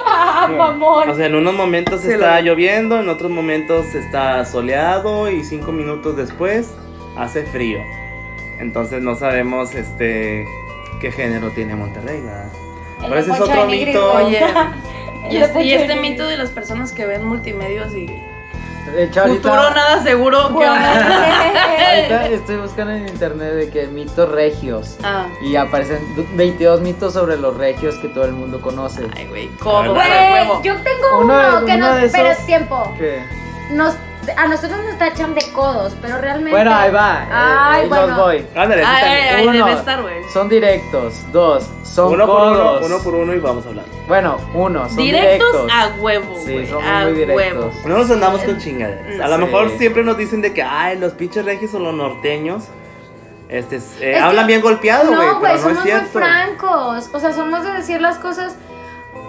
mamón. 0.58 1.10
o 1.10 1.16
sea, 1.16 1.26
en 1.28 1.36
unos 1.36 1.54
momentos 1.54 2.02
Sí, 2.02 2.12
está 2.12 2.40
lo- 2.42 2.48
lloviendo, 2.48 3.00
en 3.00 3.10
otros 3.10 3.32
momentos 3.32 3.94
está 3.96 4.44
soleado 4.46 5.30
y 5.32 5.44
cinco 5.44 5.72
minutos 5.72 6.16
después 6.16 6.74
hace 7.18 7.44
frío. 7.44 7.80
Entonces 8.60 9.02
no 9.02 9.16
sabemos 9.16 9.74
este 9.76 10.46
qué 11.02 11.12
género 11.12 11.50
tiene 11.52 11.76
Monterrey, 11.76 12.22
¿verdad? 12.22 12.50
Pero 13.02 13.16
ese 13.18 13.32
es 13.32 13.40
otro 13.42 13.66
mito. 13.68 14.14
Oye, 14.14 14.42
y 15.32 15.38
este, 15.38 15.64
y 15.64 15.74
este 15.74 15.96
mito 15.98 16.28
de 16.28 16.38
las 16.38 16.50
personas 16.52 16.92
que 16.92 17.06
ven 17.06 17.26
multimedios 17.26 17.94
y 17.94 18.08
futuro 18.86 19.70
nada 19.72 20.04
seguro, 20.04 20.48
¿qué 20.50 20.66
onda? 20.70 20.92
ahorita 21.96 22.28
estoy 22.30 22.58
buscando 22.58 22.94
en 22.94 23.08
internet 23.08 23.54
de 23.54 23.70
que 23.70 23.88
mitos 23.88 24.30
regios. 24.30 24.98
Ah, 25.04 25.28
Y 25.42 25.56
aparecen 25.56 26.16
du- 26.16 26.28
22 26.36 26.82
mitos 26.82 27.14
sobre 27.14 27.38
los 27.38 27.56
regios 27.58 27.96
que 27.96 28.08
todo 28.10 28.26
el 28.26 28.34
mundo 28.34 28.62
conoce. 28.62 29.08
ay, 29.16 29.28
güey, 29.28 29.48
codo 29.58 29.94
Güey. 29.94 30.48
Yo 30.64 30.76
tengo 30.82 31.20
Uno 31.20 31.66
que 31.66 31.76
uno 31.76 31.88
nos. 31.94 31.98
esos- 32.04 32.12
Pero 32.12 32.36
tiempo. 32.46 32.94
¿Qué? 32.98 33.24
Nos, 33.72 33.96
a 34.36 34.48
nosotros 34.48 34.80
nos 34.86 34.98
tachan 34.98 35.34
de 35.36 35.42
codos, 35.54 35.96
pero 36.02 36.18
realmente. 36.20 36.52
Bueno, 36.52 36.74
ahí 36.74 36.92
va. 36.92 37.22
Ay, 37.72 37.82
ahí 37.84 37.88
bueno. 37.90 38.08
los 38.08 38.18
voy. 38.18 38.46
Ándale, 38.56 38.84
Ay, 38.86 39.04
ay, 39.36 39.48
Uno. 39.48 39.66
debe 39.66 39.78
estar, 39.78 40.02
güey. 40.02 40.24
Son 40.34 40.50
directos. 40.50 41.16
Dos, 41.32 41.68
son 41.84 42.14
uno 42.14 42.26
por 42.26 42.42
uno, 42.52 42.80
uno 42.84 43.00
por 43.04 43.16
uno 43.16 43.34
y 43.34 43.40
vamos 43.40 43.66
a 43.66 43.70
hablar. 43.70 43.86
Bueno, 44.08 44.38
uno, 44.54 44.88
son 44.88 44.98
Directos, 44.98 45.52
directos. 45.54 45.72
a 45.72 46.02
huevo, 46.02 46.36
Sí, 46.46 46.68
a 46.84 47.04
muy 47.04 47.14
directos. 47.14 47.36
huevo. 47.36 47.72
No 47.86 47.98
nos 47.98 48.12
andamos 48.12 48.42
con 48.42 48.58
chingaderas. 48.60 49.20
A 49.22 49.28
lo 49.28 49.38
mejor 49.46 49.70
siempre 49.78 50.04
nos 50.04 50.18
dicen 50.18 50.42
de 50.42 50.54
que, 50.54 50.62
ay, 50.64 50.98
los 50.98 51.14
pinches 51.14 51.46
regios 51.46 51.74
o 51.74 51.80
los 51.80 51.94
norteños, 51.94 52.66
este, 53.48 53.76
eh, 53.76 53.80
Es 53.80 53.94
que- 54.00 54.18
hablan 54.20 54.48
bien 54.48 54.60
golpeado, 54.62 55.08
güey, 55.16 55.28
No, 55.28 55.40
güey, 55.40 55.52
no 55.52 55.56
es 55.58 55.62
somos 55.62 55.84
muy 55.84 55.92
francos. 56.12 57.10
O 57.14 57.20
sea, 57.20 57.32
somos 57.34 57.64
de 57.64 57.72
decir 57.74 58.02
las 58.02 58.18
cosas. 58.18 58.56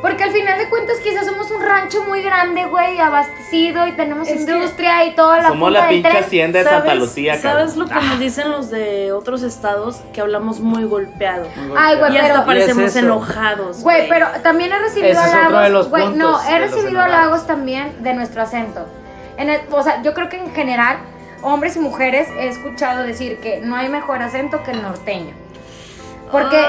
Porque 0.07 0.25
al 0.25 0.31
final 0.31 0.59
de 0.59 0.69
cuentas, 0.69 0.97
quizás 1.03 1.27
somos 1.27 1.51
un 1.51 1.63
rancho 1.63 2.05
muy 2.05 2.23
grande, 2.23 2.65
güey, 2.67 2.99
abastecido 3.01 3.87
y 3.87 3.93
tenemos 3.93 4.29
Es 4.29 4.45
que 4.45 4.53
industria 4.53 5.05
y 5.05 5.15
toda 5.15 5.41
la 5.41 5.49
Somos 5.49 5.73
la 5.73 5.89
pinche 5.89 6.17
hacienda 6.17 6.59
de 6.61 6.65
Santa 6.65 6.95
Lucía, 6.95 7.37
¿Sabes 7.39 7.73
cabrón. 7.75 7.89
lo 7.89 8.01
que 8.01 8.07
nos 8.07 8.19
dicen 8.21 8.51
los 8.51 8.71
de 8.71 9.13
otros 9.13 9.43
estados? 9.43 10.01
Que 10.13 10.21
hablamos 10.21 10.61
muy 10.61 10.85
golpeado. 10.85 11.47
Muy 11.57 11.77
Ay, 11.77 11.97
güey, 11.97 12.11
Y 12.13 12.15
golpeado. 12.15 12.15
pero- 12.21 12.35
hasta 12.35 12.47
parecemos 12.47 12.83
Y 12.83 12.87
es 12.87 12.97
eso. 12.97 13.05
enojados. 13.07 13.83
Güey, 13.83 14.09
pero 14.09 14.27
también 14.43 14.73
he 14.73 14.79
recibido 14.79 15.13
Ese 15.13 15.21
es 15.21 15.27
halagos. 15.27 15.47
otro 15.49 15.61
de 15.61 15.71
los 15.71 15.89
güey, 15.91 16.09
no, 16.11 16.41
he 16.49 16.59
recibido 16.59 17.01
halagos 17.01 17.47
también 17.47 18.03
de 18.03 18.15
nuestro 18.15 18.43
acento. 18.43 18.87
En 19.37 19.51
el- 19.51 19.61
o 19.71 19.83
sea, 19.83 20.03
yo 20.03 20.15
creo 20.15 20.29
que 20.29 20.39
en 20.39 20.51
general, 20.55 20.99
hombres 21.43 21.77
y 21.77 21.81
mujeres, 21.81 22.29
he 22.39 22.49
escuchado 22.49 23.03
decir 23.03 23.39
que 23.41 23.61
no 23.61 23.77
hay 23.77 23.89
mejor 23.89 24.23
acento 24.23 24.63
que 24.63 24.71
el 24.71 24.83
norteño. 24.83 25.35
Porque, 26.31 26.65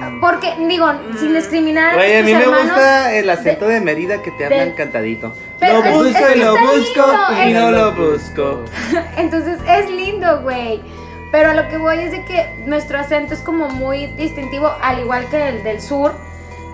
Ah, 0.00 0.10
porque 0.20 0.54
digo, 0.68 0.86
sin 1.18 1.34
discriminar 1.34 1.90
a 1.90 1.94
Güey, 1.96 2.18
a 2.18 2.22
mí 2.22 2.32
me 2.32 2.40
hermanos, 2.42 2.62
gusta 2.66 3.12
el 3.14 3.28
acento 3.30 3.66
de, 3.66 3.80
Mérida 3.80 4.22
que 4.22 4.30
te 4.30 4.44
hablan 4.44 4.68
de- 4.68 4.74
cantadito. 4.74 5.32
Pero 5.58 5.82
lo 5.82 5.92
busco 5.92 6.18
es 6.26 6.36
y 6.36 6.38
lo 6.38 6.52
busco 6.52 6.72
lindo, 6.76 7.44
y 7.44 7.48
es- 7.50 7.54
no 7.54 7.70
lo 7.72 7.92
busco. 7.92 8.64
Entonces 9.16 9.58
es 9.66 9.90
lindo, 9.90 10.40
güey. 10.42 10.80
Pero 11.32 11.50
a 11.50 11.54
lo 11.54 11.68
que 11.68 11.76
voy 11.78 11.98
es 11.98 12.12
de 12.12 12.24
que 12.24 12.54
nuestro 12.64 12.98
acento 12.98 13.34
es 13.34 13.40
como 13.40 13.68
muy 13.68 14.06
distintivo, 14.06 14.72
al 14.80 15.00
igual 15.00 15.26
que 15.28 15.48
el 15.48 15.62
del 15.64 15.80
sur. 15.82 16.14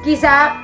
Quizá, 0.05 0.57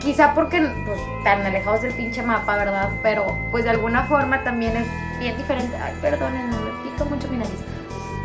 quizá 0.00 0.34
porque 0.34 0.60
pues, 0.86 1.00
tan 1.24 1.44
alejados 1.44 1.82
del 1.82 1.92
pinche 1.94 2.22
mapa, 2.22 2.56
¿verdad? 2.56 2.90
Pero 3.02 3.36
pues 3.50 3.64
de 3.64 3.70
alguna 3.70 4.04
forma 4.04 4.44
también 4.44 4.76
es 4.76 4.86
bien 5.18 5.36
diferente. 5.36 5.76
Ay, 5.76 5.94
perdónenme, 6.00 6.56
me 6.56 6.88
pica 6.90 7.04
mucho 7.04 7.26
mi 7.28 7.38
nariz. 7.38 7.58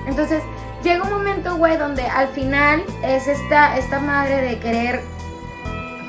Entonces 0.06 0.42
llega 0.84 1.04
un 1.04 1.10
momento, 1.10 1.56
güey, 1.58 1.78
donde 1.78 2.04
al 2.04 2.28
final 2.30 2.84
es 3.04 3.28
esta, 3.28 3.78
esta 3.78 4.00
madre 4.00 4.42
de 4.42 4.60
querer 4.60 5.02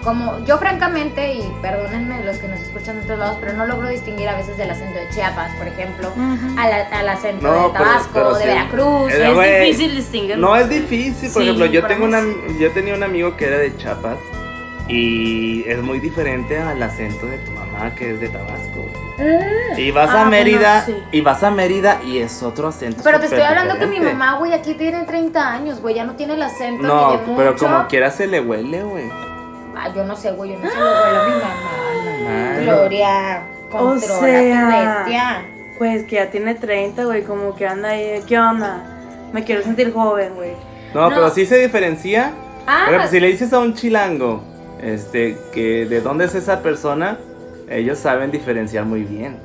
como 0.05 0.43
yo 0.47 0.57
francamente, 0.57 1.35
y 1.35 1.43
perdónenme 1.61 2.25
los 2.25 2.39
que 2.39 2.49
nos 2.49 2.59
escuchan 2.61 2.97
de 2.97 3.03
otros 3.03 3.19
lados, 3.19 3.37
pero 3.39 3.53
no 3.53 3.67
logro 3.67 3.87
distinguir 3.89 4.31
a 4.31 4.35
veces 4.37 4.57
del 4.57 4.71
acento 4.71 4.99
de 4.99 5.07
Chiapas, 5.11 5.55
por 5.57 5.69
ejemplo, 5.69 6.11
al, 6.57 6.73
al 6.91 7.09
acento 7.11 7.47
No, 7.47 7.69
de 7.69 7.75
Tabasco, 7.75 8.09
pero 8.15 8.33
de 8.35 8.41
sí. 8.41 8.49
Veracruz. 8.49 9.13
Es 9.13 9.35
güey, 9.35 9.67
difícil 9.67 9.97
distinguir. 9.97 10.39
No 10.39 10.57
es 10.57 10.71
difícil, 10.71 11.31
por 11.31 11.43
Sí, 11.43 11.49
ejemplo, 11.49 11.67
yo 11.67 11.87
tengo 11.87 12.07
una, 12.07 12.23
yo 12.59 12.71
tenía 12.71 12.95
un 12.95 13.03
amigo 13.03 13.37
que 13.37 13.45
era 13.47 13.59
de 13.59 13.77
Chiapas 13.77 14.17
y 14.89 15.69
es 15.69 15.83
muy 15.83 16.01
diferente 16.01 16.59
al 16.59 16.83
acento 16.83 17.27
de 17.27 17.37
tu 17.39 17.51
mamá 17.53 17.95
que 17.95 18.13
es 18.13 18.21
de 18.21 18.31
Tabasco. 18.31 18.87
Y 19.77 19.91
vas 19.93 20.11
Ah, 20.11 20.23
a 20.23 20.25
Mérida 20.27 20.83
bueno, 20.87 21.01
sí. 21.11 21.17
y 21.17 21.21
vas 21.21 21.43
a 21.43 21.51
Mérida 21.51 22.01
y 22.05 22.19
es 22.19 22.43
otro 22.43 22.69
acento. 22.69 23.03
Pero 23.05 23.19
te 23.21 23.27
estoy 23.27 23.41
hablando 23.43 23.79
que 23.79 23.87
mi 23.87 24.01
mamá, 24.01 24.39
güey, 24.39 24.53
aquí 24.53 24.75
tiene 24.75 25.05
30 25.05 25.53
años, 25.53 25.81
güey, 25.81 25.95
ya 25.95 26.05
no 26.05 26.15
tiene 26.17 26.35
el 26.35 26.43
acento 26.43 26.83
ni 26.83 26.89
No, 26.89 27.11
mucho. 27.13 27.35
pero 27.37 27.57
como 27.57 27.87
quiera 27.89 28.11
se 28.11 28.27
le 28.27 28.41
huele, 28.41 28.83
güey. 28.83 29.11
Ah, 29.77 29.89
yo 29.95 30.05
no 30.05 30.17
sé, 30.17 30.33
güey, 30.33 30.53
yo 30.53 30.59
no 30.59 30.69
sé 30.71 30.77
lo 30.77 30.85
huele 30.85 31.19
a 31.19 31.25
mi 31.25 31.31
mamá. 31.33 32.57
Ay. 32.59 32.65
Gloria, 32.65 33.43
controla 33.71 34.19
tu 34.19 34.25
sea. 34.27 34.97
bestia. 34.99 35.43
Pues 35.79 36.05
que 36.05 36.17
ya 36.17 36.31
tiene 36.31 36.55
30, 36.55 37.05
güey, 37.05 37.23
como 37.23 37.55
que 37.55 37.67
anda 37.67 37.91
ahí. 37.91 38.23
¿Qué 38.27 38.39
onda? 38.39 38.83
Me 39.33 39.45
quiero 39.45 39.63
sentir 39.63 39.93
joven, 39.95 40.35
güey. 40.35 40.53
No, 40.93 41.03
No. 41.03 41.09
pero 41.09 41.31
sí 41.31 41.47
se 41.47 41.57
diferencia. 41.57 42.33
Ah, 42.67 42.85
ejemplo, 42.89 43.09
si 43.09 43.21
le 43.21 43.29
dices 43.29 43.53
a 43.55 43.59
un 43.61 43.73
chilango, 43.75 44.43
este, 44.83 45.39
que 45.55 45.87
de 45.87 46.01
dónde 46.03 46.27
es 46.27 46.35
esa 46.35 46.61
persona, 46.63 47.17
ellos 47.71 47.99
saben 47.99 48.31
diferenciar 48.31 48.85
muy 48.85 49.03
bien. 49.05 49.39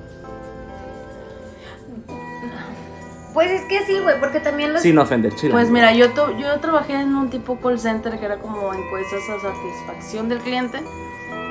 pues 3.33 3.51
es 3.51 3.61
que 3.63 3.81
sí, 3.85 3.99
güey, 3.99 4.17
porque 4.19 4.39
también 4.39 4.71
los... 4.71 4.81
Sin 4.81 4.97
ofender 4.97 5.35
chilango. 5.35 5.57
Pues 5.57 5.69
mira, 5.69 5.91
yo, 5.91 6.11
to- 6.11 6.37
yo 6.37 6.57
trabajé 6.61 6.93
en 6.93 7.13
un 7.15 7.29
tipo 7.29 7.57
call 7.59 7.77
center 7.77 8.17
que 8.17 8.25
era 8.25 8.37
como 8.37 8.73
encuestas 8.73 9.21
a 9.29 9.41
satisfacción 9.41 10.29
del 10.29 10.39
cliente 10.39 10.77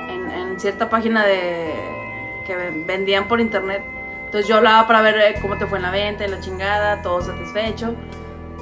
en, 0.09 0.31
en 0.31 0.59
cierta 0.59 0.89
página 0.89 1.23
de 1.25 1.71
que 2.47 2.55
ven- 2.55 2.87
vendían 2.87 3.27
por 3.27 3.39
internet. 3.39 3.83
Entonces 4.25 4.47
yo 4.47 4.55
hablaba 4.57 4.87
para 4.87 5.01
ver 5.01 5.15
eh, 5.19 5.35
cómo 5.43 5.57
te 5.59 5.67
fue 5.67 5.77
en 5.77 5.83
la 5.83 5.91
venta 5.91 6.25
y 6.25 6.27
la 6.29 6.39
chingada, 6.39 7.03
todo 7.03 7.21
satisfecho. 7.21 7.93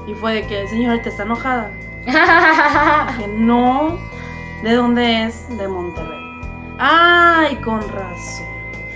Y 0.05 0.13
fue 0.15 0.33
de 0.33 0.45
que, 0.47 0.67
señorita, 0.67 1.07
está 1.07 1.23
enojada. 1.23 1.71
Que 3.17 3.27
no. 3.29 3.97
¿De 4.63 4.73
dónde 4.73 5.23
es? 5.23 5.47
De 5.57 5.65
Monterrey. 5.69 6.22
Ay, 6.79 7.57
con 7.57 7.81
razón. 7.81 8.47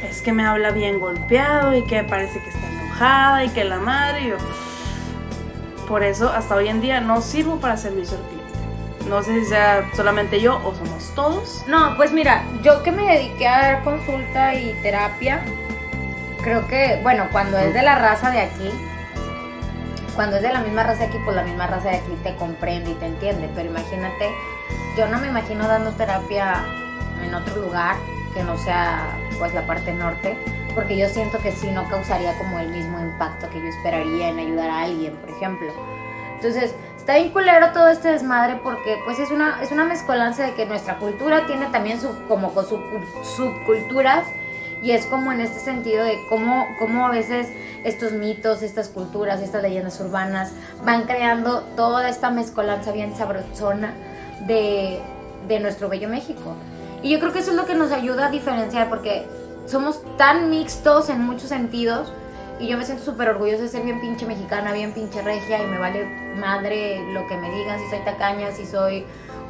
Es 0.03 0.21
que 0.21 0.31
me 0.31 0.45
habla 0.45 0.71
bien 0.71 0.99
golpeado 0.99 1.75
y 1.75 1.83
que 1.83 2.03
parece 2.03 2.41
que 2.41 2.49
está 2.49 2.67
enojada 2.67 3.43
y 3.43 3.49
que 3.49 3.63
la 3.63 3.79
madre. 3.79 4.35
por 5.87 6.03
eso, 6.03 6.29
hasta 6.29 6.55
hoy 6.55 6.67
en 6.67 6.81
día 6.81 6.99
no 6.99 7.21
sirvo 7.21 7.59
para 7.59 7.77
servicio 7.77 8.17
al 8.17 8.23
cliente. 8.23 9.07
No 9.09 9.23
sé 9.23 9.39
si 9.39 9.45
sea 9.45 9.89
solamente 9.95 10.41
yo 10.41 10.57
o 10.65 10.75
somos 10.75 11.15
todos. 11.15 11.63
No, 11.67 11.95
pues 11.95 12.11
mira, 12.11 12.43
yo 12.61 12.83
que 12.83 12.91
me 12.91 13.03
dediqué 13.03 13.47
a 13.47 13.61
dar 13.61 13.83
consulta 13.83 14.53
y 14.53 14.73
terapia, 14.81 15.43
creo 16.43 16.67
que, 16.67 16.99
bueno, 17.03 17.27
cuando 17.31 17.57
es 17.57 17.73
de 17.73 17.83
la 17.83 17.97
raza 17.99 18.31
de 18.31 18.41
aquí, 18.41 18.69
cuando 20.15 20.37
es 20.37 20.41
de 20.41 20.51
la 20.51 20.59
misma 20.59 20.83
raza 20.83 21.01
de 21.01 21.05
aquí, 21.05 21.19
pues 21.23 21.35
la 21.35 21.43
misma 21.43 21.67
raza 21.67 21.89
de 21.89 21.97
aquí 21.97 22.11
te 22.23 22.35
comprende 22.35 22.91
y 22.91 22.95
te 22.95 23.05
entiende. 23.05 23.49
Pero 23.55 23.69
imagínate, 23.69 24.29
yo 24.97 25.07
no 25.07 25.19
me 25.19 25.27
imagino 25.27 25.67
dando 25.67 25.91
terapia 25.91 26.65
en 27.25 27.33
otro 27.33 27.55
lugar 27.61 27.95
que 28.33 28.43
no 28.43 28.57
sea 28.57 29.03
pues 29.39 29.53
la 29.53 29.65
parte 29.65 29.93
norte, 29.93 30.37
porque 30.75 30.95
yo 30.97 31.07
siento 31.09 31.39
que 31.39 31.51
sí 31.51 31.71
no 31.71 31.87
causaría 31.89 32.37
como 32.37 32.59
el 32.59 32.69
mismo 32.69 32.99
impacto 32.99 33.49
que 33.49 33.59
yo 33.59 33.65
esperaría 33.67 34.29
en 34.29 34.39
ayudar 34.39 34.69
a 34.69 34.81
alguien, 34.83 35.15
por 35.17 35.29
ejemplo. 35.29 35.67
Entonces, 36.35 36.75
está 36.97 37.15
bien 37.15 37.31
culero 37.31 37.71
todo 37.73 37.87
este 37.89 38.09
desmadre 38.09 38.57
porque 38.63 38.95
pues 39.05 39.17
es 39.17 39.31
una, 39.31 39.59
es 39.63 39.71
una 39.71 39.85
mezcolanza 39.85 40.43
de 40.43 40.53
que 40.53 40.65
nuestra 40.67 40.97
cultura 40.99 41.47
tiene 41.47 41.65
también 41.67 41.99
su, 41.99 42.09
como 42.27 42.53
con 42.53 42.63
su- 42.67 42.79
subculturas 43.35 44.25
y 44.83 44.91
es 44.91 45.07
como 45.07 45.31
en 45.31 45.41
este 45.41 45.59
sentido 45.59 46.03
de 46.05 46.19
cómo, 46.29 46.67
cómo 46.77 47.07
a 47.07 47.09
veces 47.09 47.47
estos 47.83 48.11
mitos, 48.11 48.61
estas 48.61 48.89
culturas, 48.89 49.41
estas 49.41 49.63
leyendas 49.63 49.99
urbanas 49.99 50.51
van 50.83 51.03
creando 51.03 51.61
toda 51.75 52.07
esta 52.09 52.29
mezcolanza 52.29 52.91
bien 52.91 53.15
sabrosona 53.15 53.93
de, 54.45 54.99
de 55.47 55.59
nuestro 55.59 55.89
bello 55.89 56.07
México. 56.09 56.53
Y 57.03 57.09
yo 57.11 57.19
creo 57.19 57.31
que 57.31 57.39
eso 57.39 57.51
es 57.51 57.57
lo 57.57 57.65
que 57.65 57.75
nos 57.75 57.91
ayuda 57.91 58.27
a 58.27 58.29
diferenciar 58.31 58.89
porque 58.89 59.25
somos 59.65 60.01
tan 60.17 60.49
mixtos 60.49 61.09
en 61.09 61.21
muchos 61.21 61.49
sentidos 61.49 62.11
y 62.59 62.67
yo 62.67 62.77
me 62.77 62.85
siento 62.85 63.03
súper 63.03 63.29
orgullosa 63.29 63.63
de 63.63 63.69
ser 63.69 63.83
bien 63.83 64.01
pinche 64.01 64.25
mexicana, 64.25 64.71
bien 64.73 64.93
pinche 64.93 65.21
regia 65.21 65.61
y 65.61 65.67
me 65.67 65.77
vale 65.77 66.05
madre 66.39 67.03
lo 67.13 67.27
que 67.27 67.37
me 67.37 67.51
digan, 67.51 67.79
si 67.79 67.87
soy 67.89 67.99
tacaña, 67.99 68.51
si 68.51 68.65
soy 68.65 69.05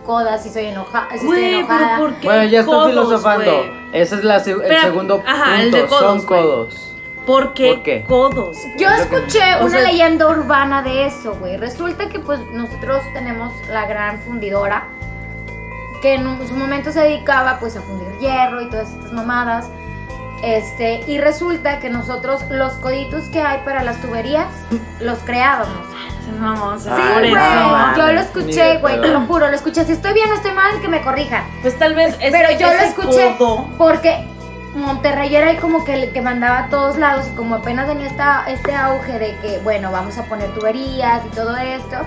coda, 0.06 0.38
si 0.38 0.50
soy 0.50 0.66
enojada, 0.66 1.08
si 1.12 1.16
estoy 1.16 1.28
Güey, 1.30 1.42
pero 1.52 1.60
enojada. 1.80 1.98
¿por 2.00 2.14
qué 2.16 2.28
Bueno, 2.28 2.44
ya 2.46 2.60
estoy 2.62 2.74
codos, 2.76 2.90
filosofando. 2.90 3.52
Ese 3.94 4.16
es 4.16 4.24
la, 4.24 4.36
el 4.38 4.82
segundo 4.82 5.24
ajá, 5.26 5.62
el 5.62 5.70
punto. 5.72 5.78
de 5.78 5.86
codos, 5.88 6.02
Son 6.02 6.22
codos. 6.26 6.94
¿Por 7.26 7.54
qué, 7.54 7.74
¿Por 7.74 7.84
qué? 7.84 8.04
codos? 8.08 8.58
Yo 8.78 8.90
escuché 8.90 9.56
o 9.56 9.66
una 9.66 9.70
sea- 9.70 9.82
leyenda 9.84 10.28
urbana 10.30 10.82
de 10.82 11.06
eso, 11.08 11.36
güey. 11.40 11.58
Resulta 11.58 12.08
que 12.10 12.20
pues 12.20 12.40
nosotros 12.54 13.02
tenemos 13.14 13.54
la 13.70 13.86
gran 13.86 14.20
fundidora 14.22 14.88
que 16.02 16.14
en 16.16 16.48
su 16.48 16.56
momento 16.56 16.92
se 16.92 17.02
dedicaba 17.02 17.60
pues 17.60 17.76
a 17.76 17.82
fundir 17.82 18.08
hierro 18.20 18.62
y 18.62 18.70
todas 18.70 18.90
estas 18.90 19.12
mamadas. 19.14 19.68
Este, 20.44 21.02
y 21.08 21.18
resulta 21.18 21.80
que 21.80 21.90
nosotros 21.90 22.44
los 22.52 22.74
coditos 22.74 23.24
que 23.30 23.42
hay 23.42 23.60
para 23.66 23.84
las 23.84 24.00
tuberías 24.02 24.46
los 25.00 25.18
creábamos. 25.20 25.76
Vamos, 26.40 26.84
Sí, 26.84 26.90
güey. 26.90 27.32
yo 27.98 28.12
lo 28.12 28.20
escuché, 28.20 28.78
güey, 28.80 29.02
te 29.02 29.08
lo 29.08 29.22
juro, 29.22 29.48
lo 29.50 29.56
escuché. 29.56 29.86
Si 29.86 29.94
estoy 29.94 30.14
bien 30.14 30.30
o 30.30 30.36
estoy 30.36 30.52
mal, 30.52 30.80
que 30.82 30.88
me 30.90 31.02
corrijan. 31.02 31.44
Pues 31.62 31.80
tal 31.80 31.96
vez 31.96 32.16
ese- 32.20 32.32
Pero 32.32 32.52
yo 32.60 32.68
lo 32.68 32.80
escuché 32.80 33.36
codo- 33.40 33.68
porque 33.78 34.28
Monterrey 34.78 35.36
era 35.36 35.52
el 35.52 35.60
como 35.60 35.84
que 35.84 35.94
el 35.96 36.12
que 36.14 36.22
mandaba 36.22 36.60
a 36.60 36.70
todos 36.70 36.98
lados 36.98 37.28
y 37.32 37.36
como 37.36 37.56
apenas 37.56 37.88
venía 37.88 38.08
esta, 38.08 38.46
este 38.48 38.74
auge 38.76 39.20
de 39.20 39.36
que, 39.42 39.60
bueno, 39.64 39.92
vamos 39.92 40.18
a 40.18 40.24
poner 40.24 40.54
tuberías 40.54 41.26
y 41.26 41.30
todo 41.30 41.58
esto, 41.58 41.98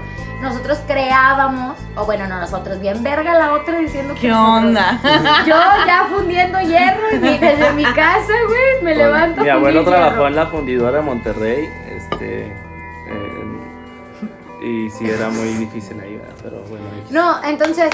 nosotros 0.41 0.81
creábamos, 0.87 1.77
o 1.97 2.07
bueno, 2.07 2.27
no 2.27 2.41
nosotros, 2.41 2.81
bien 2.81 3.03
verga 3.03 3.35
la 3.35 3.53
otra 3.53 3.77
diciendo 3.79 4.15
que 4.15 4.21
¿Qué 4.23 4.29
nosotros- 4.29 4.69
onda? 4.69 4.99
Yo 5.47 5.57
ya 5.87 6.07
fundiendo 6.11 6.59
hierro 6.61 7.15
y 7.15 7.19
desde 7.19 7.73
mi 7.75 7.85
casa, 7.85 8.33
güey, 8.49 8.83
me 8.83 8.95
levanto. 8.95 9.43
a 9.43 9.45
Mi 9.45 9.51
abuelo 9.51 9.85
trabajó 9.85 10.11
hierro. 10.13 10.27
en 10.29 10.37
la 10.37 10.47
fundidora 10.47 10.97
de 10.99 11.03
Monterrey, 11.03 11.69
este, 11.95 12.47
eh, 12.47 12.53
y 14.63 14.91
sí 14.91 15.11
era 15.11 15.29
muy 15.29 15.49
difícil 15.55 16.01
ahí. 16.01 16.10
Pero 16.43 16.61
bueno. 16.69 16.85
No, 17.11 17.43
entonces, 17.45 17.91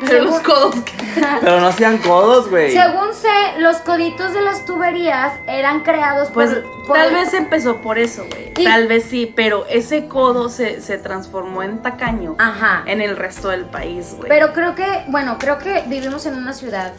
Pero 0.00 0.24
los 0.24 0.36
según- 0.36 0.42
codos. 0.44 0.74
Pero 1.40 1.60
no 1.60 1.66
hacían 1.68 1.98
codos, 1.98 2.50
güey. 2.50 2.72
según 2.72 3.14
sé, 3.14 3.58
los 3.60 3.76
coditos 3.78 4.32
de 4.34 4.40
las 4.42 4.64
tuberías 4.64 5.32
eran 5.46 5.80
creados 5.82 6.28
Pues 6.32 6.50
por, 6.54 6.86
por 6.86 6.96
tal 6.96 7.08
el- 7.08 7.14
vez 7.14 7.34
empezó 7.34 7.76
por 7.82 7.98
eso, 7.98 8.24
güey. 8.30 8.52
Y- 8.56 8.64
Tal 8.64 8.86
vez 8.88 9.04
sí, 9.04 9.32
pero 9.34 9.64
ese 9.66 10.06
codo 10.08 10.48
se, 10.48 10.80
se 10.80 10.98
transformó 10.98 11.62
en 11.62 11.82
tacaño 11.82 12.36
Ajá. 12.38 12.82
en 12.86 13.00
el 13.00 13.16
resto 13.16 13.48
del 13.48 13.64
país, 13.64 14.14
güey. 14.16 14.28
Pero 14.28 14.52
creo 14.52 14.74
que, 14.74 15.04
bueno, 15.08 15.36
creo 15.38 15.58
que 15.58 15.82
vivimos 15.86 16.26
en 16.26 16.34
una 16.36 16.52
ciudad 16.52 16.92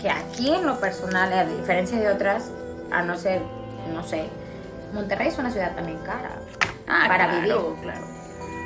que 0.00 0.10
aquí 0.10 0.54
en 0.54 0.66
lo 0.66 0.80
personal, 0.80 1.32
a 1.32 1.44
diferencia 1.44 1.98
de 1.98 2.08
otras, 2.08 2.50
a 2.90 3.02
no 3.02 3.16
ser, 3.16 3.42
no 3.92 4.02
sé, 4.02 4.28
Monterrey 4.94 5.28
es 5.28 5.38
una 5.38 5.50
ciudad 5.50 5.74
también 5.74 5.98
cara. 5.98 6.30
ah, 6.88 7.04
para 7.06 7.28
claro, 7.28 7.40
vivir. 7.70 7.82
claro. 7.82 8.06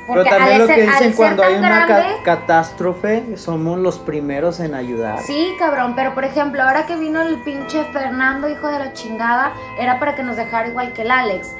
Pero 0.07 0.23
también 0.23 0.59
lo 0.59 0.67
que 0.67 0.75
ser- 0.75 0.85
dicen 0.89 1.13
cuando 1.13 1.43
hay 1.43 1.55
una 1.55 1.85
grande- 1.87 2.15
catástrofe, 2.23 3.37
somos 3.37 3.79
los 3.79 3.97
primeros 3.99 4.59
en 4.59 4.75
ayudar. 4.75 5.19
Sí, 5.19 5.53
cabrón, 5.59 5.93
pero 5.95 6.13
por 6.13 6.23
ejemplo, 6.25 6.61
ahora 6.63 6.85
que 6.85 6.95
vino 6.95 7.21
el 7.21 7.41
pinche 7.41 7.83
Fernando, 7.91 8.47
hijo 8.49 8.67
de 8.67 8.79
la 8.79 8.93
chingada, 8.93 9.53
era 9.79 9.99
para 9.99 10.15
que 10.15 10.23
nos 10.23 10.35
dejara 10.35 10.67
igual 10.67 10.93
que 10.93 11.01
el 11.03 11.11
Alex. 11.11 11.55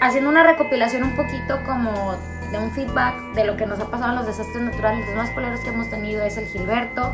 Haciendo 0.00 0.28
una 0.28 0.42
recopilación 0.42 1.02
un 1.04 1.14
poquito 1.16 1.60
como 1.64 2.14
de 2.50 2.58
un 2.58 2.70
feedback 2.72 3.14
de 3.34 3.44
lo 3.44 3.56
que 3.56 3.66
nos 3.66 3.80
ha 3.80 3.86
pasado 3.86 4.10
en 4.10 4.16
los 4.16 4.26
desastres 4.26 4.62
naturales. 4.62 5.06
Los 5.06 5.16
más 5.16 5.30
poleros 5.30 5.60
que 5.60 5.68
hemos 5.70 5.88
tenido 5.88 6.22
es 6.24 6.36
el 6.36 6.46
Gilberto, 6.46 7.12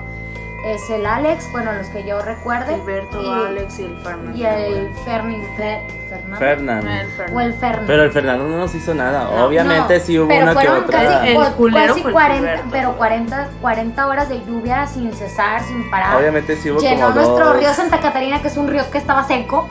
es 0.65 0.91
el 0.91 1.07
Alex, 1.07 1.51
bueno, 1.53 1.73
los 1.73 1.87
que 1.89 2.05
yo 2.05 2.21
recuerde. 2.23 2.75
Gilberto, 2.77 3.23
y, 3.23 3.47
Alex 3.47 3.79
y 3.79 3.85
el 3.85 3.97
Fernando. 4.03 4.39
y 4.39 4.45
el 4.45 4.91
Ferni, 5.07 5.37
Fer- 5.57 5.81
Fernando. 6.11 6.37
Fernando. 6.39 6.91
El 6.91 7.07
Fernando. 7.09 7.37
O 7.37 7.41
el 7.41 7.55
Ferni. 7.55 7.87
Pero 7.87 8.03
el 8.05 8.13
Fernando 8.13 8.45
no 8.49 8.57
nos 8.59 8.75
hizo 8.75 8.93
nada. 8.95 9.25
No, 9.25 9.45
Obviamente 9.47 9.99
no, 9.99 10.05
sí 10.05 10.19
hubo 10.19 10.29
pero 10.29 10.43
una 10.43 10.53
que 10.53 10.59
fueron 10.67 10.85
otra. 10.85 11.03
Casi, 11.03 11.29
El 11.29 11.37
cu- 11.37 11.53
culero 11.57 11.87
casi 11.95 12.01
fue 12.03 12.11
el 12.11 12.13
40, 12.15 12.37
Gilberto. 12.49 12.69
pero 12.71 12.93
40, 12.97 13.49
40 13.61 14.07
horas 14.07 14.29
de 14.29 14.41
lluvia 14.45 14.87
sin 14.87 15.13
cesar, 15.15 15.63
sin 15.63 15.91
parar. 15.91 16.17
Obviamente 16.17 16.57
sí 16.57 16.71
hubo 16.71 16.81
Llenó 16.81 17.07
como 17.07 17.15
nuestro 17.15 17.47
dos. 17.47 17.57
río 17.59 17.73
Santa 17.73 18.01
Catarina, 18.01 18.43
que 18.43 18.49
es 18.49 18.57
un 18.57 18.69
río 18.69 18.83
que 18.91 18.99
estaba 18.99 19.25
seco 19.25 19.69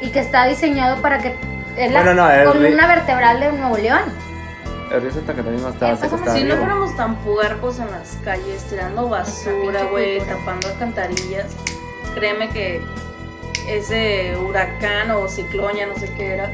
y 0.00 0.10
que 0.10 0.20
está 0.20 0.44
diseñado 0.44 1.02
para 1.02 1.18
que 1.18 1.34
es 1.76 1.90
la 1.90 2.02
Bueno, 2.02 2.22
no, 2.22 2.30
el 2.30 2.44
columna 2.46 2.86
vertebral 2.86 3.40
de 3.40 3.52
Nuevo 3.52 3.76
León. 3.76 4.02
El 4.92 5.02
río 5.02 5.12
Santa 5.12 5.34
Catarina 5.34 5.62
no 5.62 5.68
estaba 5.68 5.92
Eh, 5.92 5.98
Si 6.38 6.44
no 6.44 6.56
fuéramos 6.56 6.96
tan 6.96 7.16
puercos 7.16 7.78
en 7.78 7.90
las 7.90 8.16
calles, 8.24 8.64
tirando 8.70 9.08
basura, 9.08 9.84
güey, 9.90 10.18
tapando 10.20 10.68
alcantarillas, 10.68 11.46
créeme 12.14 12.48
que 12.50 12.80
ese 13.68 14.36
huracán 14.38 15.10
o 15.10 15.28
ciclón, 15.28 15.74
ya 15.76 15.86
no 15.86 15.94
sé 15.96 16.10
qué 16.16 16.34
era, 16.34 16.50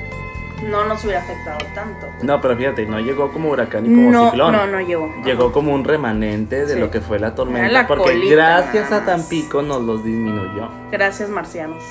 no 0.68 0.84
nos 0.84 1.04
hubiera 1.04 1.20
afectado 1.20 1.58
tanto. 1.74 2.06
No, 2.22 2.40
pero 2.40 2.56
fíjate, 2.56 2.86
no 2.86 2.98
llegó 2.98 3.30
como 3.32 3.50
huracán 3.50 3.84
ni 3.84 3.94
como 3.94 4.10
no, 4.10 4.30
ciclón. 4.30 4.52
no, 4.52 4.66
no 4.66 4.80
llegó. 4.80 5.14
Llegó 5.24 5.52
como 5.52 5.72
un 5.72 5.84
remanente 5.84 6.66
de 6.66 6.74
Sí. 6.74 6.80
lo 6.80 6.90
que 6.90 7.00
fue 7.00 7.18
la 7.20 7.34
tormenta. 7.36 7.68
La 7.70 7.86
porque 7.86 8.02
colita, 8.14 8.34
gracias 8.34 8.90
a. 8.90 9.04
Tampico 9.04 9.62
nos 9.62 9.82
los 9.82 10.02
disminuyó. 10.04 10.68
Gracias, 10.90 11.28
marcianos. 11.28 11.82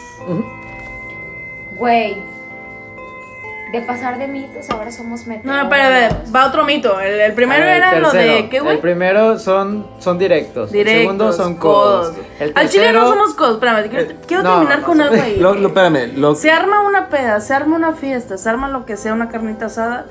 Güey. 1.77 2.17
De 3.73 3.81
pasar 3.81 4.19
de 4.19 4.27
mitos, 4.27 4.69
ahora 4.69 4.91
somos 4.91 5.25
meteorólogos. 5.25 5.63
No, 5.63 5.69
pero 5.69 5.83
a 5.83 5.89
ver, 5.89 6.11
va 6.33 6.45
otro 6.45 6.63
mito. 6.63 6.99
El, 7.01 7.19
el 7.19 7.33
primero 7.33 7.65
ver, 7.65 7.77
era 7.77 7.99
lo 7.99 8.11
tercero. 8.11 8.33
de. 8.35 8.49
¿Qué, 8.49 8.59
güey? 8.59 8.75
El 8.75 8.79
primero 8.81 9.39
son, 9.39 9.87
son 9.99 10.19
directos. 10.19 10.71
Directos, 10.71 10.93
el 10.95 11.01
segundo 11.01 11.33
son 11.33 11.55
codos. 11.55 12.13
El 12.39 12.53
Al 12.55 12.69
chile 12.69 12.91
no 12.93 12.99
tercero- 12.99 13.09
somos 13.09 13.33
codos. 13.33 13.53
Espérame, 13.55 13.89
quiero, 13.89 14.11
Eh, 14.11 14.15
quiero 14.27 14.43
no, 14.43 14.49
terminar 14.51 14.79
no 14.81 14.85
con 14.85 14.97
sé. 14.97 15.03
algo 15.03 15.21
ahí. 15.23 15.35
Lo, 15.39 15.55
lo, 15.55 15.67
espérame, 15.69 16.13
lo, 16.17 16.35
Se 16.35 16.51
arma 16.51 16.81
una 16.81 17.09
peda, 17.09 17.41
se 17.41 17.53
arma 17.55 17.75
una 17.75 17.93
fiesta, 17.93 18.37
se 18.37 18.47
arma 18.47 18.69
lo 18.69 18.85
que 18.85 18.95
sea, 18.95 19.11
una 19.11 19.27
carnita 19.29 19.65
asada. 19.65 20.05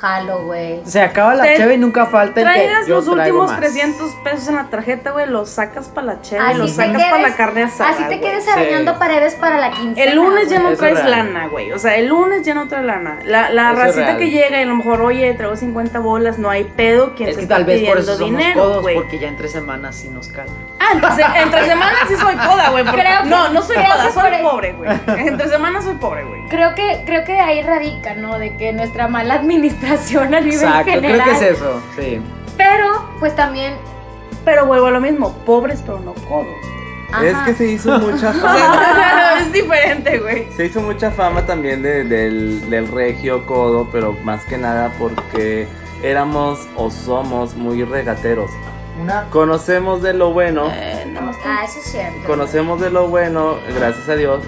Jalo, 0.00 0.44
güey. 0.44 0.80
Se 0.84 1.02
acaba 1.02 1.34
la 1.34 1.42
Te- 1.44 1.56
cheve 1.58 1.74
y 1.74 1.78
nunca 1.78 2.06
falta 2.06 2.40
el 2.40 2.46
que 2.46 2.52
Traigas 2.54 2.86
yo 2.86 2.94
los 2.96 3.04
traigo 3.04 3.20
últimos 3.42 3.50
más. 3.50 3.60
300 3.60 4.12
pesos 4.24 4.48
en 4.48 4.54
la 4.56 4.64
tarjeta, 4.70 5.10
güey, 5.10 5.26
los 5.28 5.50
sacas 5.50 5.88
para 5.88 6.06
la 6.06 6.22
cheve, 6.22 6.54
los 6.54 6.70
te 6.74 6.76
sacas 6.76 7.02
para 7.04 7.18
la 7.28 7.36
carne 7.36 7.62
asada. 7.64 7.90
Así 7.90 8.02
te 8.04 8.16
güey. 8.16 8.20
quedes 8.20 8.44
Sí. 8.44 8.50
arañando 8.50 8.98
paredes 8.98 9.34
para 9.34 9.58
la 9.58 9.70
quincena. 9.72 10.10
El 10.10 10.16
lunes 10.16 10.48
ya 10.48 10.58
no 10.58 10.70
Eso 10.70 10.78
traes 10.78 10.98
es 10.98 11.04
real. 11.04 11.32
lana, 11.34 11.48
güey. 11.48 11.72
O 11.72 11.78
sea, 11.78 11.96
el 11.96 12.06
lunes 12.08 12.42
ya 12.44 12.54
no 12.54 12.66
traes 12.66 12.84
lana. 12.86 13.18
La, 13.24 13.50
la 13.50 13.72
Eso 13.72 13.80
es 13.80 13.86
racita 13.86 14.04
real. 14.06 14.18
que 14.18 14.30
llega 14.30 14.58
y 14.58 14.62
a 14.62 14.66
lo 14.66 14.76
mejor, 14.76 15.02
oye, 15.02 15.34
traigo 15.34 15.54
50 15.56 15.98
bolas, 15.98 16.38
no 16.38 16.48
hay 16.48 16.64
pedo. 16.64 17.14
¿Quién 17.14 17.28
Es 17.28 17.34
se 17.34 17.40
que 17.40 17.44
está 17.44 17.56
tal 17.56 17.64
vez 17.66 17.80
por 17.80 17.96
pidiendo 17.98 18.12
eso 18.12 18.18
somos 18.18 18.38
dinero, 18.38 18.60
codos, 18.60 18.82
güey? 18.82 18.94
porque 18.94 19.18
ya 19.18 19.28
entre 19.28 19.48
semanas 19.48 19.96
sí 19.96 20.08
nos 20.08 20.28
calan. 20.28 20.54
Ah, 20.78 20.92
entre, 20.94 21.10
se- 21.12 21.42
entre 21.42 21.64
semanas 21.66 22.00
sí 22.08 22.14
soy 22.16 22.36
coda, 22.36 22.70
güey. 22.70 22.84
porque- 22.84 23.00
Creo 23.02 23.22
que- 23.22 23.28
no, 23.28 23.48
no 23.50 23.60
soy 23.62 23.76
creo 23.76 23.90
coda, 23.90 24.06
que 24.06 24.12
soy 24.12 24.22
por 24.22 24.32
ahí- 24.34 24.42
pobre, 24.42 24.72
güey. 24.72 24.90
Entre 25.28 25.48
semanas 25.48 25.84
soy 25.84 25.94
pobre, 25.96 26.24
güey. 26.24 26.40
Creo 26.48 26.74
que, 26.74 27.02
creo 27.04 27.22
que 27.24 27.38
ahí 27.38 27.60
radica, 27.62 28.14
¿no? 28.14 28.38
De 28.38 28.56
que 28.56 28.72
nuestra 28.72 29.06
mala 29.06 29.34
a 29.90 30.40
nivel 30.40 30.52
Exacto, 30.54 30.90
general. 30.90 31.22
creo 31.22 31.24
que 31.24 31.30
es 31.46 31.52
eso, 31.56 31.80
sí. 31.98 32.20
Pero, 32.56 33.08
pues 33.18 33.34
también. 33.34 33.74
Pero 34.44 34.66
vuelvo 34.66 34.86
a 34.86 34.90
lo 34.90 35.00
mismo, 35.00 35.32
pobres 35.44 35.82
pero 35.84 36.00
no 36.00 36.14
codos. 36.14 36.46
es 37.24 37.36
que 37.44 37.54
se 37.54 37.66
hizo 37.72 37.98
mucha 37.98 38.32
fama. 38.34 39.40
es 39.40 39.52
diferente, 39.52 40.18
güey. 40.18 40.46
Se 40.56 40.66
hizo 40.66 40.80
mucha 40.80 41.10
fama 41.10 41.44
también 41.46 41.82
de- 41.82 42.04
del, 42.04 42.70
del 42.70 42.88
regio 42.88 43.44
codo, 43.46 43.88
pero 43.92 44.12
más 44.24 44.44
que 44.44 44.56
nada 44.58 44.92
porque 44.98 45.66
éramos 46.02 46.66
o 46.76 46.90
somos 46.90 47.54
muy 47.54 47.84
regateros. 47.84 48.50
Una 49.02 49.24
Conocemos 49.30 50.02
de 50.02 50.12
lo 50.14 50.32
bueno, 50.32 50.68
Eh, 50.72 51.06
no, 51.12 51.30
Ah, 51.44 51.62
eso 51.64 51.78
es 51.78 51.84
cierto. 51.92 52.26
conocemos 52.26 52.80
de 52.80 52.90
lo 52.90 53.08
bueno, 53.08 53.56
gracias 53.78 54.08
a 54.08 54.16
Dios. 54.16 54.42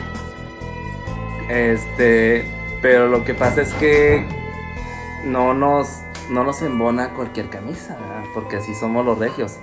Este, 1.48 2.44
pero 2.80 3.08
lo 3.08 3.24
que 3.24 3.34
pasa 3.34 3.62
es 3.62 3.72
que 3.74 4.24
no 5.24 5.54
nos, 5.54 5.88
no 6.30 6.44
nos 6.44 6.62
embona 6.62 7.10
cualquier 7.10 7.48
camisa, 7.48 7.96
¿verdad? 8.00 8.24
porque 8.34 8.56
así 8.56 8.74
somos 8.74 9.04
los 9.04 9.18
regios. 9.18 9.56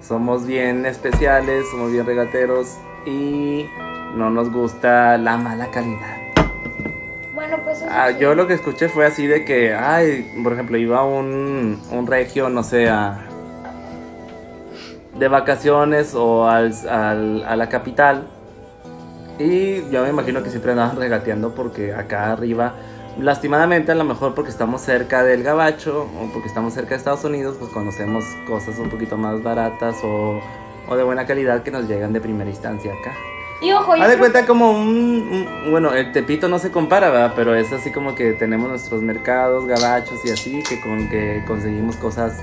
Somos 0.00 0.46
bien 0.46 0.84
especiales, 0.86 1.64
somos 1.70 1.92
bien 1.92 2.04
regateros 2.04 2.76
y 3.06 3.66
no 4.16 4.30
nos 4.30 4.50
gusta 4.52 5.16
la 5.18 5.36
mala 5.36 5.68
calidad. 5.70 6.16
Bueno, 7.34 7.56
pues 7.64 7.78
eso 7.82 7.86
Ah, 7.90 8.08
sí. 8.10 8.16
yo 8.20 8.34
lo 8.34 8.46
que 8.46 8.54
escuché 8.54 8.88
fue 8.88 9.06
así 9.06 9.26
de 9.26 9.44
que, 9.44 9.74
ay, 9.74 10.28
por 10.42 10.52
ejemplo, 10.52 10.76
iba 10.76 11.04
un, 11.04 11.80
un 11.90 12.06
regio, 12.06 12.48
no 12.48 12.62
sé, 12.64 12.88
a, 12.88 13.26
de 15.18 15.28
vacaciones 15.28 16.14
o 16.14 16.48
al, 16.48 16.72
al- 16.88 17.44
a 17.44 17.56
la 17.56 17.68
capital. 17.68 18.26
Y 19.38 19.88
yo 19.90 20.02
me 20.02 20.10
imagino 20.10 20.42
que 20.42 20.50
siempre 20.50 20.72
andaban 20.72 20.96
regateando 20.96 21.54
porque 21.54 21.94
acá 21.94 22.32
arriba, 22.32 22.74
lastimadamente 23.18 23.92
a 23.92 23.94
lo 23.94 24.04
mejor 24.04 24.34
porque 24.34 24.50
estamos 24.50 24.80
cerca 24.82 25.22
del 25.22 25.42
gabacho 25.42 26.08
o 26.20 26.32
porque 26.32 26.48
estamos 26.48 26.74
cerca 26.74 26.90
de 26.90 26.96
Estados 26.96 27.24
Unidos, 27.24 27.56
pues 27.58 27.70
conocemos 27.70 28.24
cosas 28.46 28.78
un 28.78 28.88
poquito 28.88 29.16
más 29.16 29.42
baratas 29.42 29.96
o, 30.02 30.40
o 30.88 30.96
de 30.96 31.02
buena 31.02 31.26
calidad 31.26 31.62
que 31.62 31.70
nos 31.70 31.88
llegan 31.88 32.12
de 32.12 32.20
primera 32.20 32.48
instancia 32.50 32.92
acá. 32.92 33.12
Y 33.60 33.70
ojo, 33.72 33.92
Haz 33.92 34.08
de 34.08 34.18
cuenta 34.18 34.44
como 34.44 34.72
un, 34.72 34.88
un- 34.88 35.70
Bueno, 35.70 35.92
el 35.92 36.10
Tepito 36.10 36.48
no 36.48 36.58
se 36.58 36.72
compara, 36.72 37.10
¿verdad? 37.10 37.32
Pero 37.36 37.54
es 37.54 37.72
así 37.72 37.92
como 37.92 38.16
que 38.16 38.32
tenemos 38.32 38.68
nuestros 38.68 39.02
mercados, 39.02 39.66
gabachos 39.66 40.24
y 40.24 40.30
así, 40.30 40.62
que 40.68 40.80
con 40.80 41.08
que 41.08 41.44
conseguimos 41.46 41.94
cosas 41.96 42.42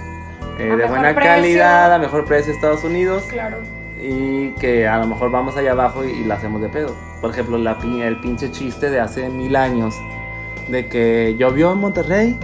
eh, 0.57 0.63
de 0.63 0.85
buena 0.85 1.13
precio. 1.13 1.21
calidad, 1.21 1.93
a 1.93 1.99
mejor 1.99 2.23
precio 2.23 2.53
Estados 2.53 2.85
Unidos. 2.85 3.23
Claro. 3.27 3.57
Y 4.01 4.51
que 4.51 4.87
a 4.87 4.97
lo 4.97 5.07
mejor 5.07 5.29
vamos 5.29 5.57
allá 5.57 5.71
abajo 5.73 6.05
y, 6.05 6.11
y 6.11 6.23
la 6.23 6.35
hacemos 6.35 6.61
de 6.61 6.69
pedo. 6.69 6.95
Por 7.19 7.31
ejemplo, 7.31 7.57
la, 7.57 7.77
el 7.83 8.21
pinche 8.21 8.49
chiste 8.51 8.89
de 8.89 9.01
hace 9.01 9.27
mil 9.27 9.57
años. 9.57 9.93
De 10.69 10.87
que 10.87 11.35
llovió 11.37 11.71
en 11.73 11.79
Monterrey. 11.79 12.37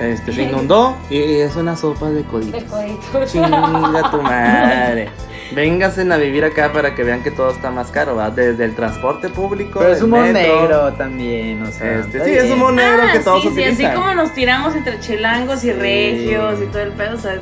este, 0.00 0.32
se 0.32 0.42
inundó 0.44 0.96
y 1.10 1.18
es 1.40 1.56
una 1.56 1.76
sopa 1.76 2.08
de 2.08 2.16
De 2.16 2.24
coditos. 2.24 2.62
coditos. 2.64 3.32
Chinga 3.32 4.10
tu 4.10 4.22
madre. 4.22 5.08
Vénganse 5.54 6.02
a 6.12 6.16
vivir 6.16 6.44
acá 6.44 6.72
para 6.72 6.94
que 6.94 7.02
vean 7.02 7.24
que 7.24 7.32
todo 7.32 7.50
está 7.50 7.72
más 7.72 7.90
caro, 7.90 8.14
¿va? 8.14 8.30
Desde 8.30 8.64
el 8.64 8.76
transporte 8.76 9.28
público. 9.30 9.80
Pero 9.80 9.92
es 9.92 9.98
el 9.98 10.04
humor 10.04 10.22
metro. 10.30 10.60
negro 10.62 10.92
también, 10.92 11.60
o 11.62 11.66
sea. 11.72 11.98
Este, 11.98 12.24
sí, 12.24 12.30
es 12.30 12.52
humor 12.52 12.72
negro 12.72 13.02
que 13.12 13.18
Ah, 13.18 13.22
todos 13.24 13.42
sí, 13.42 13.48
sí, 13.48 13.54
utilizan. 13.60 13.86
así 13.86 13.96
como 13.96 14.14
nos 14.14 14.32
tiramos 14.32 14.76
entre 14.76 15.00
chilangos 15.00 15.64
y 15.64 15.72
regios 15.72 16.60
y 16.62 16.66
todo 16.66 16.82
el 16.82 16.92
pedo, 16.92 17.16
o 17.16 17.18
sea. 17.18 17.40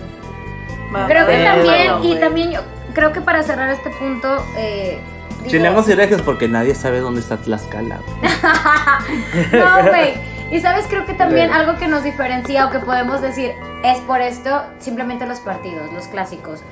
va- 0.95 1.07
Creo 1.07 1.27
va 1.27 1.31
que 1.31 1.45
también, 1.45 1.93
y 2.03 2.19
también 2.19 2.51
yo 2.53 2.61
creo 2.95 3.13
que 3.13 3.21
para 3.21 3.43
cerrar 3.43 3.69
este 3.69 3.91
punto, 3.91 4.43
eh, 4.57 4.99
Chilangos 5.49 5.89
y 5.89 5.95
regios 5.95 6.23
porque 6.23 6.47
nadie 6.49 6.75
sabe 6.75 7.01
dónde 7.01 7.21
está 7.21 7.37
Tlaxcala. 7.37 8.01
No, 9.53 9.89
güey. 9.89 10.15
Y 10.51 10.61
sabes, 10.61 10.87
creo 10.89 11.05
que 11.05 11.15
también 11.15 11.53
algo 11.53 11.79
que 11.79 11.89
nos 11.89 12.03
diferencia 12.03 12.67
o 12.67 12.71
que 12.71 12.79
podemos 12.79 13.21
decir 13.21 13.53
es 13.85 13.99
por 14.01 14.21
esto, 14.21 14.63
simplemente 14.79 15.27
los 15.27 15.41
partidos, 15.41 15.93
los 15.93 16.07
clásicos. 16.09 16.63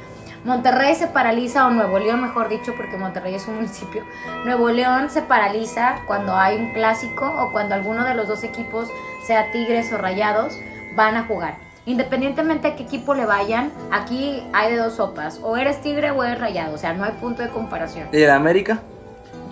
Monterrey 0.45 0.95
se 0.95 1.09
paraliza, 1.09 1.67
o 1.67 1.71
Nuevo 1.71 1.99
León, 1.99 2.23
mejor 2.23 2.49
dicho, 2.49 2.75
porque 2.77 2.97
Monterrey 2.97 3.35
es 3.35 3.49
un 3.49 3.57
municipio. 3.57 4.05
Nuevo 4.45 4.71
León 4.71 5.11
se 5.11 5.23
paraliza 5.23 5.97
cuando 6.07 6.37
hay 6.37 6.57
un 6.57 6.73
clásico 6.73 7.27
o 7.27 7.51
cuando 7.53 7.75
alguno 7.75 8.05
de 8.05 8.15
los 8.15 8.29
dos 8.29 8.45
equipos, 8.45 8.89
sea 9.27 9.51
Tigres 9.51 9.93
o 9.93 9.99
Rayados, 9.99 10.61
van 10.95 11.17
a 11.17 11.25
jugar. 11.25 11.66
Independientemente 11.87 12.67
a 12.69 12.75
qué 12.77 12.83
equipo 12.83 13.15
le 13.15 13.25
vayan, 13.27 13.73
aquí 13.93 14.43
hay 14.53 14.73
de 14.73 14.79
dos 14.79 14.95
sopas. 14.97 15.39
O 15.43 15.57
eres 15.57 15.81
Tigre 15.81 16.11
o 16.11 16.23
eres 16.25 16.41
Rayado. 16.41 16.75
O 16.75 16.79
sea, 16.79 16.93
no 16.93 17.05
hay 17.05 17.13
punto 17.13 17.43
de 17.43 17.49
comparación. 17.49 18.09
¿Y 18.13 18.23
el 18.23 18.31
América? 18.31 18.81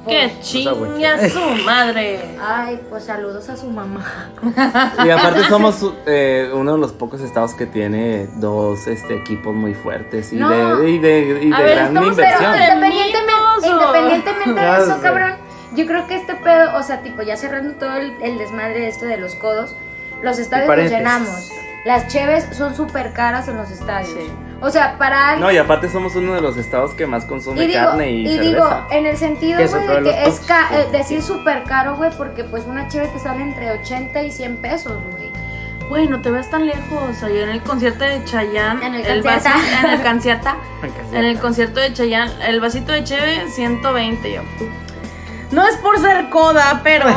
¡Qué 0.06 0.30
Pues, 0.34 0.40
chinga 0.46 1.28
su 1.30 1.40
madre! 1.64 2.36
Ay, 2.38 2.78
pues 2.90 3.04
saludos 3.04 3.48
a 3.48 3.56
su 3.56 3.68
mamá. 3.70 4.04
Y 5.02 5.08
aparte 5.08 5.44
somos 5.44 5.76
eh, 6.06 6.50
uno 6.52 6.72
de 6.74 6.78
los 6.78 6.92
pocos 6.92 7.22
estados 7.22 7.54
que 7.54 7.64
tiene 7.64 8.26
dos 8.36 8.86
este, 8.86 9.14
equipos 9.16 9.54
muy 9.54 9.72
fuertes 9.72 10.30
y 10.32 10.36
No. 10.36 10.50
de, 10.50 10.90
y 10.90 10.98
de, 10.98 11.40
y 11.44 11.52
A 11.52 11.56
de 11.56 11.62
ver, 11.64 11.74
gran 11.76 11.86
estamos 11.86 12.08
inversión. 12.10 12.52
pero- 12.52 12.74
Independientemente, 12.74 13.68
independientemente 13.70 14.60
de 14.60 14.76
eso, 14.82 14.98
cabrón, 15.02 15.32
yo 15.74 15.86
creo 15.86 16.06
que 16.06 16.16
este 16.16 16.34
pedo, 16.34 16.76
o 16.76 16.82
sea, 16.82 17.00
tipo, 17.00 17.22
ya 17.22 17.36
cerrando 17.38 17.74
todo 17.76 17.96
el, 17.96 18.12
el 18.22 18.36
desmadre 18.36 18.80
de 18.80 18.88
esto 18.88 19.06
de 19.06 19.16
los 19.16 19.34
codos, 19.36 19.74
los 20.22 20.38
estadios 20.38 20.76
los 20.76 20.90
llenamos. 20.90 21.50
Las 21.84 22.08
cheves 22.08 22.46
son 22.52 22.74
súper 22.74 23.12
caras 23.12 23.46
en 23.48 23.56
los 23.56 23.70
estadios. 23.70 24.10
Sí. 24.10 24.30
O 24.60 24.70
sea, 24.70 24.96
para 24.96 25.28
alguien. 25.30 25.46
No, 25.46 25.52
y 25.52 25.58
aparte 25.58 25.90
somos 25.90 26.14
uno 26.16 26.34
de 26.34 26.40
los 26.40 26.56
estados 26.56 26.92
que 26.92 27.06
más 27.06 27.26
consume 27.26 27.62
y 27.64 27.66
digo, 27.66 27.80
carne 27.84 28.10
y, 28.12 28.26
y 28.26 28.38
digo, 28.38 28.62
cerveza. 28.66 28.86
en 28.92 29.06
el 29.06 29.16
sentido, 29.18 29.60
güey, 29.68 29.86
de 29.88 30.02
que 30.10 30.24
es 30.26 30.40
ca- 30.40 30.68
eh, 30.72 30.88
decir 30.90 31.22
súper 31.22 31.64
caro, 31.64 31.96
güey, 31.96 32.10
porque 32.16 32.44
pues 32.44 32.64
una 32.64 32.88
cheve 32.88 33.08
te 33.08 33.18
sale 33.18 33.42
entre 33.42 33.70
80 33.72 34.22
y 34.22 34.30
100 34.30 34.56
pesos, 34.58 34.94
güey. 35.16 35.30
Güey, 35.90 36.08
no 36.08 36.22
te 36.22 36.30
ves 36.30 36.48
tan 36.48 36.64
lejos. 36.66 37.22
Ayer 37.22 37.42
en 37.42 37.50
el 37.50 37.60
concierto 37.60 38.04
de 38.04 38.24
Chayanne, 38.24 38.86
En 38.86 38.94
el 38.94 39.22
vasito, 39.22 39.50
Canciata. 39.50 39.86
en 39.86 39.90
el 39.90 40.02
Canciata, 40.02 40.56
en 41.12 41.24
el 41.26 41.38
concierto 41.38 41.80
de 41.80 41.92
Chayanne, 41.92 42.32
el 42.48 42.60
vasito 42.60 42.92
de 42.92 43.04
cheve 43.04 43.50
120 43.50 44.32
yo. 44.32 44.40
No 45.50 45.66
es 45.66 45.76
por 45.76 45.98
ser 46.00 46.28
coda, 46.30 46.80
pero 46.82 47.06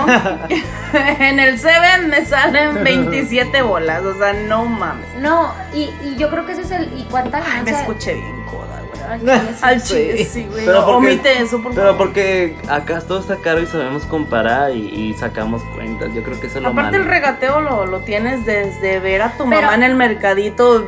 en 1.19 1.39
el 1.39 1.59
Seven 1.59 2.09
me 2.09 2.25
salen 2.25 2.83
27 2.83 3.61
bolas, 3.61 4.03
o 4.03 4.17
sea, 4.17 4.33
no 4.33 4.65
mames. 4.65 5.05
No, 5.19 5.53
y, 5.73 5.89
y 6.03 6.15
yo 6.17 6.29
creo 6.29 6.45
que 6.45 6.51
ese 6.53 6.61
es 6.61 6.71
el. 6.71 6.97
¿Y 6.99 7.03
cuánta 7.05 7.37
Ay, 7.45 7.63
me 7.63 7.71
escuché 7.71 8.13
bien 8.15 8.45
coda, 8.45 8.81
güey. 9.21 9.31
Al 9.61 9.81
chile, 9.81 10.25
Sí. 10.25 10.45
güey. 10.51 10.65
Pero 10.65 10.85
porque- 10.85 11.07
Omite 11.13 11.39
eso, 11.41 11.61
por 11.63 11.73
Pero 11.73 11.87
favor. 11.93 11.97
porque 11.97 12.57
acá 12.69 12.99
todo 13.01 13.19
está 13.19 13.37
caro 13.37 13.61
y 13.61 13.65
sabemos 13.65 14.03
comparar 14.05 14.71
y, 14.71 14.87
y 14.89 15.13
sacamos 15.15 15.63
cuentas. 15.75 16.09
Yo 16.13 16.23
creo 16.23 16.39
que 16.39 16.47
eso 16.47 16.57
es 16.57 16.63
lo 16.63 16.69
Aparte 16.69 16.91
malo. 16.91 17.03
el 17.03 17.09
regateo 17.09 17.61
lo, 17.61 17.85
lo 17.85 17.99
tienes 18.01 18.45
desde 18.45 18.99
ver 18.99 19.21
a 19.23 19.31
tu 19.31 19.47
Pero- 19.49 19.61
mamá 19.63 19.75
en 19.75 19.83
el 19.83 19.95
mercadito 19.95 20.85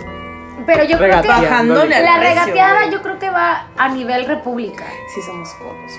Pero 0.65 0.83
yo 0.83 0.97
creo 0.97 1.21
que. 1.21 1.27
Regateando. 1.27 1.41
bajándole 1.49 1.95
al 1.95 2.05
La 2.05 2.19
precio, 2.19 2.39
regateada 2.41 2.79
güey. 2.81 2.91
yo 2.91 3.01
creo 3.01 3.19
que 3.19 3.29
va 3.29 3.67
a 3.77 3.89
nivel 3.89 4.25
república. 4.27 4.85
Sí 5.13 5.21
somos 5.25 5.49
codos, 5.55 5.91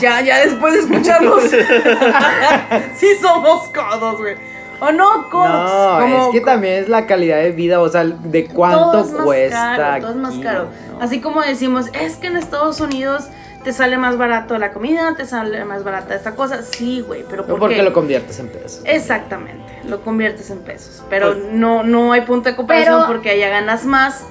Ya, 0.00 0.20
ya 0.20 0.40
después 0.46 0.74
de 0.74 0.80
escucharlos. 0.80 1.42
sí 2.96 3.08
somos 3.20 3.68
codos, 3.68 4.18
güey. 4.18 4.36
O 4.80 4.92
no, 4.92 5.28
codos. 5.30 5.48
No, 5.48 5.98
como- 6.00 6.26
es 6.26 6.32
que 6.32 6.40
también 6.40 6.74
es 6.82 6.88
la 6.88 7.06
calidad 7.06 7.38
de 7.38 7.52
vida, 7.52 7.80
o 7.80 7.88
sea, 7.88 8.04
de 8.04 8.46
cuánto 8.46 8.90
todo 8.92 9.00
es 9.04 9.12
más 9.12 9.22
cuesta. 9.24 9.74
Caro, 9.76 10.00
todo 10.02 10.10
es 10.10 10.16
más 10.16 10.34
caro. 10.38 10.68
¿no? 10.92 11.00
Así 11.00 11.20
como 11.20 11.42
decimos, 11.42 11.86
es 11.92 12.16
que 12.16 12.26
en 12.28 12.36
Estados 12.36 12.80
Unidos 12.80 13.24
te 13.62 13.72
sale 13.72 13.96
más 13.96 14.18
barato 14.18 14.58
la 14.58 14.72
comida, 14.72 15.14
te 15.16 15.24
sale 15.26 15.64
más 15.64 15.84
barata 15.84 16.14
esta 16.14 16.32
cosa. 16.34 16.62
Sí, 16.62 17.00
güey, 17.00 17.24
pero 17.28 17.42
No 17.42 17.48
¿por 17.48 17.60
porque 17.60 17.76
qué? 17.76 17.82
lo 17.82 17.92
conviertes 17.92 18.38
en 18.40 18.48
pesos. 18.48 18.82
Exactamente, 18.84 19.80
lo 19.88 20.02
conviertes 20.02 20.50
en 20.50 20.58
pesos. 20.58 21.02
Pero 21.08 21.32
Pues- 21.32 21.44
no, 21.52 21.82
no 21.82 22.12
hay 22.12 22.20
punto 22.22 22.50
de 22.50 22.56
comparación 22.56 22.96
Pero- 23.02 23.06
porque 23.06 23.30
allá 23.30 23.48
ganas 23.48 23.84
más. 23.86 24.24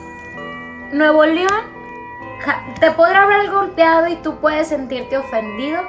Nuevo 0.92 1.26
León 1.26 1.62
te 2.80 2.92
podrá 2.92 3.24
haber 3.24 3.50
golpeado 3.52 4.08
y 4.08 4.16
tú 4.18 4.38
puedes 4.40 4.68
sentirte 4.68 5.18
ofendido. 5.18 5.82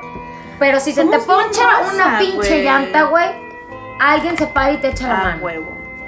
Pero 0.59 0.79
si 0.81 0.93
se 0.93 1.05
te 1.05 1.19
poncha 1.19 1.63
una 1.93 2.19
pinche 2.19 2.63
llanta, 2.63 3.05
güey, 3.05 3.27
alguien 4.01 4.37
se 4.39 4.47
para 4.47 4.73
y 4.73 4.77
te 4.79 4.89
echa 4.89 5.09
la 5.09 5.15
A 5.21 5.25
mano. 5.25 5.45
huevo. 5.45 5.67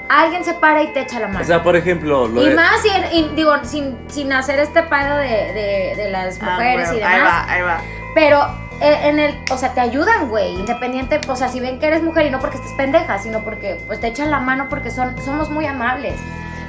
Alguien 0.09 0.45
se 0.45 0.55
para 0.55 0.83
y 0.83 0.93
te 0.93 1.01
echa 1.01 1.19
la 1.19 1.27
mano. 1.27 1.41
O 1.41 1.45
sea, 1.45 1.65
por 1.65 1.75
ejemplo, 1.75 2.29
lo 2.29 2.41
y 2.43 2.51
de- 2.51 2.55
más, 2.55 2.81
y 3.13 3.29
digo, 3.35 3.53
sin, 3.65 3.99
sin 4.09 4.33
hacer 4.33 4.61
este 4.61 4.85
pedo 4.85 5.17
de, 5.17 5.27
de- 5.27 5.95
de 5.97 6.11
las 6.11 6.39
Ah, 6.41 6.53
mujeres 6.53 6.91
y 6.93 7.03
Ahí 7.03 7.17
demás. 7.19 7.33
va, 7.33 7.53
ahí 7.53 7.63
va. 7.63 7.81
Pero 8.15 8.47
eh, 8.81 9.01
en 9.09 9.19
el, 9.19 9.37
o 9.51 9.59
sea, 9.59 9.73
te 9.75 9.81
ayudan, 9.81 10.29
güey, 10.29 10.55
independiente, 10.55 11.21
o 11.27 11.35
sea, 11.35 11.49
si 11.49 11.59
ven 11.59 11.81
que 11.81 11.89
eres 11.89 12.05
mujer 12.05 12.27
y 12.27 12.31
no 12.31 12.39
porque 12.39 12.57
estés 12.59 12.73
pendeja, 12.75 13.19
sino 13.19 13.41
porque 13.41 13.81
pues 13.89 14.01
te 14.01 14.07
echan 14.07 14.31
la 14.31 14.39
mano 14.39 14.67
porque 14.71 14.93
son, 14.93 15.21
somos 15.23 15.51
muy 15.51 15.67
amables. 15.67 16.15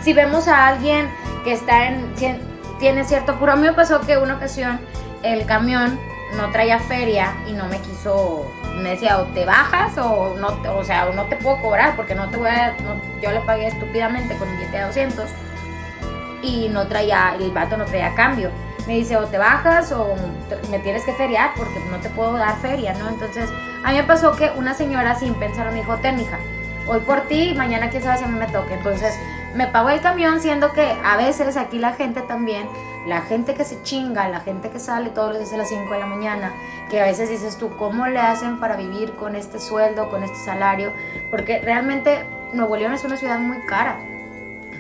Si 0.01 0.13
vemos 0.13 0.47
a 0.47 0.65
alguien 0.67 1.07
que 1.43 1.53
está 1.53 1.85
en, 1.87 2.11
tiene 2.79 3.03
cierto 3.03 3.33
apuro, 3.33 3.53
a 3.53 3.55
mí 3.55 3.63
me 3.67 3.73
pasó 3.73 4.01
que 4.01 4.17
una 4.17 4.35
ocasión 4.35 4.79
el 5.23 5.45
camión 5.45 5.99
no 6.35 6.51
traía 6.51 6.79
feria 6.79 7.33
y 7.47 7.53
no 7.53 7.65
me 7.67 7.79
quiso, 7.79 8.51
me 8.81 8.89
decía 8.91 9.17
o 9.19 9.23
te 9.33 9.45
bajas 9.45 9.97
o 9.97 10.35
no, 10.39 10.49
te- 10.61 10.69
o 10.69 10.83
sea, 10.83 11.07
o 11.07 11.13
no 11.13 11.23
te 11.25 11.35
puedo 11.37 11.61
cobrar 11.61 11.95
porque 11.95 12.15
no 12.15 12.29
te 12.29 12.37
voy 12.37 12.49
a, 12.49 12.75
no- 12.83 13.01
yo 13.21 13.31
le 13.31 13.39
pagué 13.41 13.67
estúpidamente 13.67 14.35
con 14.37 14.47
un 14.47 14.57
billete 14.57 14.77
de 14.77 14.83
200 14.83 15.29
y 16.43 16.69
no 16.69 16.87
traía, 16.87 17.35
el 17.39 17.51
vato 17.51 17.77
no 17.77 17.85
traía 17.85 18.13
cambio. 18.15 18.51
Me 18.85 18.93
dice, 18.93 19.17
o 19.17 19.25
te 19.25 19.37
bajas 19.37 19.91
o 19.91 20.15
me 20.69 20.79
tienes 20.79 21.03
que 21.03 21.11
feriar 21.13 21.51
porque 21.57 21.79
no 21.91 21.97
te 21.97 22.09
puedo 22.09 22.33
dar 22.33 22.55
feria, 22.57 22.93
¿no? 22.93 23.09
Entonces, 23.09 23.49
a 23.83 23.91
mí 23.91 23.97
me 23.97 24.03
pasó 24.03 24.31
que 24.33 24.51
una 24.55 24.73
señora 24.73 25.15
sin 25.15 25.33
pensar 25.33 25.69
me 25.71 25.79
dijo, 25.79 25.97
ten 25.97 26.15
hoy 26.87 26.99
por 27.01 27.21
ti 27.21 27.53
mañana 27.55 27.89
quién 27.89 28.03
sabe 28.03 28.17
si 28.17 28.23
a 28.23 28.27
mí 28.27 28.37
me 28.37 28.47
toque. 28.47 28.73
Entonces, 28.73 29.13
me 29.53 29.67
pagó 29.67 29.89
el 29.89 30.01
camión 30.01 30.39
siendo 30.39 30.71
que 30.73 30.95
a 31.03 31.17
veces 31.17 31.57
aquí 31.57 31.79
la 31.79 31.93
gente 31.93 32.21
también, 32.21 32.67
la 33.07 33.21
gente 33.21 33.53
que 33.55 33.63
se 33.63 33.81
chinga, 33.83 34.27
la 34.29 34.41
gente 34.41 34.69
que 34.69 34.79
sale 34.79 35.09
todos 35.09 35.29
los 35.29 35.39
días 35.39 35.53
a 35.53 35.57
las 35.57 35.69
5 35.69 35.91
de 35.91 35.99
la 35.99 36.05
mañana, 36.05 36.53
que 36.89 37.01
a 37.01 37.05
veces 37.05 37.29
dices 37.29 37.57
tú, 37.57 37.75
¿cómo 37.77 38.07
le 38.07 38.19
hacen 38.19 38.59
para 38.59 38.75
vivir 38.75 39.13
con 39.13 39.35
este 39.35 39.59
sueldo, 39.59 40.09
con 40.09 40.23
este 40.23 40.37
salario? 40.37 40.91
Porque 41.31 41.59
realmente 41.59 42.25
Nuevo 42.53 42.75
León 42.75 42.93
es 42.93 43.03
una 43.03 43.17
ciudad 43.17 43.39
muy 43.39 43.57
cara 43.65 43.97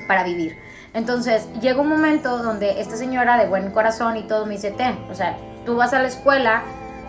para 0.07 0.23
vivir. 0.23 0.57
Entonces 0.93 1.47
llega 1.59 1.81
un 1.81 1.89
momento 1.89 2.37
donde 2.41 2.81
esta 2.81 2.95
señora 2.95 3.37
de 3.37 3.47
buen 3.47 3.71
corazón 3.71 4.17
y 4.17 4.23
todo 4.23 4.45
me 4.45 4.53
dice, 4.53 4.71
ten, 4.71 4.97
o 5.09 5.15
sea, 5.15 5.37
tú 5.65 5.75
vas 5.75 5.93
a 5.93 5.99
la 5.99 6.07
escuela, 6.07 6.63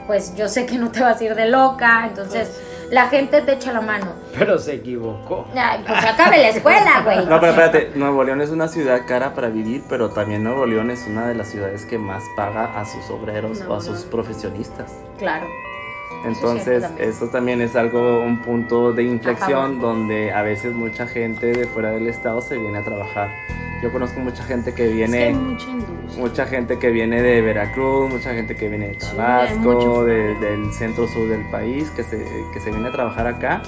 pues 0.06 0.34
yo 0.34 0.48
sé 0.48 0.66
que 0.66 0.78
no 0.78 0.90
te 0.90 1.02
vas 1.02 1.20
a 1.20 1.24
ir 1.24 1.34
de 1.34 1.46
loca, 1.46 2.06
entonces 2.06 2.50
la 2.90 3.08
gente 3.08 3.40
te 3.42 3.52
echa 3.52 3.72
la 3.72 3.80
mano. 3.80 4.12
Pero 4.38 4.58
se 4.58 4.74
equivocó. 4.74 5.46
Ay, 5.54 5.84
pues 5.86 6.04
acabe 6.04 6.38
la 6.38 6.48
escuela, 6.48 7.02
güey. 7.04 7.26
No, 7.26 7.40
pero 7.40 7.52
espérate, 7.52 7.92
Nuevo 7.94 8.24
León 8.24 8.40
es 8.40 8.50
una 8.50 8.68
ciudad 8.68 9.02
cara 9.06 9.34
para 9.34 9.48
vivir, 9.48 9.82
pero 9.88 10.10
también 10.10 10.44
Nuevo 10.44 10.66
León 10.66 10.90
es 10.90 11.06
una 11.06 11.26
de 11.26 11.34
las 11.34 11.48
ciudades 11.48 11.84
que 11.84 11.98
más 11.98 12.22
paga 12.36 12.78
a 12.78 12.84
sus 12.84 13.10
obreros 13.10 13.60
o 13.68 13.74
a 13.74 13.80
sus 13.80 14.02
profesionistas. 14.02 14.92
Claro. 15.18 15.46
Entonces, 16.24 16.82
también. 16.82 17.08
eso 17.08 17.26
también 17.28 17.60
es 17.60 17.76
algo, 17.76 18.20
un 18.20 18.38
punto 18.42 18.92
de 18.92 19.04
inflexión 19.04 19.80
donde 19.80 20.32
a 20.32 20.42
veces 20.42 20.74
mucha 20.74 21.06
gente 21.06 21.46
de 21.46 21.66
fuera 21.66 21.90
del 21.90 22.08
estado 22.08 22.40
se 22.40 22.56
viene 22.58 22.78
a 22.78 22.84
trabajar. 22.84 23.30
Yo 23.82 23.92
conozco 23.92 24.18
mucha 24.18 24.42
gente 24.42 24.74
que 24.74 24.82
Es 24.84 24.88
que 24.88 24.92
hay 25.04 25.08
viene, 25.08 25.32
mucha 25.34 25.68
industria. 25.70 26.18
mucha 26.24 26.46
gente 26.46 26.78
que 26.80 26.90
viene 26.90 27.22
de 27.22 27.40
Veracruz, 27.42 28.10
mucha 28.10 28.34
gente 28.34 28.56
que 28.56 28.68
viene 28.68 28.88
de 28.88 28.94
Sí, 29.00 29.14
Tabasco, 29.16 29.58
mucho. 29.58 30.04
de- 30.04 30.34
del 30.34 30.72
centro 30.72 31.06
sur 31.06 31.28
del 31.28 31.42
país, 31.50 31.88
que 31.90 32.02
se, 32.02 32.18
que 32.52 32.58
se 32.58 32.70
viene 32.72 32.88
a 32.88 32.92
trabajar 32.92 33.28
acá, 33.28 33.62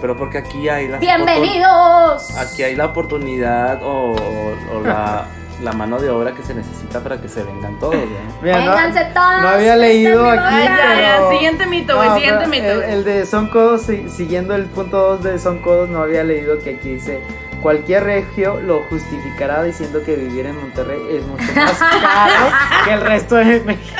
pero 0.00 0.16
porque 0.16 0.38
aquí 0.38 0.68
hay 0.68 0.86
la 0.86 0.98
Bienvenidos. 0.98 2.36
Aquí 2.36 2.62
hay 2.62 2.76
la 2.76 2.86
oportunidad 2.86 3.82
o, 3.82 4.12
o- 4.12 4.76
o 4.76 4.80
la, 4.82 5.26
la 5.62 5.72
mano 5.72 5.98
de 5.98 6.10
obra 6.10 6.32
que 6.32 6.42
se 6.42 6.54
necesita 6.54 7.00
para 7.00 7.20
que 7.20 7.28
se 7.28 7.42
vengan 7.42 7.78
todos. 7.78 7.94
¿no? 7.94 8.00
Mira, 8.42 8.60
no- 8.64 8.70
Vénganse 8.72 9.04
todos. 9.14 9.42
no 9.42 9.48
había 9.48 9.74
este 9.74 9.86
leído 9.86 10.28
aquí, 10.30 10.54
pero- 10.66 11.30
siguiente 11.30 11.66
mito, 11.66 11.96
güey, 11.96 12.08
No, 12.08 12.14
siguiente 12.16 12.46
mito. 12.46 12.64
El, 12.66 12.82
el 12.82 13.04
de 13.04 13.26
Son 13.26 13.48
Codos, 13.48 13.82
si- 13.82 14.08
siguiendo 14.10 14.54
el 14.54 14.66
punto 14.66 14.98
2 14.98 15.22
de 15.22 15.38
Son 15.38 15.58
Codos, 15.60 15.88
no 15.88 16.02
había 16.02 16.24
leído 16.24 16.58
que 16.58 16.76
aquí 16.76 16.90
dice: 16.94 17.20
Cualquier 17.62 18.04
regio 18.04 18.60
lo 18.60 18.82
justificará 18.90 19.62
diciendo 19.62 20.02
que 20.04 20.14
vivir 20.14 20.46
en 20.46 20.56
Monterrey 20.60 21.00
es 21.10 21.26
mucho 21.26 21.44
más 21.54 21.72
caro 22.02 22.46
que 22.84 22.92
el 22.92 23.00
resto 23.00 23.34
de 23.36 23.60
México. 23.60 23.96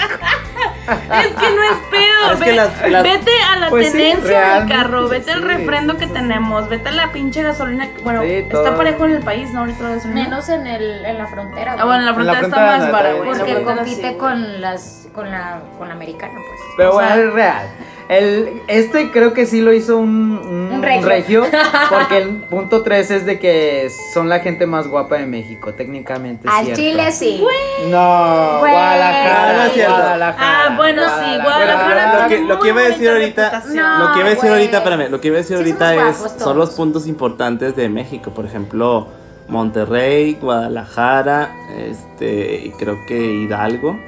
Es 1.27 1.29
que 1.35 1.51
no 1.55 1.63
es 1.63 1.79
pedo. 1.91 2.33
Es 2.33 2.39
que 2.41 2.51
ve- 2.51 2.57
las- 2.57 2.91
las- 2.91 3.03
Vete 3.03 3.31
a 3.53 3.57
la 3.59 3.69
Pues 3.69 3.93
sí, 3.93 3.99
tenencia 3.99 4.55
del 4.61 4.69
carro, 4.69 5.09
vete 5.09 5.33
al 5.33 5.41
sí, 5.41 5.45
refrendo 5.47 5.97
que 5.97 6.07
sí. 6.07 6.13
tenemos, 6.13 6.69
vete 6.69 6.89
a 6.89 6.93
la 6.93 7.13
pinche 7.13 7.43
gasolina. 7.43 7.89
Bueno, 8.05 8.23
Sí, 8.23 8.29
está 8.33 8.77
parejo 8.77 9.05
en 9.07 9.13
el 9.13 9.23
país, 9.23 9.51
¿no? 9.53 9.61
Ahorita 9.61 9.83
la 9.85 9.91
gasolina. 9.97 10.23
Menos 10.23 10.49
en, 10.49 10.67
el, 10.67 11.05
en 11.05 11.19
la 11.19 11.27
frontera. 11.27 11.77
Ah, 11.79 11.85
bueno, 11.85 12.01
en 12.01 12.05
la 12.07 12.11
En 12.13 12.27
la 12.27 12.33
frontera 12.35 12.41
está 12.47 12.57
frontera 12.57 12.79
más 12.79 12.87
está 12.87 13.13
güey. 13.15 13.39
Porque 13.39 13.63
compite 13.63 14.09
sí, 14.11 14.17
con 14.17 14.61
las 14.61 15.09
con 15.15 15.31
la 15.31 15.61
con 15.79 15.89
la 15.89 15.95
americana, 15.95 16.35
pues. 16.35 16.61
Pero 16.77 16.91
O 16.91 16.95
bueno, 16.95 17.09
sea, 17.15 17.23
es 17.25 17.33
real. 17.33 17.67
El, 18.09 18.63
este 18.69 19.11
creo 19.11 19.33
que 19.33 19.47
sí 19.47 19.61
lo 19.61 19.73
hizo 19.73 19.97
un, 19.97 20.39
un 20.39 20.73
Un 20.73 20.83
regio. 20.83 21.45
porque 21.91 22.19
el 22.19 22.29
punto 22.29 22.83
3 22.83 23.11
es 23.11 23.27
de 23.27 23.39
que 23.39 23.91
son 24.15 24.29
la 24.29 24.41
gente 24.41 24.67
más 24.67 24.87
guapa 24.87 25.17
de 25.17 25.27
México, 25.27 25.75
técnicamente. 25.75 26.49
al 26.49 26.65
cierto. 26.65 26.81
Chile 26.81 27.13
sí. 27.13 27.43
No. 27.89 28.59
Guadalajara, 28.61 29.67
es 29.67 29.73
cierto. 29.73 29.93
Guadalajara. 29.95 30.65
Ah, 30.67 30.75
bueno, 30.77 31.03
sí, 31.03 31.43
Guadalajara 31.43 32.07
Bueno, 32.07 32.23
lo 32.23 32.29
que, 32.29 32.35
tiene 32.37 32.49
lo 32.49 32.61
que 32.61 32.69
iba 32.69 32.81
a 32.81 32.85
decir 32.85 33.09
ahorita, 33.11 33.63
lo 33.67 34.13
que 34.13 34.21
iba 34.21 34.29
a 34.29 34.31
decir 34.31 34.51
ahorita, 34.51 34.77
espérame, 34.79 35.11
lo 35.11 35.21
que 35.21 35.29
iba 35.29 35.37
a 35.37 35.39
decir 35.39 35.57
Sí 35.57 35.63
ahorita 35.63 35.95
es, 36.09 36.19
guapos 36.19 36.43
son 36.43 36.59
los 36.59 36.71
puntos 36.71 37.07
importantes 37.07 37.75
de 37.77 37.89
México, 37.89 38.31
por 38.31 38.47
ejemplo, 38.47 39.09
Monterrey, 39.49 40.39
Guadalajara, 40.41 41.55
este, 41.77 42.63
y 42.67 42.71
creo 42.71 42.97
que 43.07 43.17
Hidalgo, 43.17 43.99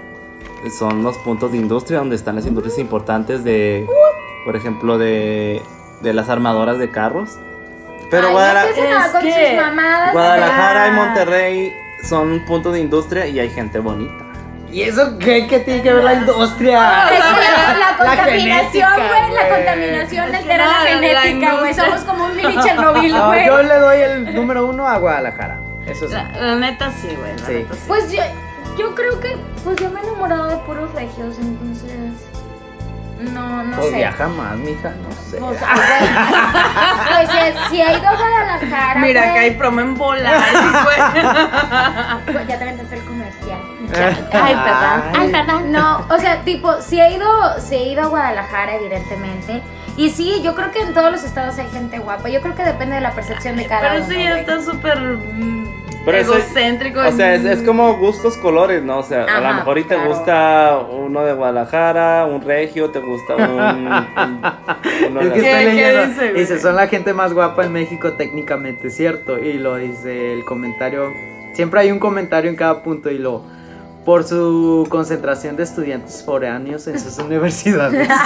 son 0.76 1.02
los 1.02 1.16
puntos 1.18 1.52
de 1.52 1.58
industria 1.58 1.98
donde 1.98 2.16
están 2.16 2.36
las 2.36 2.46
industrias 2.46 2.78
importantes 2.78 3.44
de, 3.44 3.86
por 4.44 4.56
ejemplo, 4.56 4.98
de, 4.98 5.62
de 6.02 6.12
las 6.12 6.28
armadoras 6.28 6.78
de 6.78 6.90
carros. 6.90 7.38
Pero 8.10 8.28
Ay, 8.28 8.32
Guadala- 8.32 8.64
no 8.66 9.12
con 9.12 9.20
que 9.22 9.48
sus 9.50 9.56
mamadas. 9.66 10.12
Guadalajara 10.12 10.86
y 10.86 10.90
Ah. 10.90 10.94
Monterrey 10.94 11.72
son 12.08 12.44
puntos 12.46 12.72
de 12.72 12.80
industria 12.80 13.26
y 13.26 13.38
hay 13.38 13.50
gente 13.50 13.78
bonita. 13.80 14.24
¿Y 14.70 14.82
eso 14.82 15.16
qué, 15.18 15.46
qué 15.46 15.60
tiene 15.60 15.82
que 15.82 15.92
ver 15.94 16.04
la 16.04 16.14
industria? 16.14 17.08
Es 17.10 17.22
que 17.22 17.40
la, 17.40 17.74
la 17.74 17.90
La 17.90 17.96
contaminación, 17.96 18.92
güey, 18.94 19.32
la 19.32 19.48
contaminación 19.56 20.34
altera 20.34 20.66
la 20.66 20.72
no, 20.72 20.84
la 20.84 20.90
genética, 21.22 21.54
güey. 21.58 21.74
Somos 21.74 22.00
como 22.00 22.24
un 22.26 22.36
mini 22.36 22.54
Chernobyl, 22.62 23.12
No, 23.12 23.26
güey. 23.28 23.46
yo 23.46 23.62
le 23.62 23.74
doy 23.78 24.00
el 24.00 24.34
número 24.34 24.66
uno 24.66 24.86
a 24.86 24.98
Guadalajara. 24.98 25.60
Eso 25.86 26.06
sí. 26.06 26.12
La, 26.14 26.30
la 26.38 26.56
neta 26.56 26.92
sí, 26.92 27.08
güey. 27.18 27.32
Sí. 27.46 27.66
sí. 27.70 27.78
Pues 27.88 28.12
yo, 28.12 28.22
yo 28.78 28.94
creo 28.94 29.18
que, 29.20 29.36
pues 29.64 29.76
yo 29.80 29.90
me 29.90 30.00
he 30.00 30.04
enamorado 30.04 30.46
de 30.48 30.56
puros 30.58 30.92
regios, 30.94 31.36
entonces. 31.38 31.90
No, 33.32 33.64
no 33.64 33.76
Pues 33.78 33.90
sé. 33.90 33.96
viaja 33.96 34.28
más, 34.28 34.56
mija, 34.58 34.90
no 34.90 35.10
sé. 35.28 35.38
Pues, 35.38 35.58
ay, 35.66 35.76
güey. 35.76 37.26
Pues, 37.26 37.54
si, 37.68 37.74
si 37.74 37.80
he 37.82 37.98
ido 37.98 38.06
a 38.08 38.14
Guadalajara. 38.16 39.00
Mira, 39.00 39.22
acá 39.30 39.40
hay 39.40 39.50
promo 39.56 39.80
en 39.80 39.96
güey. 39.98 40.22
pues, 42.32 42.46
ya 42.46 42.58
te 42.58 42.62
aventaste 42.64 42.94
el 42.94 43.02
comercial. 43.04 43.58
Ay, 44.32 44.54
perdón. 44.54 45.02
Ay, 45.18 45.28
perdón. 45.32 45.72
No, 45.72 46.06
o 46.08 46.18
sea, 46.18 46.42
tipo, 46.44 46.80
si 46.80 47.00
he 47.00 47.14
ido, 47.16 47.26
si 47.60 47.74
he 47.74 47.88
ido 47.88 48.02
a 48.02 48.06
Guadalajara, 48.06 48.76
evidentemente. 48.76 49.62
Y 49.96 50.10
sí, 50.10 50.40
yo 50.44 50.54
creo 50.54 50.70
que 50.70 50.80
en 50.82 50.94
todos 50.94 51.10
los 51.10 51.24
estados 51.24 51.58
hay 51.58 51.68
gente 51.70 51.98
guapa. 51.98 52.28
Yo 52.28 52.40
creo 52.40 52.54
que 52.54 52.62
depende 52.62 52.94
de 52.94 53.00
la 53.00 53.10
percepción 53.10 53.56
de 53.56 53.66
cada 53.66 53.80
Pero 53.80 53.94
uno. 54.04 54.04
eso 54.04 54.12
ya 54.20 54.38
está 54.38 54.62
súper 54.62 54.96
mm, 55.00 55.87
Pero 56.10 56.18
es- 56.18 56.28
egocéntrico. 56.28 57.00
O 57.00 57.12
sea, 57.12 57.34
es, 57.34 57.44
es 57.44 57.62
como 57.62 57.96
gustos 57.98 58.36
colores, 58.36 58.82
¿no? 58.82 58.98
O 58.98 59.02
sea, 59.02 59.24
a 59.24 59.40
lo 59.40 59.54
mejor 59.54 59.78
y 59.78 59.82
te 59.84 59.94
claro. 59.94 60.08
gusta 60.10 60.78
uno 60.90 61.24
de 61.24 61.32
Guadalajara, 61.34 62.26
un 62.26 62.42
regio, 62.42 62.90
te 62.90 63.00
gusta 63.00 63.36
un... 63.36 63.42
un- 63.50 64.42
uno 65.10 65.20
Es 65.20 65.32
que 65.32 65.32
las- 65.32 65.32
¿Qué- 65.32 65.38
estoy 65.38 65.42
qué 65.42 65.64
leyendo. 65.64 66.06
dice, 66.06 66.28
güey? 66.30 66.40
dice, 66.40 66.60
son 66.60 66.76
la 66.76 66.86
gente 66.88 67.12
más 67.14 67.32
guapa 67.32 67.64
en 67.64 67.72
México 67.72 68.12
técnicamente, 68.14 68.90
¿cierto? 68.90 69.38
Y 69.38 69.54
lo 69.54 69.76
dice 69.76 70.32
el 70.34 70.44
comentario. 70.44 71.12
Siempre 71.54 71.80
hay 71.80 71.90
un 71.90 71.98
comentario 71.98 72.50
en 72.50 72.56
cada 72.56 72.82
punto 72.82 73.10
y 73.10 73.18
lo. 73.18 73.42
Por 74.04 74.24
su 74.24 74.86
concentración 74.88 75.56
de 75.56 75.64
estudiantes 75.64 76.22
foráneos 76.24 76.86
en 76.86 76.98
sus 76.98 77.18
universidades. 77.24 78.08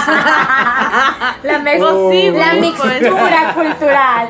La, 1.43 1.61
Pues 1.61 1.93
sí, 2.11 2.29
la 2.31 2.49
güey, 2.49 2.61
mixtura 2.61 3.53
cultural. 3.53 4.27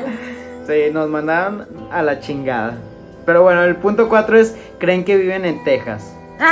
Sí, 0.66 0.90
nos 0.92 1.08
mandaron 1.08 1.66
a 1.92 2.02
la 2.02 2.18
chingada. 2.20 2.76
Pero 3.24 3.42
bueno, 3.42 3.62
el 3.64 3.76
punto 3.76 4.08
4 4.08 4.38
es, 4.38 4.54
creen 4.78 5.04
que 5.04 5.16
viven 5.16 5.44
en 5.44 5.62
Texas. 5.64 6.14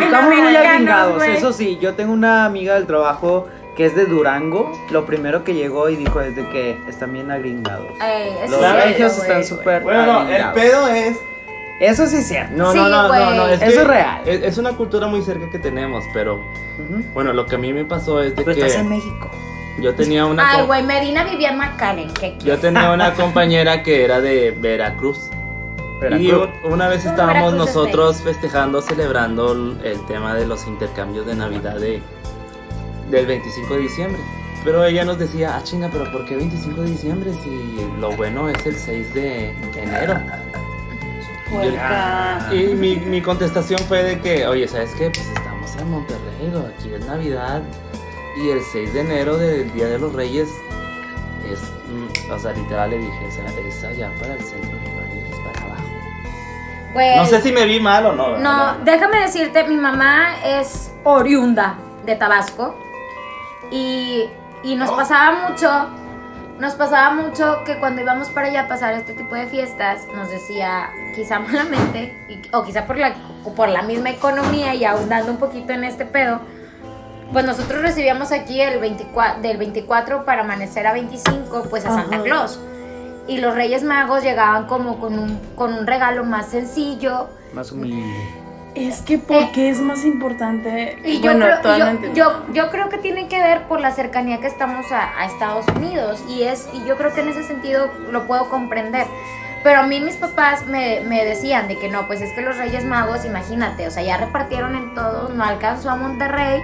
Estamos 0.00 0.34
muy 0.34 0.56
agringados, 0.56 1.22
eso 1.24 1.52
sí, 1.52 1.78
yo 1.80 1.94
tengo 1.94 2.12
una 2.12 2.44
amiga 2.44 2.74
del 2.74 2.86
trabajo 2.86 3.48
que 3.76 3.86
es 3.86 3.96
de 3.96 4.06
Durango, 4.06 4.70
lo 4.92 5.04
primero 5.04 5.42
que 5.42 5.54
llegó 5.54 5.88
y 5.88 5.96
dijo 5.96 6.20
es 6.20 6.36
de 6.36 6.48
que 6.50 6.78
están 6.88 7.12
bien 7.12 7.30
agringados. 7.30 7.88
Ey, 8.00 8.32
eso 8.44 8.60
Los 8.60 8.72
regios 8.72 9.18
están 9.18 9.44
súper 9.44 9.82
Bueno, 9.82 10.04
no, 10.06 10.12
el 10.28 10.42
agringados. 10.42 10.54
pedo 10.54 10.88
es... 10.88 11.16
Eso 11.80 12.06
sí 12.06 12.16
es 12.18 12.28
cierto. 12.28 12.52
No, 12.56 12.70
Sí, 12.70 12.78
no, 12.78 12.88
no, 12.88 13.08
no, 13.08 13.34
no, 13.34 13.48
es 13.48 13.60
Eso 13.60 13.72
que 13.72 13.80
es 13.80 13.86
real. 13.88 14.22
Es, 14.26 14.42
es 14.44 14.58
una 14.58 14.72
cultura 14.76 15.08
muy 15.08 15.22
cerca 15.22 15.50
que 15.50 15.58
tenemos, 15.58 16.04
pero 16.12 16.36
Ujú. 16.36 17.02
bueno, 17.12 17.32
lo 17.32 17.46
que 17.46 17.56
a 17.56 17.58
mí 17.58 17.72
me 17.72 17.84
pasó 17.84 18.22
es 18.22 18.36
de 18.36 18.44
Pero 18.44 18.52
estás 18.52 18.74
en 18.76 18.88
que 18.88 18.94
México. 18.94 19.28
Yo 19.78 19.94
tenía 19.94 20.26
una 20.26 20.48
Ay, 20.48 20.66
güey, 20.66 20.82
Medina 20.82 21.24
vivía 21.24 21.50
en 21.50 21.58
McAllen. 21.58 22.12
¿Qué 22.14 22.36
yo 22.44 22.58
tenía 22.58 22.92
una 22.92 23.12
compañera 23.14 23.82
que 23.82 24.04
era 24.04 24.20
de 24.20 24.52
Veracruz. 24.52 25.30
Y 26.00 26.00
Veracruz. 26.30 26.48
u- 26.64 26.68
una 26.68 26.88
vez 26.88 27.04
No, 27.04 27.10
estábamos 27.10 27.52
Veracruz 27.52 27.68
es 27.68 27.74
nosotros 27.76 28.16
festejando, 28.22 28.82
celebrando 28.82 29.52
el, 29.52 30.00
tema 30.06 30.34
de 30.34 30.46
los 30.46 30.66
intercambios 30.66 31.26
de 31.26 31.34
Navidad 31.34 31.76
de, 31.78 32.02
del 33.10 33.26
25 33.26 33.74
de 33.74 33.80
diciembre. 33.80 34.20
Pero 34.64 34.84
ella 34.84 35.04
nos 35.04 35.18
decía, 35.18 35.56
ah, 35.56 35.62
chinga, 35.62 35.90
pero 35.92 36.10
¿por 36.10 36.24
qué 36.24 36.36
25 36.36 36.80
de 36.82 36.90
diciembre 36.90 37.32
si 37.42 37.86
lo 38.00 38.12
bueno 38.12 38.48
es 38.48 38.64
el 38.66 38.74
6 38.76 39.14
de 39.14 39.50
enero? 39.76 40.18
Y 42.52 42.74
mi, 42.74 42.96
mi 42.96 43.20
contestación 43.20 43.78
fue 43.80 44.02
de 44.02 44.20
que, 44.20 44.46
oye, 44.46 44.66
¿sabes 44.66 44.90
qué? 44.96 45.10
Pues 45.10 45.26
estamos 45.28 45.76
en 45.76 45.90
Monterrey, 45.90 46.52
aquí 46.76 46.94
es 46.94 47.06
Navidad 47.06 47.62
y 48.36 48.50
el 48.50 48.62
6 48.62 48.92
de 48.94 49.00
enero 49.00 49.36
del 49.36 49.72
Día 49.72 49.86
de 49.86 49.98
los 49.98 50.12
Reyes 50.12 50.48
es, 51.50 51.60
mm, 51.88 52.32
o 52.32 52.38
sea, 52.38 52.52
literal 52.52 52.90
le 52.90 52.98
dije, 52.98 53.26
o 53.26 53.30
sea, 53.30 53.44
es 53.68 53.84
allá 53.84 54.10
para 54.20 54.34
el 54.34 54.40
centro 54.42 54.70
país, 54.78 55.36
para 55.44 55.66
abajo. 55.66 55.88
Güey. 56.94 57.16
No 57.16 57.26
sé 57.26 57.40
si 57.42 57.52
me 57.52 57.64
vi 57.66 57.80
mal 57.80 58.06
o 58.06 58.12
no. 58.12 58.38
No, 58.38 58.78
déjame 58.84 59.20
decirte, 59.20 59.64
mi 59.64 59.76
mamá 59.76 60.36
es 60.44 60.92
oriunda 61.04 61.76
de 62.06 62.16
Tabasco 62.16 62.74
y, 63.70 64.24
y 64.62 64.76
nos 64.76 64.90
pasaba 64.90 65.48
mucho, 65.48 65.70
nos 66.58 66.74
pasaba 66.74 67.14
mucho 67.14 67.58
que 67.64 67.78
cuando 67.78 68.02
íbamos 68.02 68.28
para 68.28 68.48
allá 68.48 68.62
a 68.62 68.68
pasar 68.68 68.94
este 68.94 69.12
tipo 69.14 69.34
de 69.34 69.46
fiestas, 69.46 70.06
nos 70.14 70.30
decía, 70.30 70.90
quizá 71.14 71.38
malamente, 71.40 72.14
y- 72.28 72.40
o 72.52 72.62
quizá 72.64 72.86
por 72.86 72.96
la, 72.96 73.14
por 73.56 73.68
la 73.68 73.82
misma 73.82 74.10
economía 74.10 74.74
y 74.74 74.84
ahondando 74.84 75.30
un 75.32 75.38
poquito 75.38 75.72
en 75.72 75.84
este 75.84 76.04
pedo, 76.06 76.40
pues 77.32 77.44
nosotros 77.44 77.82
recibíamos 77.82 78.32
aquí 78.32 78.60
el 78.60 78.78
24, 78.78 79.42
del 79.42 79.56
24 79.56 80.24
para 80.24 80.42
amanecer 80.42 80.86
a 80.86 80.92
25, 80.92 81.66
pues 81.70 81.84
a 81.84 81.90
Santa 81.90 82.16
Ajá. 82.16 82.24
Claus. 82.24 82.60
Y 83.26 83.38
los 83.38 83.54
Reyes 83.54 83.82
Magos 83.82 84.22
llegaban 84.22 84.66
como 84.66 84.98
con 84.98 85.18
un, 85.18 85.40
con 85.56 85.72
un 85.72 85.86
regalo 85.86 86.24
más 86.24 86.46
sencillo, 86.46 87.28
Más 87.54 87.72
humilde. 87.72 88.04
Es 88.74 89.02
que 89.02 89.18
porque 89.18 89.68
es 89.70 89.80
más 89.80 90.04
importante. 90.04 90.98
Y 91.04 91.20
yo, 91.20 91.32
bueno, 91.32 91.46
creo, 91.60 91.78
yo, 91.78 91.84
no 91.84 91.90
entiendo. 91.92 92.16
yo, 92.16 92.44
yo 92.52 92.70
creo 92.70 92.88
que 92.88 92.98
tiene 92.98 93.28
que 93.28 93.40
ver 93.40 93.62
por 93.68 93.80
la 93.80 93.92
cercanía 93.92 94.40
que 94.40 94.48
estamos 94.48 94.90
a, 94.90 95.20
a 95.20 95.26
Estados 95.26 95.64
Unidos 95.76 96.22
y 96.28 96.42
es 96.42 96.68
y 96.72 96.84
yo 96.84 96.96
creo 96.96 97.14
que 97.14 97.20
en 97.20 97.28
ese 97.28 97.44
sentido 97.44 97.88
lo 98.10 98.26
puedo 98.26 98.50
comprender. 98.50 99.06
Pero 99.62 99.80
a 99.80 99.82
mí 99.84 100.00
mis 100.00 100.16
papás 100.16 100.66
me, 100.66 101.00
me 101.02 101.24
decían 101.24 101.68
de 101.68 101.78
que 101.78 101.88
no, 101.88 102.06
pues 102.06 102.20
es 102.20 102.32
que 102.34 102.42
los 102.42 102.58
Reyes 102.58 102.84
Magos, 102.84 103.24
imagínate, 103.24 103.86
o 103.86 103.90
sea, 103.90 104.02
ya 104.02 104.18
repartieron 104.18 104.74
en 104.74 104.92
todos, 104.94 105.32
no 105.32 105.42
alcanzó 105.44 105.90
a 105.90 105.96
Monterrey 105.96 106.60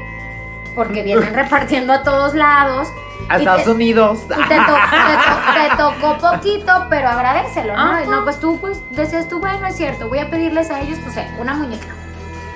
porque 0.75 1.03
vienen 1.03 1.33
repartiendo 1.35 1.93
a 1.93 2.03
todos 2.03 2.35
lados. 2.35 2.89
A 3.29 3.37
Estados 3.39 3.65
te- 3.65 3.71
Unidos. 3.71 4.21
Y 4.25 4.29
te, 4.29 4.35
to- 4.37 4.47
te 4.49 4.57
to- 4.57 5.55
te 5.55 5.77
tocó 5.77 6.19
poquito, 6.19 6.87
pero 6.91 7.09
agradecelo, 7.09 7.77
¿no? 7.77 7.83
Ajá. 7.83 8.05
No, 8.07 8.25
pues 8.25 8.41
tú 8.41 8.59
pues 8.61 8.81
decías 8.91 9.29
tú, 9.29 9.39
bueno, 9.39 9.67
es 9.67 9.77
cierto, 9.77 10.09
voy 10.09 10.19
a 10.19 10.29
pedirles 10.31 10.71
a 10.71 10.81
ellos, 10.81 10.99
pues 11.03 11.15
sé, 11.15 11.29
una 11.39 11.55
muñeca. 11.55 11.87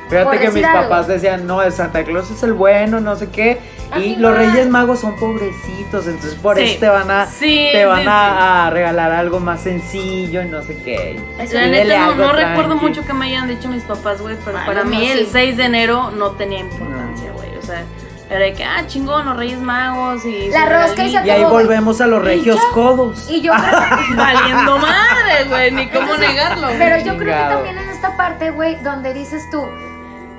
Fíjate 0.08 0.24
por 0.26 0.38
que 0.38 0.50
mis 0.50 0.64
algo. 0.64 0.82
papás 0.82 1.06
decían, 1.06 1.46
no, 1.46 1.62
el 1.62 1.72
Santa 1.72 2.04
Claus 2.04 2.30
es 2.30 2.42
el 2.42 2.52
bueno, 2.52 3.00
no 3.00 3.14
sé 3.16 3.30
qué. 3.30 3.58
Y 3.96 4.16
los. 4.16 4.36
Reyes 4.36 4.68
Magos 4.68 4.98
son 5.00 5.14
pobrecitos, 5.16 6.06
entonces 6.08 6.34
por 6.34 6.56
Sí. 6.56 6.62
eso 6.64 6.80
te 6.80 6.88
van 6.88 7.10
a, 7.10 7.26
Sí, 7.26 7.68
te 7.72 7.84
van 7.86 8.02
sí, 8.02 8.06
a, 8.08 8.66
a 8.66 8.70
regalar 8.70 9.12
algo 9.12 9.38
más 9.40 9.60
sencillo 9.62 10.42
y 10.42 10.46
no 10.48 10.62
sé 10.62 10.76
qué. 10.82 11.20
La 11.38 11.44
Pídele 11.44 11.84
neta, 11.98 12.14
no, 12.16 12.32
recuerdo 12.32 12.76
mucho 12.76 13.04
que 13.06 13.12
me 13.12 13.26
hayan 13.26 13.46
dicho 13.48 13.68
mis 13.68 13.84
papás, 13.84 14.20
güey, 14.20 14.36
pero 14.44 14.58
Ah, 14.58 14.62
para 14.66 14.82
no, 14.84 14.90
mí 14.90 14.96
no, 15.06 15.12
el 15.12 15.18
sí. 15.26 15.28
6 15.32 15.56
de 15.56 15.64
enero 15.64 16.10
no 16.10 16.32
tenía 16.32 16.58
importancia, 16.60 17.30
güey. 17.32 17.56
O 17.56 17.62
sea, 17.62 17.84
era 18.30 18.38
de 18.46 18.52
que, 18.54 18.64
ah, 18.64 18.82
chingón, 18.86 19.26
los 19.26 19.36
Reyes 19.36 19.58
Magos 19.60 20.24
y. 20.24 20.48
La 20.48 20.64
rosca 20.66 21.02
y 21.04 21.08
regalito. 21.08 21.26
Y 21.26 21.30
ahí 21.30 21.44
volvemos 21.44 22.00
a 22.00 22.06
los 22.06 22.24
regios 22.24 22.58
codos. 22.72 23.28
Y 23.30 23.40
yo 23.42 23.52
creo 23.52 24.16
Valiendo 24.16 24.78
madre, 24.78 25.44
güey, 25.48 25.70
ni 25.72 25.88
cómo 25.88 26.16
negarlo. 26.16 26.68
Pero 26.78 26.98
yo 27.04 27.16
creo 27.18 27.36
que 27.48 27.54
también 27.54 27.78
en 27.78 27.88
esta 27.90 28.16
parte, 28.16 28.50
güey, 28.50 28.76
donde 28.82 29.12
dices 29.14 29.42
tú, 29.50 29.62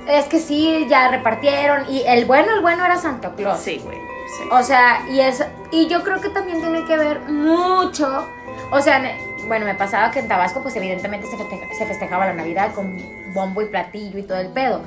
es 0.08 0.26
que 0.26 0.40
sí, 0.40 0.86
ya 0.90 1.10
repartieron 1.10 1.90
y 1.90 2.04
el 2.08 2.26
bueno, 2.26 2.54
el 2.56 2.62
bueno 2.62 2.84
era 2.86 2.98
Santa 2.98 3.34
Claus. 3.36 3.60
Sí, 3.60 3.80
güey. 3.84 3.98
Sí. 4.38 4.44
O 4.52 4.62
sea, 4.64 5.04
y 5.10 5.20
es 5.20 5.44
y 5.72 5.88
yo 5.88 6.04
creo 6.04 6.20
que 6.22 6.30
también 6.30 6.60
tiene 6.62 6.84
que 6.86 6.98
ver 6.98 7.22
mucho, 7.30 8.28
o 8.72 8.82
sea, 8.82 9.00
ne- 9.00 9.18
bueno, 9.48 9.66
me 9.66 9.76
pasaba 9.76 10.10
que 10.12 10.20
en 10.20 10.28
Tabasco 10.28 10.62
pues 10.62 10.76
evidentemente 10.76 11.28
se, 11.28 11.38
festeja- 11.38 11.68
se 11.78 11.86
festejaba 11.86 12.26
la 12.26 12.34
Navidad 12.34 12.74
con 12.74 12.98
bombo 13.34 13.62
y 13.62 13.66
platillo 13.66 14.18
y 14.20 14.24
todo 14.24 14.40
el 14.40 14.48
pedo. 14.50 14.82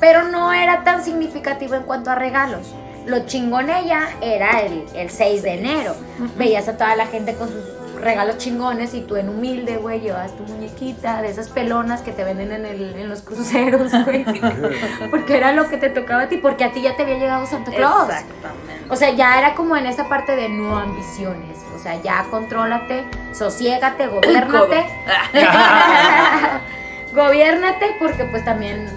Pero 0.00 0.24
no 0.24 0.52
era 0.52 0.84
tan 0.84 1.04
significativo 1.04 1.74
en 1.74 1.82
cuanto 1.82 2.10
a 2.10 2.14
regalos. 2.14 2.74
Lo 3.06 3.26
chingón 3.26 3.68
ella 3.68 4.08
era 4.20 4.60
el, 4.60 4.84
el 4.94 5.10
6 5.10 5.42
de 5.42 5.54
enero. 5.54 5.94
Veías 6.36 6.68
a 6.68 6.76
toda 6.76 6.96
la 6.96 7.06
gente 7.06 7.34
con 7.34 7.48
sus 7.48 7.64
regalos 8.00 8.38
chingones 8.38 8.94
y 8.94 9.00
tú 9.00 9.16
en 9.16 9.28
humilde, 9.28 9.78
güey, 9.78 10.00
llevas 10.00 10.36
tu 10.36 10.44
muñequita 10.44 11.22
de 11.22 11.30
esas 11.30 11.48
pelonas 11.48 12.02
que 12.02 12.12
te 12.12 12.22
venden 12.22 12.52
en, 12.52 12.66
el, 12.66 12.94
en 12.96 13.08
los 13.08 13.22
cruceros, 13.22 13.92
güey. 14.04 14.24
porque 15.10 15.36
era 15.36 15.52
lo 15.52 15.68
que 15.68 15.78
te 15.78 15.88
tocaba 15.90 16.22
a 16.22 16.28
ti, 16.28 16.36
porque 16.36 16.64
a 16.64 16.72
ti 16.72 16.82
ya 16.82 16.96
te 16.96 17.02
había 17.02 17.18
llegado 17.18 17.46
Santa 17.46 17.72
Claus. 17.72 18.08
Exactamente. 18.10 18.84
O 18.90 18.96
sea, 18.96 19.10
ya 19.10 19.38
era 19.38 19.54
como 19.54 19.76
en 19.76 19.86
esa 19.86 20.08
parte 20.08 20.36
de 20.36 20.48
no 20.48 20.76
ambiciones. 20.76 21.58
O 21.74 21.78
sea, 21.78 22.00
ya 22.02 22.26
contrólate, 22.30 23.04
sosiégate, 23.32 24.06
gobiérnate. 24.06 24.86
gobiérnate 27.14 27.96
porque 27.98 28.24
pues 28.24 28.44
también 28.44 28.88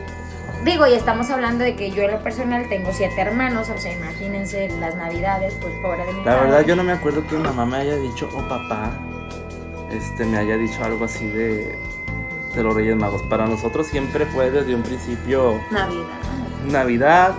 digo, 0.63 0.87
y 0.87 0.93
estamos 0.93 1.29
hablando 1.29 1.63
de 1.63 1.75
que 1.75 1.91
yo 1.91 2.03
en 2.03 2.11
lo 2.11 2.19
personal 2.23 2.67
tengo 2.69 2.91
siete 2.93 3.19
hermanos, 3.21 3.69
o 3.69 3.77
sea, 3.77 3.91
imagínense 3.93 4.69
las 4.79 4.95
navidades, 4.95 5.53
pues 5.61 5.73
pobre 5.81 6.05
de 6.05 6.13
mi 6.13 6.23
La 6.23 6.35
verdad 6.35 6.65
yo 6.65 6.75
no 6.75 6.83
me 6.83 6.91
acuerdo 6.93 7.25
que 7.27 7.35
mi 7.35 7.43
mamá 7.43 7.65
me 7.65 7.77
haya 7.77 7.95
dicho, 7.97 8.29
o 8.33 8.47
papá, 8.47 8.91
este, 9.91 10.25
me 10.25 10.37
haya 10.37 10.57
dicho 10.57 10.83
algo 10.83 11.05
así 11.05 11.27
de, 11.27 11.75
de 12.55 12.63
los 12.63 12.73
Reyes 12.75 12.95
Magos. 12.95 13.21
Para 13.23 13.45
nosotros 13.47 13.87
siempre 13.87 14.25
fue 14.25 14.51
desde 14.51 14.75
un 14.75 14.83
principio 14.83 15.59
Navidad. 15.71 16.03
Navidad, 16.69 17.31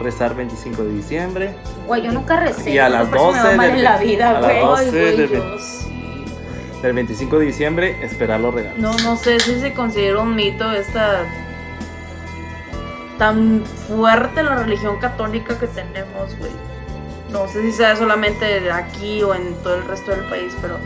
rezar 0.00 0.34
25 0.36 0.84
de 0.84 0.92
diciembre. 0.94 1.54
Güey, 1.86 2.02
yo 2.02 2.12
nunca 2.12 2.36
recé. 2.38 2.70
Y 2.70 2.78
a 2.78 2.88
las 2.88 3.08
por 3.08 3.16
eso 3.16 3.32
me 3.32 3.38
va 3.38 3.42
12 3.44 3.56
mal 3.56 3.66
del- 3.68 3.76
en 3.78 3.84
la 3.84 3.94
a 3.94 3.98
vida, 3.98 4.32
las 4.32 4.42
güey. 4.44 4.60
12 4.60 4.82
Ay, 4.84 4.90
güey, 4.90 5.16
del 5.16 5.28
yo 5.30 5.40
20 5.40 5.62
sí. 5.64 5.82
Del 6.82 6.92
25 6.92 7.38
de 7.38 7.46
diciembre, 7.46 8.04
esperar 8.04 8.38
los 8.38 8.54
regalos. 8.54 8.78
No, 8.78 8.94
no 8.98 9.16
sé 9.16 9.40
si 9.40 9.58
se 9.58 9.72
considera 9.72 10.20
un 10.20 10.36
mito 10.36 10.70
esta 10.72 11.22
tan 13.18 13.64
fuerte 13.88 14.42
la 14.42 14.56
religión 14.56 14.98
católica 14.98 15.58
que 15.58 15.66
tenemos, 15.66 16.36
güey. 16.38 16.52
No 17.30 17.48
sé 17.48 17.62
si 17.62 17.72
sea 17.72 17.96
solamente 17.96 18.70
aquí 18.70 19.22
o 19.22 19.34
en 19.34 19.54
todo 19.62 19.76
el 19.76 19.84
resto 19.86 20.12
del 20.12 20.24
país, 20.28 20.52
pero 20.60 20.78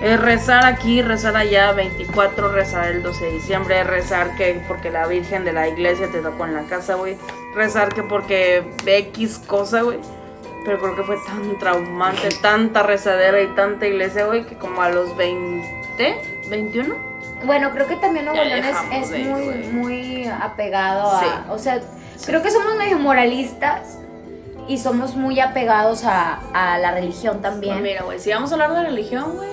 rezar 0.00 0.64
aquí, 0.64 1.02
rezar 1.02 1.36
allá, 1.36 1.72
24, 1.72 2.52
rezar 2.52 2.88
el 2.88 3.02
12 3.02 3.24
de 3.24 3.32
diciembre, 3.32 3.84
rezar 3.84 4.34
que 4.36 4.62
porque 4.66 4.90
la 4.90 5.06
Virgen 5.06 5.44
de 5.44 5.52
la 5.52 5.68
iglesia 5.68 6.10
te 6.10 6.20
tocó 6.20 6.46
en 6.46 6.54
la 6.54 6.62
casa, 6.62 6.94
güey. 6.94 7.16
Rezar 7.54 7.92
que 7.94 8.02
porque 8.02 8.64
X 8.86 9.42
cosa, 9.46 9.82
güey. 9.82 9.98
Pero 10.64 10.78
creo 10.78 10.96
que 10.96 11.02
fue 11.02 11.16
tan 11.26 11.58
traumante, 11.58 12.28
tanta 12.42 12.82
rezadera 12.82 13.40
y 13.42 13.48
tanta 13.48 13.86
iglesia, 13.86 14.26
güey, 14.26 14.44
que 14.44 14.56
como 14.56 14.82
a 14.82 14.90
los 14.90 15.16
20, 15.16 16.48
21, 16.48 17.09
Bueno, 17.44 17.70
creo 17.70 17.86
que 17.86 17.96
también 17.96 18.26
Nuevo 18.26 18.42
León 18.42 18.64
es, 18.92 19.10
es 19.12 19.26
muy, 19.26 19.44
muy 19.72 20.26
apegado 20.28 21.10
a. 21.10 21.20
Sí. 21.20 21.26
O 21.50 21.58
sea, 21.58 21.80
creo 22.26 22.42
que 22.42 22.50
somos 22.50 22.76
medio 22.76 22.98
moralistas 22.98 23.98
y 24.68 24.78
somos 24.78 25.16
muy 25.16 25.40
apegados 25.40 26.04
a, 26.04 26.40
a 26.52 26.78
la 26.78 26.92
religión 26.92 27.38
Pues 27.40 27.52
también. 27.52 27.82
mira, 27.82 28.02
güey, 28.02 28.18
si 28.20 28.30
vamos 28.30 28.50
a 28.50 28.54
hablar 28.54 28.74
de 28.74 28.82
religión, 28.84 29.36
güey. 29.36 29.50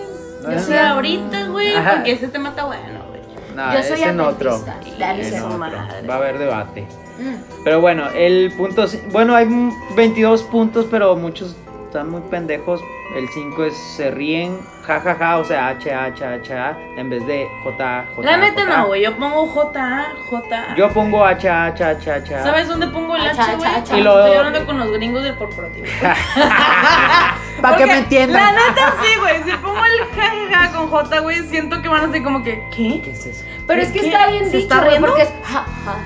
Yo 0.53 0.59
soy 0.59 0.77
ahorita, 0.77 1.47
güey, 1.47 1.73
porque 1.75 2.11
ese 2.13 2.27
tema 2.29 2.49
está 2.49 2.65
bueno, 2.65 2.83
güey. 3.09 3.21
No, 3.55 3.73
Yo 3.73 3.79
es 3.79 3.87
soy 3.87 4.03
en 4.03 4.19
otro. 4.19 4.63
Dale, 4.99 5.29
su 5.37 5.45
otro. 5.45 5.57
madre. 5.57 5.77
Va 6.07 6.13
a 6.13 6.17
haber 6.17 6.37
debate. 6.37 6.87
Mm. 7.17 7.63
Pero 7.63 7.81
bueno, 7.81 8.07
el 8.15 8.53
punto. 8.55 8.85
Bueno, 9.11 9.35
hay 9.35 9.45
m- 9.45 9.73
22 9.95 10.43
puntos, 10.43 10.85
pero 10.91 11.15
muchos 11.15 11.55
están 11.87 12.09
muy 12.09 12.21
pendejos. 12.21 12.81
El 13.15 13.27
5 13.29 13.63
es 13.63 13.77
se 13.95 14.11
ríen, 14.11 14.59
jajaja, 14.85 15.37
o 15.37 15.45
sea, 15.45 15.69
H, 15.69 15.93
H, 15.93 16.25
H, 16.25 16.53
A, 16.53 16.77
en 16.97 17.09
vez 17.09 17.25
de 17.25 17.47
J, 17.63 18.05
J. 18.13 18.21
La 18.29 18.37
neta 18.37 18.65
J. 18.65 18.77
no, 18.77 18.87
güey. 18.87 19.01
Yo 19.03 19.15
pongo 19.15 19.47
J, 19.47 20.05
J. 20.29 20.75
Yo 20.75 20.89
pongo 20.89 21.23
H, 21.25 21.49
H, 21.49 21.83
H, 21.83 22.11
H. 22.11 22.35
A. 22.35 22.43
¿Sabes 22.43 22.67
dónde 22.67 22.87
pongo 22.87 23.15
el 23.15 23.25
H, 23.25 23.55
güey? 23.55 24.03
Lo- 24.03 24.19
Estoy 24.25 24.37
hablando 24.37 24.65
con 24.65 24.77
los 24.77 24.91
gringos 24.91 25.23
del 25.23 25.35
corporativo. 25.37 25.87
Para 27.61 27.77
que 27.77 27.85
me 27.85 27.97
entiendan. 27.99 28.41
La 28.43 28.51
neta 28.51 28.93
sí, 29.01 29.19
güey. 29.19 29.43
Si 29.43 29.51
pongo 29.57 29.79
el 29.85 30.05
jajaja 30.15 30.71
con 30.77 30.89
J, 30.89 31.19
güey, 31.21 31.39
siento 31.47 31.81
que 31.81 31.87
van 31.89 32.09
a 32.09 32.11
ser 32.11 32.23
como 32.23 32.43
que, 32.43 32.61
¿qué? 32.75 33.01
¿Qué 33.03 33.11
es 33.11 33.25
eso? 33.25 33.45
Pero 33.65 33.81
es 33.81 33.89
que 33.91 33.99
está 33.99 34.27
bien 34.27 34.51
¿Se 34.51 34.57
dicho, 34.57 34.75
porque 34.99 35.21
es. 35.23 35.29
Ja, 35.43 35.59
ja, 35.63 35.65
ja. 35.85 35.97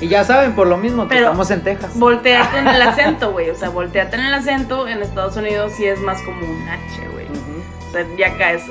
Y 0.00 0.08
ya 0.08 0.24
saben, 0.24 0.54
por 0.54 0.66
lo 0.66 0.76
mismo, 0.76 1.04
que 1.04 1.10
Pero- 1.14 1.26
estamos 1.26 1.50
en 1.50 1.62
Texas. 1.62 1.98
Volteate 1.98 2.58
en 2.58 2.66
el 2.68 2.82
acento, 2.88 3.32
güey. 3.32 3.50
O 3.50 3.54
sea, 3.54 3.68
volteate 3.70 4.16
en 4.16 4.22
el 4.26 4.34
acento. 4.34 4.86
En 4.88 5.02
Estados 5.02 5.36
Unidos 5.36 5.72
sí 5.76 5.84
es 5.86 6.00
más 6.00 6.20
como 6.22 6.40
un 6.46 6.68
H, 6.68 7.08
güey. 7.12 7.26
O 7.26 7.92
sea, 7.92 8.04
ya 8.18 8.36
caes. 8.36 8.62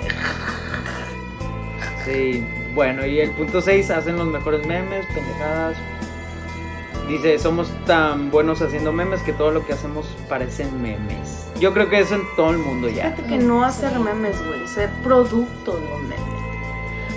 Sí, 2.05 2.45
bueno, 2.76 3.05
y 3.05 3.19
el 3.19 3.32
punto 3.32 3.61
6, 3.61 3.89
hacen 3.91 4.17
los 4.17 4.28
mejores 4.28 4.65
memes, 4.67 5.05
pendejadas. 5.07 5.78
Dice, 7.07 7.38
somos 7.39 7.71
tan 7.86 8.32
buenos 8.32 8.61
haciendo 8.61 8.91
memes 8.93 9.21
que 9.21 9.34
todo 9.34 9.51
lo 9.51 9.65
que 9.65 9.74
hacemos 9.74 10.05
parecen 10.30 10.82
memes. 10.82 11.47
Yo 11.59 11.74
creo 11.74 11.89
que 11.89 11.99
eso 11.99 12.15
en 12.15 12.24
todo 12.36 12.51
el 12.51 12.57
mundo 12.57 12.89
ya. 12.89 13.11
Fíjate 13.11 13.24
que 13.24 13.38
no 13.38 13.63
hacer 13.63 13.97
memes, 13.99 14.38
güey. 14.45 14.67
Ser 14.67 14.89
producto 15.03 15.78
de 15.78 15.93
un 15.93 16.09
meme. 16.09 16.32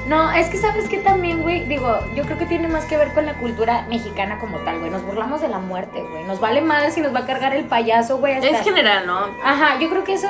No, 0.06 0.30
es 0.32 0.48
que 0.48 0.56
sabes 0.56 0.88
que 0.88 0.98
también, 0.98 1.42
güey, 1.42 1.64
digo, 1.64 1.98
yo 2.14 2.22
creo 2.24 2.38
que 2.38 2.46
tiene 2.46 2.68
más 2.68 2.84
que 2.84 2.96
ver 2.96 3.12
con 3.12 3.26
la 3.26 3.34
cultura 3.34 3.86
mexicana 3.88 4.38
como 4.38 4.58
tal, 4.58 4.78
güey. 4.78 4.90
Nos 4.90 5.02
burlamos 5.04 5.40
de 5.40 5.48
la 5.48 5.58
muerte, 5.58 6.00
güey. 6.10 6.22
Nos 6.24 6.38
vale 6.38 6.60
madre 6.60 6.92
si 6.92 7.00
nos 7.00 7.12
va 7.14 7.20
a 7.20 7.26
cargar 7.26 7.54
el 7.56 7.64
payaso, 7.64 8.18
güey. 8.18 8.34
hasta- 8.34 8.46
Es 8.48 8.60
general, 8.62 9.04
¿no? 9.06 9.18
Ajá, 9.44 9.78
yo 9.80 9.88
creo 9.90 10.04
que 10.04 10.12
eso. 10.14 10.28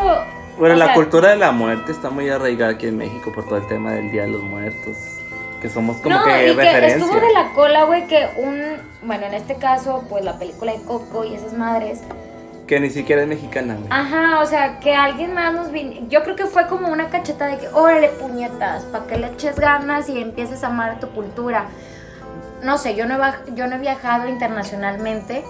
Bueno, 0.59 0.74
o 0.74 0.79
la 0.79 0.87
sea, 0.87 0.95
cultura 0.95 1.29
de 1.31 1.37
la 1.37 1.53
muerte 1.53 1.93
está 1.93 2.09
muy 2.09 2.29
arraigada 2.31 2.72
aquí 2.72 2.87
en 2.87 2.97
México 2.97 3.31
por 3.33 3.45
todo 3.45 3.59
el 3.59 3.66
tema 3.66 3.93
del 3.93 4.11
Día 4.11 4.22
de 4.22 4.29
los 4.29 4.43
Muertos. 4.43 4.97
Que 5.61 5.68
somos 5.68 5.99
como 5.99 6.14
no, 6.16 6.24
que 6.24 6.31
y 6.53 6.57
que 6.57 6.62
referencia. 6.62 6.97
estuvo 6.99 7.20
de 7.20 7.33
la 7.33 7.51
cola, 7.55 7.85
güey, 7.85 8.07
que 8.07 8.27
un. 8.39 8.62
Bueno, 9.03 9.27
en 9.27 9.35
este 9.35 9.57
caso, 9.57 10.05
pues 10.09 10.24
la 10.24 10.39
película 10.39 10.72
de 10.72 10.81
Coco 10.83 11.24
y 11.24 11.35
esas 11.35 11.53
madres. 11.53 12.01
Que 12.67 12.81
ni 12.81 12.91
siquiera 12.91 13.23
es 13.23 13.29
mexicana, 13.29 13.75
güey. 13.75 13.89
Ajá, 13.91 14.41
o 14.41 14.47
sea, 14.47 14.81
que 14.81 14.95
alguien 14.95 15.35
más 15.35 15.55
nos 15.55 15.71
vino. 15.71 16.07
Yo 16.09 16.23
creo 16.25 16.35
que 16.35 16.47
fue 16.47 16.67
como 16.67 16.89
una 16.89 17.09
cacheta 17.11 17.47
de 17.47 17.59
que, 17.59 17.69
órale, 17.69 18.09
puñetas, 18.09 18.85
para 18.85 19.07
que 19.07 19.19
le 19.19 19.29
eches 19.29 19.57
ganas 19.57 20.09
y 20.09 20.21
empieces 20.21 20.64
a 20.64 20.69
amar 20.69 20.99
tu 20.99 21.09
cultura. 21.11 21.67
No 22.62 22.77
sé, 22.79 22.97
yo 22.97 23.07
no, 23.07 23.25
he, 23.25 23.55
yo 23.55 23.69
no 23.69 23.77
he 23.77 23.79
viajado 23.79 24.29
internacionalmente, 24.29 25.45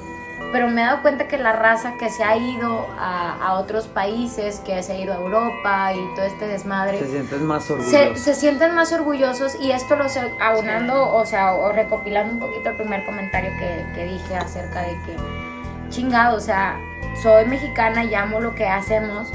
pero 0.52 0.68
me 0.68 0.82
he 0.82 0.84
dado 0.84 1.00
cuenta 1.00 1.26
que 1.26 1.38
la 1.38 1.52
raza 1.52 1.94
que 1.98 2.10
se 2.10 2.22
ha 2.22 2.36
ido 2.36 2.86
a, 2.98 3.46
a 3.46 3.54
otros 3.54 3.86
países, 3.86 4.60
que 4.60 4.82
se 4.82 4.92
ha 4.92 4.98
ido 4.98 5.14
a 5.14 5.16
Europa 5.16 5.92
y 5.94 6.14
todo 6.14 6.26
este 6.26 6.46
desmadre. 6.46 6.98
Se 6.98 7.08
sienten 7.08 7.46
más 7.46 7.70
orgullosos. 7.70 8.20
se 8.20 8.34
sienten 8.34 8.74
más 8.74 8.92
orgullosos 8.92 9.56
y 9.58 9.70
esto 9.70 9.96
lo 9.96 10.08
sé 10.10 10.20
aunando, 10.40 11.14
o 11.14 11.24
sea, 11.24 11.54
o 11.54 11.72
recopilando 11.72 12.34
un 12.34 12.40
poquito 12.40 12.70
el 12.70 12.76
primer 12.76 13.06
comentario 13.06 13.50
que, 13.58 13.86
que 13.94 14.04
dije 14.04 14.36
acerca 14.36 14.82
de 14.82 14.92
que, 15.06 15.45
chingado, 15.88 16.36
o 16.36 16.40
sea, 16.40 16.78
soy 17.22 17.44
mexicana 17.46 18.04
y 18.04 18.14
amo 18.14 18.40
lo 18.40 18.54
que 18.54 18.66
hacemos. 18.66 19.28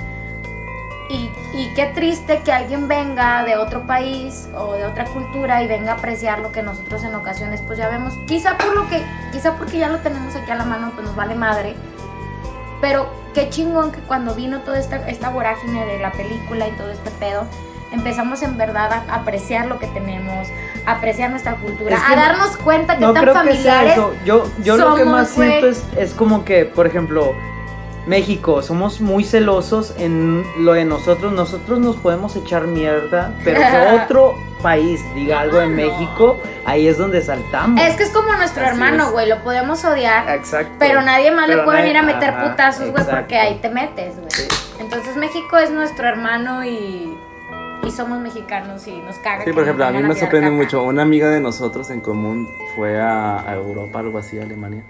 Y, 1.10 1.30
y 1.54 1.74
qué 1.76 1.88
triste 1.88 2.42
que 2.44 2.54
alguien 2.54 2.88
venga 2.88 3.44
de 3.44 3.58
otro 3.58 3.86
país 3.86 4.48
o 4.56 4.74
de 4.74 4.86
otra 4.86 5.04
cultura 5.06 5.62
y 5.62 5.68
venga 5.68 5.92
a 5.92 5.96
apreciar 5.96 6.40
lo 6.40 6.54
que 6.54 6.64
nosotros 6.64 7.04
en 7.04 7.14
ocasiones 7.16 7.62
pues 7.62 7.78
ya 7.78 7.90
vemos. 7.90 8.14
Quizá 8.28 8.58
por 8.58 8.74
lo 8.74 8.88
que, 8.88 9.04
quizá 9.34 9.56
porque 9.56 9.78
ya 9.78 9.90
lo 9.90 9.98
tenemos 9.98 10.36
aquí 10.36 10.52
a 10.52 10.56
la 10.56 10.64
mano, 10.64 10.92
pues 10.94 11.06
nos 11.06 11.16
vale 11.16 11.36
madre. 11.36 11.76
Pero 12.80 13.10
qué 13.34 13.50
chingón 13.50 13.92
que 13.92 14.00
cuando 14.00 14.36
vino 14.36 14.62
toda 14.62 14.80
esta, 14.80 15.08
esta 15.10 15.30
vorágine 15.30 15.86
de 15.86 16.00
la 16.00 16.12
película 16.12 16.68
y 16.68 16.72
todo 16.72 16.90
este 16.90 17.12
pedo, 17.12 17.46
empezamos 17.92 18.42
en 18.42 18.58
verdad 18.58 18.92
a 18.92 19.16
apreciar 19.16 19.68
lo 19.68 19.80
que 19.80 19.88
tenemos, 19.88 20.48
a 20.86 20.94
apreciar 20.94 21.30
nuestra 21.30 21.56
cultura, 21.56 21.96
Es 21.96 22.02
que 22.04 22.14
a 22.14 22.16
darnos 22.16 22.58
cuenta 22.58 22.96
que 22.96 23.02
No 23.02 23.14
tan 23.14 23.24
creo 23.24 23.34
que 23.44 23.56
sea 23.56 23.74
familiares. 23.76 23.94
eso. 23.94 24.14
Yo, 24.26 24.48
yo 24.64 24.78
lo 24.78 24.96
que 24.96 25.06
más 25.06 25.30
siento 25.30 25.68
es, 25.68 25.84
es 25.98 26.14
como 26.14 26.44
que, 26.46 26.66
por 26.66 26.88
ejemplo, 26.88 27.34
México, 28.08 28.64
somos 28.64 29.00
muy 29.00 29.24
celosos 29.24 29.94
en 29.98 30.44
lo 30.58 30.74
de 30.74 30.86
nosotros. 30.86 31.32
Nosotros 31.34 31.80
nos 31.80 31.98
podemos 31.98 32.36
echar 32.36 32.64
mierda, 32.66 33.32
pero 33.44 33.60
que 33.60 34.00
otro 34.04 34.34
país 34.64 35.02
diga 35.14 35.42
algo 35.42 35.58
de 35.60 35.68
no. 35.68 35.76
México, 35.76 36.38
ahí 36.66 36.88
es 36.88 36.98
donde 36.98 37.22
saltamos. 37.22 37.80
Es 37.82 37.96
que 37.96 38.04
es 38.04 38.10
como 38.10 38.34
nuestro 38.34 38.64
Así 38.64 38.72
hermano, 38.74 39.12
güey, 39.12 39.28
lo 39.30 39.44
podemos 39.44 39.84
odiar, 39.86 40.30
Exacto. 40.30 40.72
pero 40.80 41.02
nadie 41.02 41.32
más 41.32 41.48
le 41.48 41.58
puede 41.60 41.80
nadie- 41.80 41.94
venir 41.94 41.98
a 41.98 42.04
meter 42.04 42.30
ajá, 42.32 42.50
putazos, 42.50 42.90
güey, 42.92 43.04
porque 43.06 43.38
ahí 43.38 43.60
te 43.62 43.70
metes, 43.70 44.16
güey. 44.18 44.30
Sí. 44.32 44.48
Entonces 44.80 45.16
México 45.16 45.58
es 45.58 45.70
nuestro 45.72 46.08
hermano 46.08 46.64
y, 46.66 47.18
y 47.88 47.92
somos 47.92 48.20
mexicanos 48.20 48.88
y 48.88 48.98
nos 49.02 49.18
caga. 49.20 49.44
Sí, 49.44 49.52
por 49.54 49.64
ejemplo, 49.64 49.86
a 49.86 49.92
mí 49.92 50.02
me 50.04 50.16
sorprende 50.16 50.48
caca. 50.50 50.56
mucho. 50.64 50.84
Una 50.84 51.02
amiga 51.02 51.30
de 51.30 51.40
nosotros 51.42 51.90
en 51.90 52.02
común 52.02 52.48
fue 52.76 53.00
a, 53.02 53.40
a 53.50 53.56
Europa, 53.56 54.00
algo 54.00 54.18
así, 54.18 54.40
a 54.40 54.44
Alemania. 54.44 54.84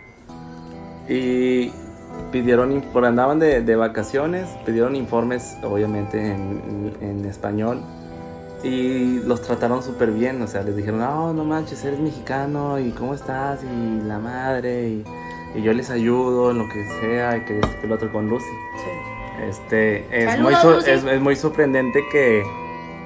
Y 1.09 1.71
pidieron, 2.31 2.81
por 2.93 3.05
andaban 3.05 3.39
de, 3.39 3.61
de 3.61 3.75
vacaciones, 3.75 4.47
pidieron 4.65 4.95
informes, 4.95 5.57
obviamente 5.63 6.19
en, 6.19 6.93
en 7.01 7.25
español. 7.25 7.81
Y 8.63 9.19
los 9.25 9.41
trataron 9.41 9.81
súper 9.81 10.11
bien, 10.11 10.39
o 10.41 10.47
sea, 10.47 10.61
les 10.61 10.75
dijeron, 10.75 10.99
no, 10.99 11.33
no 11.33 11.43
manches, 11.45 11.83
eres 11.83 11.99
mexicano 11.99 12.77
y 12.79 12.91
cómo 12.91 13.15
estás 13.15 13.59
y 13.63 14.01
la 14.07 14.19
madre 14.19 14.87
y, 14.87 15.03
y 15.55 15.63
yo 15.63 15.73
les 15.73 15.89
ayudo 15.89 16.51
en 16.51 16.59
lo 16.59 16.69
que 16.69 16.85
sea 17.01 17.37
y 17.37 17.41
que 17.41 17.59
que 17.59 17.87
lo 17.87 17.95
otro 17.95 18.11
con 18.11 18.29
Lucy. 18.29 18.45
Este, 19.49 20.05
es, 20.15 20.25
Saludos, 20.29 20.43
muy, 20.51 20.61
sor- 20.61 20.75
Lucy. 20.75 20.91
es, 20.91 21.03
es 21.05 21.21
muy 21.21 21.35
sorprendente 21.35 22.01
que, 22.11 22.43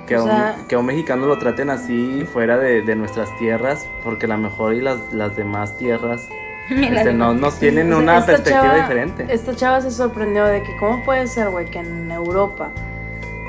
que, 0.06 0.18
O 0.18 0.22
a 0.22 0.24
un, 0.24 0.30
sea- 0.30 0.56
que 0.68 0.76
a 0.76 0.80
un 0.80 0.86
mexicano 0.86 1.26
lo 1.28 1.38
traten 1.38 1.70
así 1.70 2.26
fuera 2.32 2.58
de, 2.58 2.82
de 2.82 2.96
nuestras 2.96 3.36
tierras, 3.38 3.88
porque 4.04 4.26
a 4.26 4.30
lo 4.30 4.38
mejor 4.38 4.74
y 4.74 4.82
las, 4.82 4.98
las 5.14 5.36
demás 5.36 5.78
tierras 5.78 6.28
este, 6.70 7.14
no, 7.14 7.34
nos 7.34 7.60
tienen 7.60 7.94
una 7.94 8.18
esta 8.20 8.26
perspectiva 8.34 8.64
chava- 8.64 8.82
diferente. 8.82 9.26
Esta 9.30 9.56
chava 9.56 9.82
se 9.82 9.92
sorprendió 9.92 10.46
de 10.46 10.64
que 10.64 10.76
cómo 10.78 11.04
puede 11.04 11.28
ser, 11.28 11.50
güey, 11.50 11.66
que 11.66 11.80
en 11.80 12.12
Europa 12.12 12.70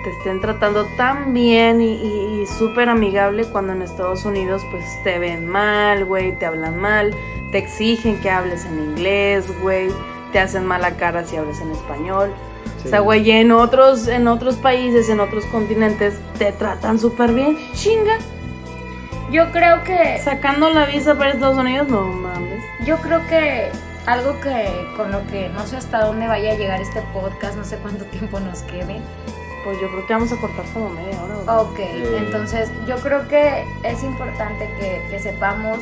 te 0.05 0.11
estén 0.11 0.41
tratando 0.41 0.85
tan 0.97 1.35
bien 1.35 1.81
y, 1.81 1.95
y- 1.95 2.43
y 2.43 2.47
súper 2.47 2.89
amigable 2.89 3.45
cuando 3.51 3.73
en 3.73 3.83
Estados 3.83 4.25
Unidos 4.25 4.63
pues 4.71 4.85
te 5.03 5.19
ven 5.19 5.49
mal, 5.49 6.05
güey, 6.05 6.33
te 6.33 6.47
hablan 6.47 6.79
mal, 6.79 7.13
te 7.53 7.59
exigen 7.59 8.21
que 8.21 8.31
hables 8.31 8.65
en 8.67 8.79
inglés, 8.79 9.47
güey, 9.63 9.89
te 10.33 10.39
hacen 10.39 10.65
mala 10.65 10.93
cara 10.93 11.25
si 11.25 11.37
hablas 11.37 11.61
en 11.61 11.71
español. 11.73 12.31
O 12.87 12.89
sea, 12.89 13.01
güey, 13.01 13.29
y 13.29 13.33
en 13.33 13.51
otros, 13.51 14.07
en 14.07 14.29
otros 14.29 14.55
países, 14.57 15.09
en 15.09 15.19
otros 15.19 15.45
continentes, 15.47 16.15
te 16.39 16.53
tratan 16.53 17.01
súper 17.01 17.33
bien. 17.33 17.59
Chinga. 17.75 18.19
Yo 19.33 19.51
creo 19.51 19.83
que 19.83 20.21
Sacando 20.23 20.71
la 20.71 20.87
visa 20.87 21.17
para 21.17 21.31
Estados 21.33 21.59
Unidos, 21.59 21.89
no 21.89 22.03
mames. 22.03 22.63
Yo 22.87 22.97
creo 22.99 23.27
que 23.27 23.71
algo 24.07 24.41
que 24.41 24.71
con 24.97 25.11
lo 25.11 25.27
que 25.27 25.49
no 25.49 25.67
sé 25.67 25.77
hasta 25.77 26.05
dónde 26.05 26.29
vaya 26.29 26.53
a 26.53 26.55
llegar 26.55 26.81
este 26.81 27.03
podcast, 27.13 27.57
no 27.57 27.65
sé 27.65 27.77
cuánto 27.79 28.05
tiempo 28.05 28.39
nos 28.39 28.61
quede. 28.63 29.01
Pues 29.65 29.81
yo 29.81 29.89
creo 29.91 30.07
que 30.07 30.13
vamos 30.13 30.31
a 30.31 30.37
cortar 30.37 30.65
como 30.73 30.91
media 30.91 31.21
hora. 31.25 31.35
güey. 31.35 31.59
Ok, 31.59 31.81
entonces 32.19 32.71
yo 32.87 32.95
creo 32.99 33.27
que 33.27 33.65
es 33.83 34.05
importante 34.05 34.71
que, 34.79 35.03
que 35.11 35.19
sepamos 35.19 35.81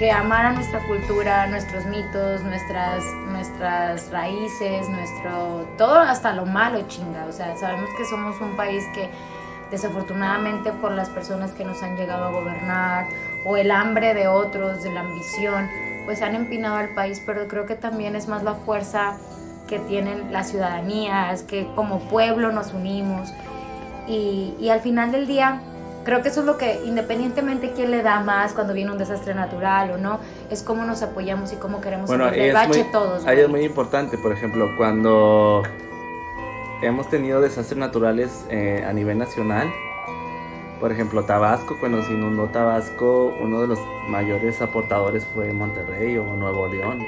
que 0.00 0.10
amar 0.10 0.46
a 0.46 0.52
nuestra 0.52 0.80
cultura, 0.86 1.46
nuestros 1.48 1.84
mitos, 1.84 2.42
nuestras, 2.42 3.04
nuestras 3.28 4.10
raíces, 4.10 4.88
nuestro 4.88 5.68
todo 5.76 5.98
hasta 5.98 6.32
lo 6.32 6.46
malo, 6.46 6.80
chinga. 6.88 7.26
O 7.26 7.32
sea, 7.32 7.54
sabemos 7.58 7.90
que 7.98 8.06
somos 8.06 8.40
un 8.40 8.56
país 8.56 8.82
que 8.94 9.10
desafortunadamente 9.70 10.72
por 10.72 10.92
las 10.92 11.10
personas 11.10 11.52
que 11.52 11.66
nos 11.66 11.82
han 11.82 11.98
llegado 11.98 12.24
a 12.24 12.30
gobernar 12.30 13.08
o 13.44 13.58
el 13.58 13.70
hambre 13.70 14.14
de 14.14 14.26
otros, 14.26 14.82
de 14.82 14.90
la 14.90 15.00
ambición, 15.00 15.68
pues 16.06 16.22
han 16.22 16.34
empinado 16.34 16.76
al 16.76 16.88
país, 16.94 17.22
pero 17.26 17.46
creo 17.46 17.66
que 17.66 17.74
también 17.74 18.16
es 18.16 18.26
más 18.26 18.42
la 18.42 18.54
fuerza 18.54 19.18
que 19.68 19.80
tienen 19.80 20.32
las 20.32 20.48
ciudadanías, 20.48 21.42
que 21.42 21.70
como 21.74 21.98
pueblo 22.08 22.52
nos 22.52 22.72
unimos 22.72 23.28
y 24.08 24.66
al 24.70 24.80
final 24.80 25.12
del 25.12 25.26
día 25.26 25.60
creo 26.04 26.22
que 26.22 26.28
eso 26.28 26.40
es 26.40 26.46
lo 26.46 26.56
que 26.56 26.80
independientemente 26.84 27.72
quién 27.74 27.90
le 27.90 28.02
da 28.02 28.20
más 28.20 28.52
cuando 28.52 28.72
viene 28.74 28.90
un 28.90 28.98
desastre 28.98 29.34
natural 29.34 29.90
o 29.92 29.98
no, 29.98 30.18
es 30.50 30.62
cómo 30.62 30.84
nos 30.84 31.02
apoyamos 31.02 31.52
y 31.52 31.56
cómo 31.56 31.80
queremos 31.80 32.06
Bueno, 32.08 32.24
salir 32.24 32.40
ahí 32.40 32.46
del 32.48 32.56
es, 32.56 32.68
bache 32.68 32.82
muy, 32.84 32.92
todos. 32.92 33.26
ahí 33.26 33.40
es 33.40 33.48
muy 33.48 33.62
importante, 33.64 34.16
por 34.18 34.32
ejemplo, 34.32 34.68
cuando 34.76 35.62
hemos 36.82 37.08
tenido 37.10 37.40
desastres 37.40 37.78
naturales 37.78 38.46
eh, 38.50 38.84
a 38.88 38.92
nivel 38.92 39.18
nacional, 39.18 39.70
por 40.80 40.90
ejemplo, 40.92 41.24
Tabasco, 41.24 41.76
cuando 41.78 42.02
se 42.04 42.12
inundó 42.12 42.46
Tabasco, 42.46 43.36
uno 43.38 43.60
de 43.60 43.66
los 43.66 43.78
mayores 44.08 44.62
aportadores 44.62 45.26
fue 45.34 45.52
Monterrey 45.52 46.16
o 46.16 46.24
Nuevo 46.36 46.66
León. 46.68 47.04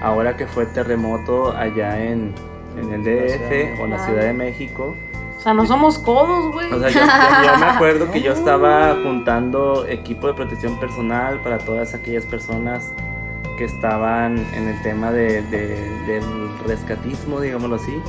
Ahora 0.00 0.36
que 0.36 0.46
fue 0.46 0.66
terremoto 0.66 1.50
allá 1.56 2.00
en, 2.04 2.32
en 2.78 2.92
el 2.92 3.02
DF 3.02 3.80
o 3.80 3.86
la 3.88 3.96
Ah. 3.96 4.06
Ciudad 4.06 4.22
de 4.22 4.32
México, 4.32 4.94
O 5.44 5.46
sea, 5.46 5.52
no 5.52 5.66
somos 5.66 5.98
codos, 5.98 6.52
güey. 6.54 6.72
o 6.72 6.80
sea, 6.80 6.88
yo, 6.88 7.00
yo- 7.00 7.52
yo 7.52 7.58
me 7.58 7.66
acuerdo 7.66 8.10
que 8.10 8.22
yo 8.22 8.32
estaba 8.40 8.96
juntando 9.02 9.84
equipo 9.86 10.26
de 10.26 10.32
protección 10.32 10.80
personal 10.80 11.38
para 11.42 11.58
todas 11.58 11.92
aquellas 11.92 12.24
personas 12.24 12.92
que 13.58 13.64
estaban 13.66 14.38
en 14.54 14.68
el 14.68 14.80
tema 14.82 15.12
de- 15.12 15.42
de- 15.42 15.90
del 16.06 16.24
rescatismo, 16.66 17.40
digámoslo 17.40 17.76
así. 17.76 18.00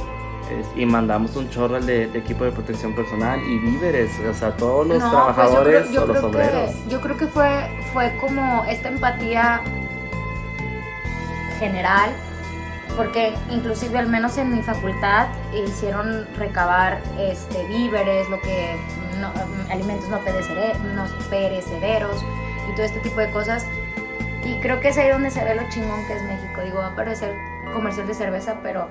es- 0.49 0.67
y 0.81 0.85
mandamos 0.85 1.35
un 1.35 1.49
chorro 1.49 1.81
de, 1.81 2.07
de 2.07 2.19
equipo 2.19 2.43
de 2.45 2.51
protección 2.51 2.93
personal 2.93 3.39
y 3.43 3.57
víveres, 3.59 4.11
o 4.29 4.33
sea, 4.33 4.55
todos 4.55 4.85
los 4.87 4.99
No, 4.99 5.03
pues 5.03 5.11
yo 5.11 5.33
trabajadores 5.33 5.81
creo- 5.89 5.91
yo 5.93 6.03
o 6.03 6.05
los 6.05 6.17
que- 6.19 6.25
obreros. 6.25 6.87
yo 6.87 7.01
creo 7.01 7.17
que 7.17 7.25
fue, 7.27 7.67
fue 7.91 8.15
como 8.21 8.63
esta 8.69 8.87
empatía 8.89 9.59
general, 11.59 12.11
porque 12.95 13.33
inclusive 13.51 13.97
al 13.99 14.07
menos 14.07 14.37
en 14.37 14.51
mi 14.55 14.61
facultad 14.63 15.27
hicieron 15.53 16.27
recabar 16.37 17.01
este, 17.19 17.65
víveres, 17.67 18.29
lo 18.29 18.39
que 18.41 18.75
no- 19.19 19.31
alimentos 19.71 20.07
no, 20.09 20.19
perecere- 20.23 20.77
no 20.93 21.05
perecederos 21.29 22.23
y 22.69 22.75
todo 22.75 22.85
este 22.85 22.99
tipo 23.01 23.19
de 23.19 23.29
cosas. 23.31 23.65
Y 24.43 24.59
creo 24.59 24.79
que 24.79 24.89
es 24.89 24.97
ahí 24.97 25.09
donde 25.09 25.31
se 25.31 25.43
ve 25.43 25.55
lo 25.55 25.67
chingón 25.69 26.05
que 26.07 26.13
es 26.13 26.23
México. 26.23 26.61
Digo, 26.63 26.77
va 26.79 26.87
a 26.87 26.95
parecer 26.95 27.35
comercial 27.73 28.07
de 28.07 28.13
cerveza, 28.13 28.57
pero 28.61 28.87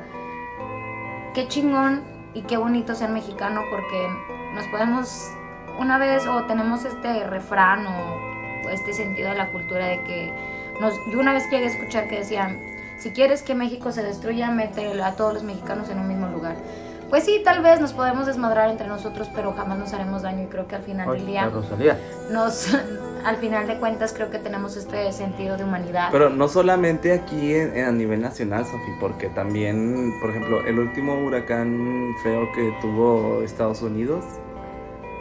qué 1.33 1.49
chingón 1.49 2.03
y 2.35 2.43
qué 2.43 2.57
bonito 2.57 2.95
ser 2.95 3.11
mexicano 3.11 3.63
porque 3.71 4.09
nos 4.55 4.67
podemos 4.67 5.31
una 5.79 5.99
vez 5.99 6.27
o 6.27 6.45
tenemos 6.45 6.85
este 6.85 7.25
refrán 7.27 7.87
o 7.87 8.69
este 8.71 8.93
sentido 8.93 9.29
de 9.31 9.37
la 9.37 9.49
cultura 9.51 9.87
de 9.87 10.01
que 10.03 10.33
nos, 10.81 10.95
yo 11.13 11.21
una 11.21 11.33
vez 11.33 11.49
llegué 11.51 11.67
a 11.67 11.69
escuchar 11.69 12.09
que 12.09 12.19
decían, 12.19 12.59
si 12.99 13.11
quieres 13.11 13.43
que 13.43 13.55
México 13.55 13.93
se 13.93 14.03
destruya, 14.03 14.51
mete 14.51 15.01
a 15.03 15.13
todos 15.17 15.35
los 15.35 15.43
mexicanos 15.43 15.89
en 15.91 15.99
un 15.99 16.09
mismo 16.09 16.29
lugar. 16.29 16.57
Pues 17.11 17.25
sí, 17.25 17.43
tal 17.45 17.63
vez 17.63 17.81
nos 17.81 17.93
podemos 17.93 18.27
desmadrar 18.27 18.71
entre 18.71 18.89
nosotros, 18.89 19.29
pero 19.35 19.53
jamás 19.53 19.79
nos 19.79 19.93
haremos 19.93 20.23
daño 20.23 20.45
y 20.45 20.47
creo 20.47 20.67
que 20.67 20.75
al 20.75 20.83
final 20.83 21.07
del 21.19 21.27
día 21.27 21.43
nos 22.33 22.75
al 23.25 23.37
final 23.37 23.67
de 23.67 23.77
cuentas 23.77 24.13
creo 24.13 24.31
que 24.31 24.39
tenemos 24.39 24.77
este 24.77 25.13
sentido 25.13 25.57
de 25.57 25.65
humanidad. 25.65 26.09
Pero 26.13 26.29
no 26.31 26.49
solamente 26.49 27.13
aquí 27.13 27.55
en- 27.55 27.77
en- 27.77 27.85
a 27.87 27.93
nivel 27.93 28.21
nacional, 28.21 28.65
Sofi, 28.65 28.91
porque 29.01 29.29
también, 29.29 30.13
por 30.21 30.31
ejemplo, 30.31 30.65
el 30.67 30.79
último 30.79 31.15
huracán 31.25 32.15
feo 32.23 32.51
que 32.53 32.75
tuvo 32.81 33.43
Estados 33.43 33.81
Unidos, 33.83 34.25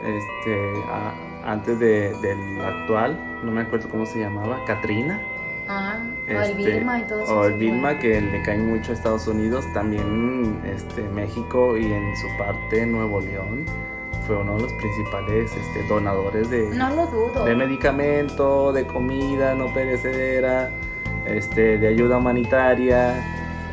este, 0.04 0.56
a- 0.90 1.52
antes 1.52 1.80
de- 1.80 2.14
del 2.22 2.62
actual, 2.66 3.18
no 3.44 3.52
me 3.52 3.62
acuerdo 3.62 3.90
cómo 3.90 4.06
se 4.06 4.20
llamaba, 4.20 4.58
Katrina. 4.66 5.20
Ah, 5.68 6.00
o 6.28 6.32
el 6.32 6.38
este, 6.38 6.72
Vilma 6.72 7.00
y 7.00 7.02
todo 7.04 7.24
eso. 7.24 7.40
O 7.40 7.46
el 7.46 7.54
Vilma, 7.56 8.00
que 8.00 8.22
le 8.22 8.42
caen 8.44 8.68
mucho 8.70 8.92
a 8.92 8.96
Estados 8.96 9.28
Unidos, 9.28 9.66
también 9.74 10.60
este, 10.66 11.04
México 11.10 11.78
y 11.78 11.86
en 11.86 12.16
su 12.18 12.28
parte 12.38 12.86
Nuevo 12.86 13.20
León 13.22 13.66
fue 14.26 14.38
uno 14.38 14.56
de 14.56 14.62
los 14.64 14.74
principales 14.74 15.52
este, 15.52 15.88
donadores 15.88 16.50
de, 16.50 16.70
No 16.76 16.90
lo 16.96 17.08
dudo. 17.08 17.46
de 17.46 17.56
medicamento, 17.56 18.72
de 18.72 18.86
comida 18.86 19.54
no 19.56 19.74
perecedera, 19.74 20.72
este, 21.26 21.78
de 21.78 21.88
ayuda 21.88 22.18
humanitaria. 22.18 23.18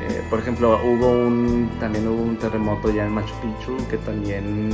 Eh, 0.00 0.22
por 0.30 0.40
ejemplo, 0.40 0.80
hubo 0.82 1.10
un, 1.10 1.70
también 1.78 2.08
hubo 2.08 2.22
un 2.22 2.36
terremoto 2.36 2.90
ya 2.90 3.04
en 3.04 3.12
Machu 3.12 3.34
Picchu 3.40 3.76
que 3.88 3.98
también 3.98 4.70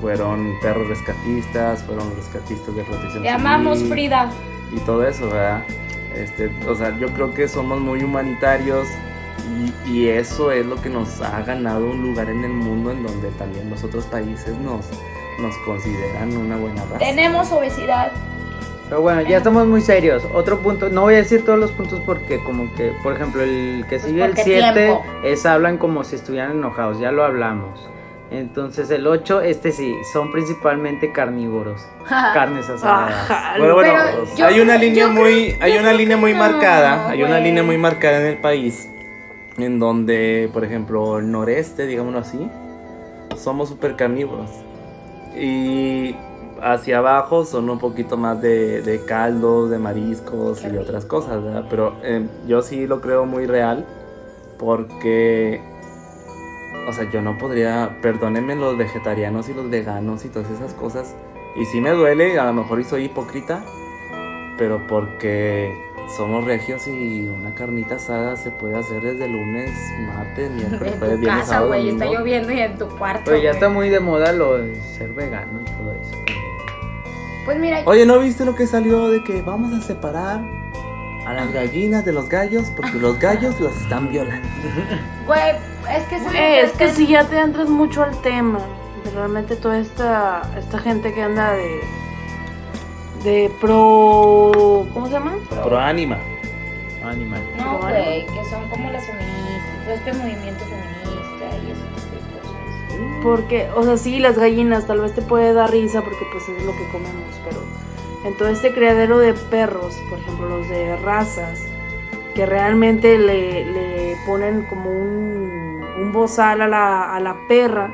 fueron 0.00 0.52
perros 0.60 0.88
rescatistas, 0.88 1.82
fueron 1.84 2.14
rescatistas 2.16 2.74
de 2.74 2.82
protección 2.82 3.22
Te 3.22 3.30
amamos, 3.30 3.82
Frida. 3.84 4.30
y 4.72 4.80
todo 4.80 5.06
eso, 5.06 5.26
¿verdad? 5.26 5.62
Este, 6.16 6.50
o 6.68 6.74
sea, 6.74 6.96
yo 6.98 7.08
creo 7.08 7.32
que 7.34 7.48
somos 7.48 7.80
muy 7.80 8.02
humanitarios 8.02 8.86
y, 9.86 9.90
y 9.90 10.08
eso 10.08 10.52
es 10.52 10.64
lo 10.66 10.76
que 10.76 10.88
nos 10.88 11.20
ha 11.20 11.42
ganado 11.42 11.86
un 11.86 12.02
lugar 12.02 12.28
en 12.30 12.44
el 12.44 12.52
mundo 12.52 12.90
en 12.92 13.02
donde 13.02 13.28
también 13.30 13.68
los 13.70 13.82
otros 13.84 14.04
países 14.06 14.56
nos, 14.58 14.86
nos 15.40 15.56
consideran 15.58 16.36
una 16.36 16.56
buena 16.56 16.82
raza. 16.84 16.98
Tenemos 16.98 17.50
obesidad. 17.52 18.12
Pero 18.88 19.00
bueno, 19.00 19.22
ya 19.22 19.38
estamos 19.38 19.66
muy 19.66 19.80
serios. 19.80 20.22
Otro 20.34 20.58
punto, 20.58 20.90
no 20.90 21.02
voy 21.02 21.14
a 21.14 21.18
decir 21.18 21.44
todos 21.46 21.58
los 21.58 21.70
puntos 21.72 21.98
porque 22.04 22.42
como 22.44 22.72
que, 22.74 22.92
por 23.02 23.14
ejemplo, 23.14 23.42
el 23.42 23.86
que 23.88 23.98
Pues 23.98 24.02
sigue 24.02 24.22
el 24.22 24.30
porque 24.32 24.42
7 24.44 24.72
tiempo. 24.74 25.04
es 25.24 25.46
hablan 25.46 25.78
como 25.78 26.04
si 26.04 26.16
estuvieran 26.16 26.52
enojados, 26.52 26.98
ya 26.98 27.10
lo 27.10 27.24
hablamos. 27.24 27.88
Entonces 28.32 28.90
el 28.90 29.06
8, 29.06 29.42
este 29.42 29.72
sí, 29.72 29.94
son 30.12 30.32
principalmente 30.32 31.12
carnívoros, 31.12 31.82
carnes 32.08 32.68
asadas. 32.68 33.12
Ajá, 33.30 33.54
Bueno, 33.58 33.74
bueno, 33.74 33.92
Pero 33.94 34.24
yo 34.36 34.46
hay 34.46 34.60
una 34.60 34.76
creo- 34.76 34.88
línea 34.88 35.08
muy, 35.08 35.52
creo- 35.52 35.58
hay 35.64 35.78
una 35.78 35.92
línea 35.92 36.16
muy 36.16 36.32
no, 36.32 36.38
marcada, 36.38 37.08
hay 37.10 37.22
una 37.22 37.38
línea 37.40 37.62
muy 37.62 37.76
marcada 37.76 38.20
en 38.20 38.26
el 38.26 38.38
país, 38.38 38.88
en 39.58 39.78
donde, 39.78 40.48
por 40.52 40.64
ejemplo, 40.64 41.18
el 41.18 41.30
noreste, 41.30 41.86
digámoslo 41.86 42.20
así, 42.20 42.48
somos 43.36 43.68
súper 43.68 43.96
carnívoros. 43.96 44.50
Y 45.36 46.14
hacia 46.62 46.98
abajo 46.98 47.44
son 47.44 47.68
un 47.68 47.78
poquito 47.78 48.16
más 48.16 48.40
de, 48.40 48.82
de 48.82 49.04
caldos, 49.04 49.68
de 49.70 49.78
mariscos 49.78 50.60
Qué 50.60 50.68
y 50.68 50.70
rico. 50.70 50.82
otras 50.84 51.04
cosas, 51.04 51.42
¿verdad? 51.42 51.64
Pero 51.68 51.94
eh, 52.02 52.26
yo 52.46 52.62
sí 52.62 52.86
lo 52.86 53.00
creo 53.00 53.26
muy 53.26 53.46
real, 53.46 53.84
porque, 54.58 55.60
o 56.86 56.92
sea, 56.92 57.08
yo 57.10 57.22
no 57.22 57.38
podría, 57.38 57.98
perdónenme 58.00 58.56
los 58.56 58.76
vegetarianos 58.76 59.48
y 59.48 59.54
los 59.54 59.70
veganos 59.70 60.24
y 60.24 60.28
todas 60.28 60.50
esas 60.50 60.74
cosas. 60.74 61.14
Y 61.56 61.64
sí 61.66 61.80
me 61.80 61.90
duele, 61.90 62.38
a 62.38 62.44
lo 62.46 62.52
mejor 62.52 62.80
y 62.80 62.84
soy 62.84 63.04
hipócrita, 63.04 63.62
pero 64.58 64.86
porque 64.86 65.74
somos 66.16 66.44
regios 66.44 66.86
y 66.88 67.28
una 67.28 67.54
carnita 67.54 67.94
asada 67.96 68.36
se 68.36 68.50
puede 68.50 68.76
hacer 68.78 69.02
desde 69.02 69.28
lunes, 69.28 69.70
martes, 70.06 70.50
miércoles, 70.54 70.94
jueves, 70.98 71.20
viernes, 71.20 71.40
casa, 71.40 71.50
sábado, 71.52 71.68
güey, 71.68 71.88
está 71.88 72.04
domingo. 72.04 72.20
lloviendo 72.20 72.52
y 72.52 72.60
en 72.60 72.78
tu 72.78 72.88
cuarto. 72.98 73.22
Pero 73.26 73.38
ya 73.42 73.50
está 73.50 73.68
muy 73.68 73.88
de 73.88 74.00
moda 74.00 74.32
lo 74.32 74.58
de 74.58 74.74
ser 74.98 75.12
vegano 75.12 75.60
y 75.60 75.64
todo 75.64 75.92
eso. 75.92 76.22
Pues 77.44 77.58
mira, 77.58 77.82
Oye, 77.86 78.06
¿no 78.06 78.18
viste 78.20 78.44
lo 78.44 78.54
que 78.54 78.66
salió 78.66 79.08
de 79.08 79.22
que 79.24 79.42
vamos 79.42 79.72
a 79.72 79.80
separar 79.84 80.40
a 81.26 81.32
las 81.34 81.52
gallinas 81.52 82.04
de 82.04 82.12
los 82.12 82.28
gallos 82.28 82.70
porque 82.76 82.98
los 82.98 83.18
gallos 83.20 83.58
los 83.60 83.76
están 83.82 84.10
violando? 84.10 84.48
güey, 85.26 85.52
es 85.90 86.04
que, 86.04 86.18
Güey, 86.18 86.58
es 86.60 86.72
que 86.72 86.88
si 86.90 87.06
ya 87.06 87.24
te 87.24 87.38
entras 87.38 87.68
mucho 87.68 88.02
al 88.02 88.20
tema 88.22 88.60
realmente 89.14 89.56
toda 89.56 89.78
esta, 89.78 90.42
esta 90.58 90.78
gente 90.78 91.12
que 91.12 91.22
anda 91.22 91.52
de, 91.52 91.80
de 93.24 93.50
pro, 93.60 94.86
¿cómo 94.92 95.06
se 95.06 95.12
llama? 95.12 95.34
Pro 95.64 95.78
ánima. 95.78 96.18
Animal. 97.04 97.40
No, 97.58 97.78
güey, 97.78 98.26
que 98.26 98.44
son 98.48 98.68
como 98.70 98.90
las 98.90 99.04
feministas, 99.04 99.84
todo 99.84 99.94
este 99.94 100.12
movimiento 100.12 100.64
feminista 100.64 101.56
y 101.66 101.70
ese 101.72 101.82
tipo 101.82 102.14
de 102.14 102.40
cosas. 102.40 103.22
Porque, 103.24 103.68
o 103.74 103.82
sea, 103.82 103.96
sí, 103.96 104.20
las 104.20 104.38
gallinas 104.38 104.86
tal 104.86 105.00
vez 105.00 105.12
te 105.12 105.22
puede 105.22 105.52
dar 105.52 105.70
risa 105.70 106.00
porque 106.02 106.24
pues 106.30 106.48
es 106.48 106.64
lo 106.64 106.72
que 106.72 106.86
comemos, 106.92 107.34
pero 107.44 107.60
en 108.24 108.36
todo 108.36 108.48
este 108.48 108.72
criadero 108.72 109.18
de 109.18 109.34
perros, 109.34 109.96
por 110.08 110.20
ejemplo, 110.20 110.48
los 110.48 110.68
de 110.68 110.96
razas, 110.98 111.60
que 112.36 112.46
realmente 112.46 113.18
le, 113.18 113.64
le 113.64 114.16
ponen 114.24 114.62
como 114.62 114.88
un, 114.90 115.61
un 116.02 116.12
bozal 116.12 116.60
a 116.62 116.68
la, 116.68 117.14
a 117.14 117.20
la 117.20 117.36
perra 117.48 117.90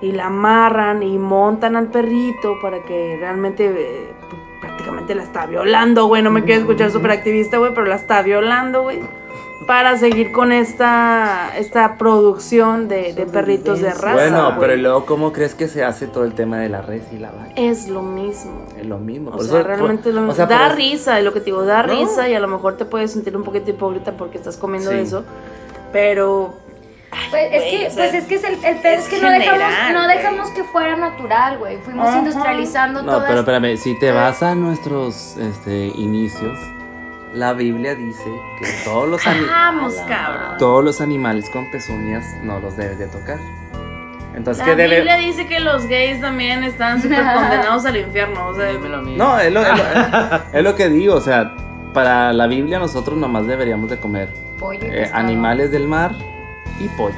y 0.00 0.12
la 0.12 0.26
amarran 0.26 1.02
y 1.02 1.18
montan 1.18 1.76
al 1.76 1.88
perrito 1.88 2.54
para 2.62 2.82
que 2.84 3.16
realmente 3.20 3.66
eh, 3.66 4.12
pues, 4.30 4.40
prácticamente 4.60 5.14
la 5.14 5.22
está 5.24 5.46
violando, 5.46 6.06
güey. 6.06 6.22
No 6.22 6.30
me 6.30 6.44
quiero 6.44 6.60
escuchar 6.62 6.90
súper 6.90 7.10
activista, 7.10 7.58
güey, 7.58 7.74
pero 7.74 7.86
la 7.86 7.96
está 7.96 8.22
violando, 8.22 8.82
güey. 8.82 9.00
Para 9.66 9.98
seguir 9.98 10.32
con 10.32 10.52
esta, 10.52 11.52
esta 11.56 11.96
producción 11.98 12.88
de, 12.88 13.12
de 13.12 13.26
perritos 13.26 13.80
de 13.80 13.90
raza. 13.92 14.14
bueno, 14.14 14.46
güey. 14.46 14.58
pero 14.58 14.74
¿y 14.74 14.80
luego, 14.80 15.04
¿cómo 15.04 15.32
crees 15.32 15.54
que 15.54 15.68
se 15.68 15.84
hace 15.84 16.06
todo 16.06 16.24
el 16.24 16.32
tema 16.32 16.58
de 16.58 16.70
la 16.70 16.80
res 16.82 17.04
y 17.12 17.18
la 17.18 17.30
vaca? 17.30 17.52
Es 17.56 17.86
lo 17.88 18.00
mismo. 18.02 18.62
Es 18.78 18.86
lo 18.86 18.98
mismo. 18.98 19.30
O 19.30 19.34
por 19.36 19.44
sea, 19.44 19.58
eso- 19.60 19.68
realmente 19.68 20.04
por- 20.04 20.14
lo 20.14 20.20
mismo. 20.22 20.32
o 20.32 20.34
sea, 20.34 20.46
da 20.46 20.68
por- 20.68 20.76
risa, 20.78 21.18
es 21.18 21.24
lo 21.24 21.32
que 21.34 21.40
te 21.40 21.46
digo, 21.46 21.62
da 21.64 21.82
No. 21.82 21.92
risa 21.92 22.26
y 22.28 22.34
a 22.34 22.40
lo 22.40 22.48
mejor 22.48 22.78
te 22.78 22.86
puedes 22.86 23.12
sentir 23.12 23.36
un 23.36 23.44
poquito 23.44 23.70
hipócrita 23.70 24.12
porque 24.12 24.38
estás 24.38 24.56
comiendo 24.56 24.90
Sí. 24.92 24.96
eso. 24.98 25.24
Pero 25.92 26.54
Pues 27.30 27.48
es 27.52 27.62
que, 27.62 27.86
o 27.86 27.90
sea, 27.90 28.04
pues 28.10 28.14
es 28.14 28.24
que 28.24 28.34
es 28.36 28.44
el, 28.44 28.64
el 28.64 28.76
pedo 28.76 28.94
es 28.94 29.04
es 29.04 29.08
que 29.08 29.20
no 29.20 29.30
dejamos, 29.30 29.60
general, 29.62 29.92
no 29.94 30.06
dejamos 30.08 30.50
que 30.50 30.64
fuera 30.64 30.96
natural, 30.96 31.58
güey. 31.58 31.78
Fuimos 31.78 32.08
Ajá. 32.08 32.18
industrializando 32.18 33.02
No, 33.02 33.12
todas 33.12 33.26
pero 33.28 33.40
espérame, 33.40 33.76
si 33.76 33.98
te 33.98 34.12
vas 34.12 34.42
a 34.42 34.54
nuestros 34.54 35.36
este, 35.36 35.86
inicios, 35.88 36.56
la 37.32 37.52
Biblia 37.52 37.94
dice 37.94 38.24
que 38.60 38.66
todos 38.84 39.08
los, 39.08 39.26
ani- 39.26 39.44
vamos, 39.46 39.94
cabrón. 40.08 40.58
todos 40.58 40.84
los 40.84 41.00
animales 41.00 41.48
con 41.50 41.68
pezuñas 41.70 42.24
no 42.42 42.60
los 42.60 42.76
debes 42.76 42.98
de 42.98 43.06
tocar. 43.06 43.38
Entonces, 44.34 44.64
La 44.64 44.70
¿qué 44.72 44.76
debe...? 44.82 44.96
Biblia 44.96 45.16
dice 45.16 45.46
que 45.46 45.58
los 45.60 45.86
gays 45.86 46.20
también 46.20 46.62
están 46.62 47.02
súper 47.02 47.18
condenados 47.24 47.84
al 47.86 47.96
infierno. 47.96 48.46
O 48.48 48.54
sea, 48.54 48.66
Dímelo. 48.66 49.02
No, 49.02 49.38
es 49.38 49.52
lo, 49.52 49.60
es, 49.62 49.68
lo, 49.68 50.40
es 50.58 50.64
lo 50.64 50.74
que 50.76 50.88
digo, 50.88 51.14
o 51.16 51.20
sea, 51.20 51.54
para 51.92 52.32
la 52.32 52.46
Biblia 52.46 52.78
nosotros 52.78 53.18
nomás 53.18 53.46
deberíamos 53.48 53.90
de 53.90 53.98
comer 53.98 54.28
pollo 54.60 54.80
eh, 54.84 55.10
animales 55.12 55.72
del 55.72 55.88
mar 55.88 56.12
y 56.80 56.88
pollo. 56.96 57.14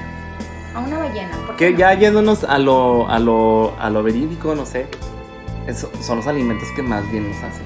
A 0.75 0.81
una 0.81 0.99
ballena. 0.99 1.31
¿por 1.47 1.57
qué 1.57 1.67
Que 1.67 1.73
no? 1.73 1.79
ya 1.79 1.95
yéndonos 1.95 2.45
a 2.45 2.59
lo, 2.59 3.09
a 3.09 3.19
lo, 3.19 3.75
a 3.79 3.91
lo 3.91 4.03
verídico, 4.03 4.55
no 4.55 4.65
sé, 4.67 4.87
eso, 5.67 5.91
son 6.01 6.19
los 6.19 6.27
alimentos 6.27 6.69
que 6.75 6.83
más 6.83 7.11
bien 7.11 7.29
nos 7.31 7.37
hacen. 7.43 7.65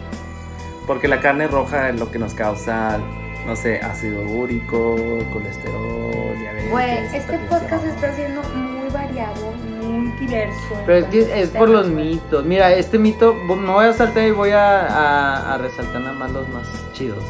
Porque 0.86 1.08
la 1.08 1.20
carne 1.20 1.46
roja 1.48 1.88
es 1.88 1.98
lo 1.98 2.10
que 2.10 2.18
nos 2.18 2.34
causa, 2.34 2.98
no 3.46 3.56
sé, 3.56 3.78
ácido 3.80 4.22
úrico, 4.28 4.96
colesterol, 5.32 6.38
diabetes. 6.38 6.70
Güey, 6.70 6.98
este 7.14 7.38
podcast 7.48 7.84
está 7.84 8.12
siendo 8.14 8.42
muy 8.54 8.88
variado, 8.90 9.52
muy 9.82 10.10
diverso. 10.20 10.56
Pero 10.84 10.98
es 10.98 11.04
que 11.06 11.42
es 11.42 11.48
por 11.50 11.68
los 11.68 11.88
mitos. 11.88 12.44
Mira, 12.44 12.72
este 12.72 12.98
mito, 12.98 13.34
me 13.34 13.72
voy 13.72 13.86
a 13.86 13.92
saltar 13.92 14.26
y 14.26 14.30
voy 14.32 14.50
a, 14.50 14.86
a- 14.86 15.54
a 15.54 15.58
resaltar 15.58 16.00
nada 16.02 16.12
más 16.12 16.30
los 16.32 16.48
más 16.50 16.66
chidos. 16.92 17.22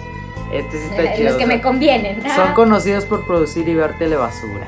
Este 0.53 0.79
sí 0.79 0.85
está 0.91 1.03
Eh, 1.03 1.13
chido. 1.17 1.29
Los 1.31 1.37
que 1.39 1.45
o 1.45 1.47
sea, 1.47 1.57
me 1.57 1.63
convienen. 1.63 2.23
Son 2.35 2.53
conocidos 2.55 3.05
por 3.05 3.27
producir 3.27 3.69
y 3.69 3.75
ver 3.75 3.99
telebasura. 3.99 4.67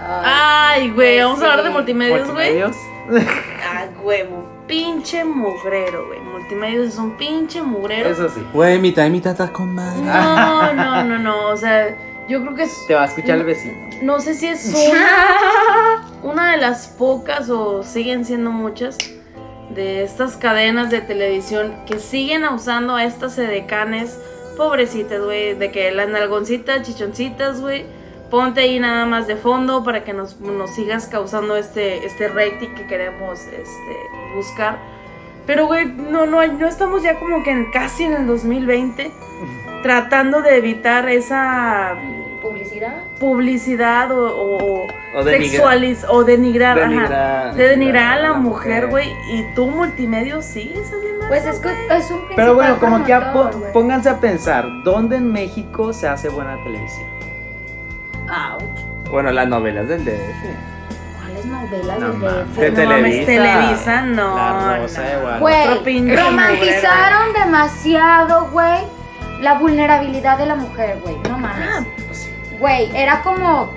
Ay, 0.00 0.90
güey, 0.90 1.20
vamos 1.20 1.42
a 1.42 1.50
hablar 1.50 1.64
de 1.64 1.70
multimedios, 1.70 2.30
güey. 2.30 2.58
¿Multimedios? 2.60 2.76
Ah, 3.70 3.86
huevo. 4.02 4.46
Pinche 4.66 5.24
mugrero, 5.24 6.06
güey. 6.08 6.20
Multimedios 6.20 6.88
es 6.88 6.98
un 6.98 7.16
pinche 7.16 7.62
mugrero. 7.62 8.10
Eso 8.10 8.28
sí. 8.28 8.44
Güey, 8.52 8.78
mitad 8.78 9.04
y 9.06 9.10
mitad 9.10 9.32
está 9.32 9.48
con 9.52 9.74
madre. 9.74 10.00
No, 10.02 10.72
no, 10.74 11.04
no, 11.04 11.18
no. 11.18 11.46
O 11.48 11.56
sea, 11.56 11.88
yo 12.28 12.42
creo 12.42 12.54
que 12.54 12.64
es. 12.64 12.86
Te 12.86 12.94
va 12.94 13.02
a 13.02 13.06
escuchar 13.06 13.38
el 13.38 13.44
vecino. 13.44 13.74
No 14.02 14.20
sé 14.20 14.34
si 14.34 14.46
es 14.46 14.74
una, 14.90 16.06
una 16.22 16.52
de 16.52 16.58
las 16.58 16.86
pocas 16.88 17.48
o 17.50 17.82
siguen 17.82 18.24
siendo 18.26 18.50
muchas 18.50 18.98
de 19.70 20.02
estas 20.04 20.36
cadenas 20.36 20.90
de 20.90 21.00
televisión 21.00 21.74
que 21.86 21.98
siguen 21.98 22.44
usando 22.44 22.94
a 22.94 23.04
estas 23.04 23.38
edecanes 23.38 24.18
pobrecitas, 24.58 25.22
güey, 25.22 25.54
de 25.54 25.70
que 25.70 25.90
las 25.92 26.08
nalgoncitas, 26.08 26.82
chichoncitas, 26.82 27.62
güey, 27.62 27.86
ponte 28.30 28.60
ahí 28.60 28.78
nada 28.78 29.06
más 29.06 29.26
de 29.26 29.36
fondo 29.36 29.82
para 29.84 30.04
que 30.04 30.12
nos, 30.12 30.38
nos 30.40 30.74
sigas 30.74 31.06
causando 31.06 31.56
este, 31.56 32.04
este 32.04 32.28
rating 32.28 32.74
que 32.74 32.86
queremos 32.86 33.40
este, 33.40 33.96
buscar. 34.34 34.78
Pero, 35.46 35.66
güey, 35.66 35.86
no, 35.86 36.26
no, 36.26 36.46
no 36.46 36.68
estamos 36.68 37.02
ya 37.02 37.18
como 37.18 37.42
que 37.42 37.52
en, 37.52 37.70
casi 37.70 38.04
en 38.04 38.12
el 38.12 38.26
2020 38.26 39.10
tratando 39.82 40.42
de 40.42 40.58
evitar 40.58 41.08
esa 41.08 41.94
Publicidad. 42.40 42.94
publicidad 43.18 44.10
o, 44.12 44.26
o, 44.36 44.86
O 45.14 45.24
denigra- 45.24 45.58
sexualiz- 45.64 46.04
o 46.08 46.24
denigrar, 46.24 46.78
ajá, 46.78 46.88
denigrar- 46.88 47.54
de 47.54 47.68
denigrar 47.68 48.18
a 48.18 48.22
la 48.22 48.28
la 48.30 48.34
mujer, 48.34 48.86
güey. 48.88 49.10
Y 49.30 49.42
tú 49.54 49.66
multimedio 49.66 50.40
sigues 50.42 50.86
haciendo 50.86 51.26
Pues 51.28 51.44
es 51.46 51.58
que 51.58 51.68
es 51.90 52.10
un 52.10 52.20
Pero 52.36 52.54
bueno, 52.54 52.78
como 52.78 53.02
que 53.04 53.08
ya 53.10 53.32
po- 53.32 53.50
pónganse 53.72 54.08
a 54.08 54.18
pensar, 54.18 54.64
¿dónde 54.84 55.16
en 55.16 55.30
México 55.32 55.92
se 55.92 56.08
hace 56.08 56.28
buena 56.28 56.56
televisión? 56.64 57.06
Ouch. 58.28 59.10
Bueno, 59.10 59.30
las 59.30 59.48
novelas 59.48 59.88
del 59.88 60.04
DF. 60.04 60.54
¿Cuáles 61.18 61.44
novelas 61.46 61.98
No 61.98 62.08
del 62.10 62.18
mames. 62.18 62.48
DF? 62.54 62.60
De 62.60 62.70
no 62.70 62.76
Televisa. 62.76 63.26
Televisa, 63.26 64.02
no. 64.02 64.36
La 64.36 64.78
Rosa 64.78 65.02
no. 65.02 65.40
Güey, 65.40 66.16
romantizaron 66.16 67.32
demasiado, 67.32 68.48
güey, 68.50 68.78
la 69.40 69.54
vulnerabilidad 69.54 70.36
de 70.38 70.46
la 70.46 70.54
mujer, 70.56 70.98
güey. 71.02 71.16
No 71.28 71.38
mames. 71.38 71.86
Güey, 72.60 72.90
era 72.96 73.22
como, 73.22 73.70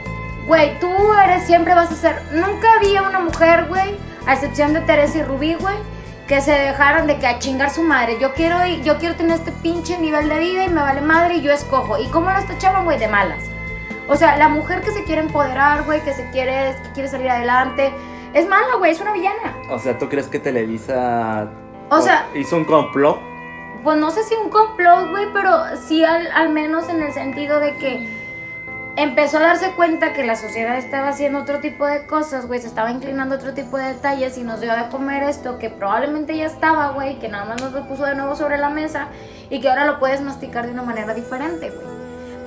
güey, 0.48 0.80
tú 0.80 0.90
eres, 1.24 1.46
siempre 1.46 1.74
vas 1.76 1.92
a 1.92 1.96
ser. 1.96 2.22
Nunca 2.34 2.68
había 2.78 3.04
una 3.04 3.20
mujer, 3.20 3.66
güey, 3.68 3.96
a 4.26 4.34
excepción 4.34 4.74
de 4.74 4.82
Teresa 4.82 5.20
y 5.20 5.24
Rubí, 5.24 5.54
güey, 5.56 5.76
que 6.28 6.42
se 6.42 6.52
dejaran 6.52 7.08
de 7.08 7.18
que 7.20 7.28
a 7.28 7.40
chingar 7.40 7.70
su 7.70 7.84
madre. 7.84 8.18
Yo 8.20 8.34
quiero, 8.34 8.58
yo 8.84 8.98
quiero 8.98 9.16
tener 9.16 9.36
este 9.38 9.52
pinche 9.52 9.98
nivel 10.00 10.30
de 10.30 10.40
vida 10.40 10.64
y 10.66 10.70
me 10.70 10.82
vale 10.82 11.02
madre 11.02 11.36
y 11.36 11.42
yo 11.42 11.52
escojo. 11.52 11.98
¿Y 12.00 12.08
cómo 12.08 12.30
las 12.32 12.48
tachaban, 12.48 12.86
güey? 12.86 12.98
De 12.98 13.08
malas. 13.08 13.44
O 14.08 14.16
sea, 14.16 14.36
la 14.38 14.50
mujer 14.50 14.82
que 14.82 14.92
se 14.92 15.04
quiere 15.04 15.22
empoderar, 15.22 15.84
güey, 15.84 16.02
que 16.02 16.14
se 16.14 16.30
quiere, 16.32 16.76
que 16.84 16.92
quiere 16.94 17.08
salir 17.10 17.30
adelante, 17.30 17.94
es 18.34 18.48
mala, 18.48 18.76
güey, 18.78 18.92
es 18.92 19.00
una 19.00 19.14
villana. 19.14 19.56
O 19.70 19.78
sea, 19.80 19.98
¿tú 19.98 20.10
crees 20.10 20.28
que 20.28 20.40
Televisa 20.40 21.48
O 21.90 22.02
sea- 22.02 22.28
hizo 22.36 22.56
un 22.58 22.66
complot? 22.66 23.20
Pues 23.84 23.98
no 23.98 24.12
sé 24.12 24.24
si 24.24 24.36
un 24.36 24.50
complot, 24.50 25.10
güey, 25.12 25.28
pero 25.34 25.52
sí 25.88 26.04
al, 26.04 26.28
al 26.32 26.50
menos 26.50 26.88
en 26.90 27.02
el 27.02 27.14
sentido 27.14 27.60
de 27.60 27.76
que 27.78 28.21
empezó 28.98 29.38
a 29.38 29.42
darse 29.42 29.72
cuenta 29.72 30.14
que 30.14 30.24
la 30.24 30.36
sociedad 30.36 30.78
estaba 30.78 31.10
haciendo 31.10 31.40
otro 31.40 31.60
tipo 31.60 31.86
de 31.86 32.06
cosas, 32.06 32.46
güey, 32.48 32.60
se 32.62 32.68
estaba 32.68 32.92
inclinando 32.92 33.36
a 33.36 33.38
otro 33.38 33.54
tipo 33.54 33.78
de 33.78 33.86
detalles 33.94 34.38
y 34.38 34.44
nos 34.44 34.60
dio 34.62 34.74
de 34.76 34.90
comer 34.90 35.24
esto 35.24 35.58
que 35.58 35.70
probablemente 35.70 36.36
ya 36.36 36.46
estaba, 36.46 36.90
güey, 36.92 37.18
que 37.20 37.30
nada 37.30 37.46
más 37.46 37.62
nos 37.62 37.72
lo 37.74 37.88
puso 37.88 38.06
de 38.06 38.16
nuevo 38.16 38.36
sobre 38.36 38.58
la 38.58 38.70
mesa 38.70 39.08
y 39.50 39.62
que 39.62 39.70
ahora 39.70 39.86
lo 39.86 40.00
puedes 40.00 40.22
masticar 40.22 40.66
de 40.66 40.74
una 40.74 40.84
manera 40.84 41.14
diferente, 41.14 41.70
güey. 41.70 41.88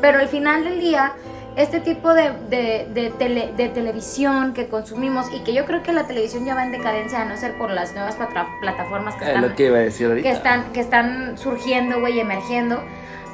Pero 0.00 0.18
al 0.18 0.28
final 0.28 0.64
del 0.64 0.80
día, 0.80 1.12
este 1.56 1.80
tipo 1.80 2.12
de, 2.12 2.32
de, 2.50 2.88
de 2.92 3.10
tele- 3.16 3.52
de 3.56 3.68
televisión 3.68 4.52
que 4.52 4.68
consumimos 4.68 5.26
y 5.32 5.40
que 5.44 5.54
yo 5.54 5.64
creo 5.64 5.82
que 5.82 5.92
la 5.92 6.06
televisión 6.06 6.44
ya 6.44 6.54
va 6.54 6.64
en 6.64 6.72
decadencia 6.72 7.22
a 7.22 7.24
no 7.24 7.36
ser 7.36 7.56
por 7.56 7.70
las 7.70 7.94
nuevas 7.94 8.16
plataformas 8.60 9.14
que 9.14 9.22
Es 9.22 9.28
están 9.28 9.42
lo 9.48 9.54
que 9.54 9.66
iba 9.66 9.78
a 9.78 9.80
decir 9.82 10.08
ahorita. 10.08 10.28
que 10.28 10.34
están, 10.34 10.72
que 10.72 10.80
están 10.80 11.38
surgiendo, 11.38 12.00
güey, 12.00 12.20
emergiendo. 12.20 12.82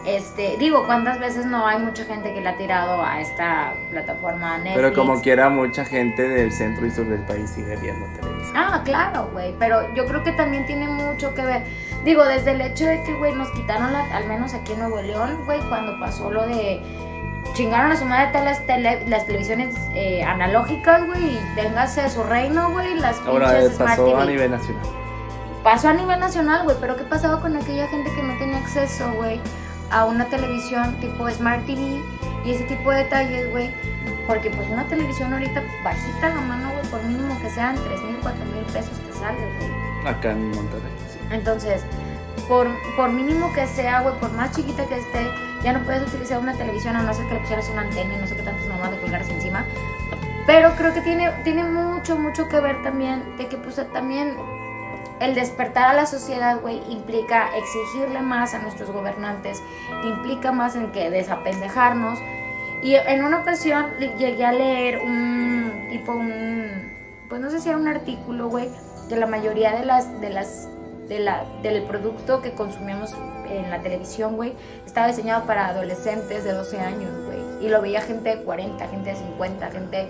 Este, 0.07 0.57
digo, 0.59 0.87
¿cuántas 0.87 1.19
veces 1.19 1.45
no 1.45 1.67
hay 1.67 1.79
mucha 1.79 2.05
gente 2.05 2.33
que 2.33 2.41
le 2.41 2.49
ha 2.49 2.57
tirado 2.57 3.05
a 3.05 3.21
esta 3.21 3.75
plataforma 3.91 4.57
Netflix? 4.57 4.77
Pero 4.77 4.95
como 4.95 5.21
quiera, 5.21 5.51
mucha 5.51 5.85
gente 5.85 6.27
del 6.27 6.51
centro 6.53 6.87
y 6.87 6.91
sur 6.91 7.07
del 7.07 7.21
país 7.21 7.51
sigue 7.51 7.77
viendo 7.77 8.07
Televisa. 8.19 8.53
Ah, 8.57 8.81
claro, 8.83 9.29
güey, 9.33 9.55
pero 9.59 9.95
yo 9.95 10.07
creo 10.07 10.23
que 10.25 10.33
también 10.33 10.65
tiene 10.65 10.89
mucho 10.89 11.35
que 11.35 11.43
ver. 11.43 11.63
Digo, 12.03 12.25
desde 12.25 12.53
el 12.53 12.63
hecho 12.63 12.87
de 12.87 13.03
que, 13.03 13.13
güey, 13.13 13.35
nos 13.35 13.51
quitaron, 13.51 13.93
la, 13.93 14.05
al 14.17 14.27
menos 14.27 14.55
aquí 14.55 14.73
en 14.73 14.79
Nuevo 14.79 15.03
León, 15.03 15.43
güey, 15.45 15.61
cuando 15.69 15.99
pasó 16.01 16.31
lo 16.31 16.47
de... 16.47 16.81
Chingaron 17.55 17.91
a 17.93 17.97
su 17.97 18.05
madre 18.07 18.29
todas 18.29 18.45
las, 18.45 18.67
tele- 18.67 19.05
las 19.07 19.27
televisiones 19.27 19.75
eh, 19.95 20.23
analógicas, 20.23 21.05
güey, 21.07 21.35
y 21.35 21.41
véngase 21.57 22.01
a 22.01 22.09
su 22.09 22.23
reino, 22.23 22.71
güey, 22.71 22.95
las 22.95 23.19
Ahora 23.27 23.49
pinches 23.51 23.77
Smart 23.77 23.91
pasó 23.91 24.05
TV. 24.07 24.23
a 24.23 24.25
nivel 24.25 24.51
nacional. 24.51 24.83
pasó 25.65 25.89
a 25.89 25.93
nivel 25.95 26.21
nacional, 26.21 26.63
güey, 26.65 26.77
pero 26.81 26.97
¿qué 26.97 27.03
pasaba 27.03 27.41
con 27.41 27.57
aquella 27.57 27.87
gente 27.89 28.11
que 28.15 28.23
no 28.23 28.39
tenía 28.39 28.59
acceso, 28.59 29.13
güey, 29.15 29.41
a 29.91 30.05
una 30.05 30.27
televisión 30.27 30.95
tipo 31.01 31.29
Smart 31.31 31.65
TV 31.67 32.01
y 32.45 32.51
ese 32.51 32.65
tipo 32.65 32.91
de 32.91 33.05
detalles, 33.05 33.51
güey? 33.51 33.71
Porque 34.27 34.51
pues 34.51 34.69
una 34.71 34.85
televisión 34.87 35.33
ahorita 35.33 35.63
bajita 35.85 36.29
la 36.29 36.41
mano, 36.41 36.71
güey, 36.73 36.87
por 36.87 37.03
mínimo 37.03 37.39
que 37.41 37.51
sean 37.51 37.77
3 37.77 38.03
mil, 38.03 38.17
4 38.23 38.45
mil 38.47 38.65
pesos 38.73 38.99
te 38.99 39.13
sale, 39.13 39.39
güey. 39.39 40.07
Acá 40.07 40.33
en 40.33 40.51
Monterrey. 40.51 40.93
sí. 41.13 41.19
Entonces, 41.31 41.85
por, 42.49 42.69
por 42.97 43.11
mínimo 43.11 43.53
que 43.53 43.67
sea, 43.67 44.01
güey, 44.01 44.15
por 44.19 44.33
más 44.33 44.53
chiquita 44.53 44.87
que 44.87 44.97
esté, 44.97 45.31
ya 45.63 45.73
no 45.73 45.81
puedes 45.81 46.09
utilizar 46.09 46.39
una 46.39 46.55
televisión 46.55 46.97
a 46.97 47.03
no 47.03 47.13
ser 47.13 47.27
que 47.27 47.35
le 47.35 47.41
pusieras 47.41 47.69
una 47.71 47.83
antena 47.83 48.15
y 48.15 48.21
no 48.21 48.27
sé 48.27 48.37
qué 48.37 48.43
tantas 48.43 48.67
mamás 48.67 48.93
de 48.93 49.01
colgaras 49.01 49.29
encima. 49.29 49.65
Pero 50.47 50.73
creo 50.77 50.95
que 50.95 51.01
tiene, 51.01 51.31
tiene 51.45 51.65
mucho, 51.65 52.17
mucho 52.19 52.49
que 52.49 52.61
ver 52.61 52.83
también 52.83 53.23
de 53.37 53.47
que 53.47 53.57
pues 53.57 53.81
también 53.93 54.37
el 55.21 55.35
despertar 55.35 55.91
a 55.91 55.93
la 55.93 56.07
sociedad, 56.07 56.61
güey, 56.61 56.81
implica 56.91 57.51
exigirle 57.57 58.21
más 58.23 58.55
a 58.55 58.59
nuestros 58.59 58.91
gobernantes, 58.91 59.63
implica 60.03 60.51
más 60.51 60.75
en 60.77 60.91
que 60.93 61.11
desapendejarnos. 61.11 62.19
Y 62.83 62.95
en 62.95 63.23
una 63.23 63.41
ocasión 63.41 63.87
llegué 64.19 64.45
a 64.45 64.53
leer 64.53 65.01
un 65.01 65.89
tipo, 65.91 66.13
un, 66.13 66.91
pues 67.29 67.41
no 67.41 67.51
sé 67.51 67.61
si 67.61 67.69
era 67.69 67.77
un 67.77 67.87
artículo, 67.87 68.49
güey, 68.49 68.71
que 69.11 69.17
la 69.17 69.27
mayoría 69.27 69.73
de 69.75 69.85
las, 69.85 70.21
de 70.23 70.31
las, 70.31 70.69
de 71.07 71.19
la, 71.19 71.45
del 71.63 71.83
producto 71.83 72.41
que 72.41 72.53
consumimos 72.53 73.15
en 73.51 73.69
la 73.69 73.81
televisión, 73.81 74.37
güey, 74.37 74.55
estaba 74.87 75.09
diseñado 75.09 75.45
para 75.45 75.67
adolescentes 75.67 76.45
de 76.45 76.53
12 76.53 76.81
años, 76.81 77.11
güey. 77.27 77.41
Y 77.61 77.69
lo 77.69 77.83
veía 77.83 78.01
gente 78.01 78.37
de 78.37 78.43
40, 78.43 78.89
gente 78.89 79.11
de 79.11 79.17
50, 79.17 79.71
gente, 79.71 80.09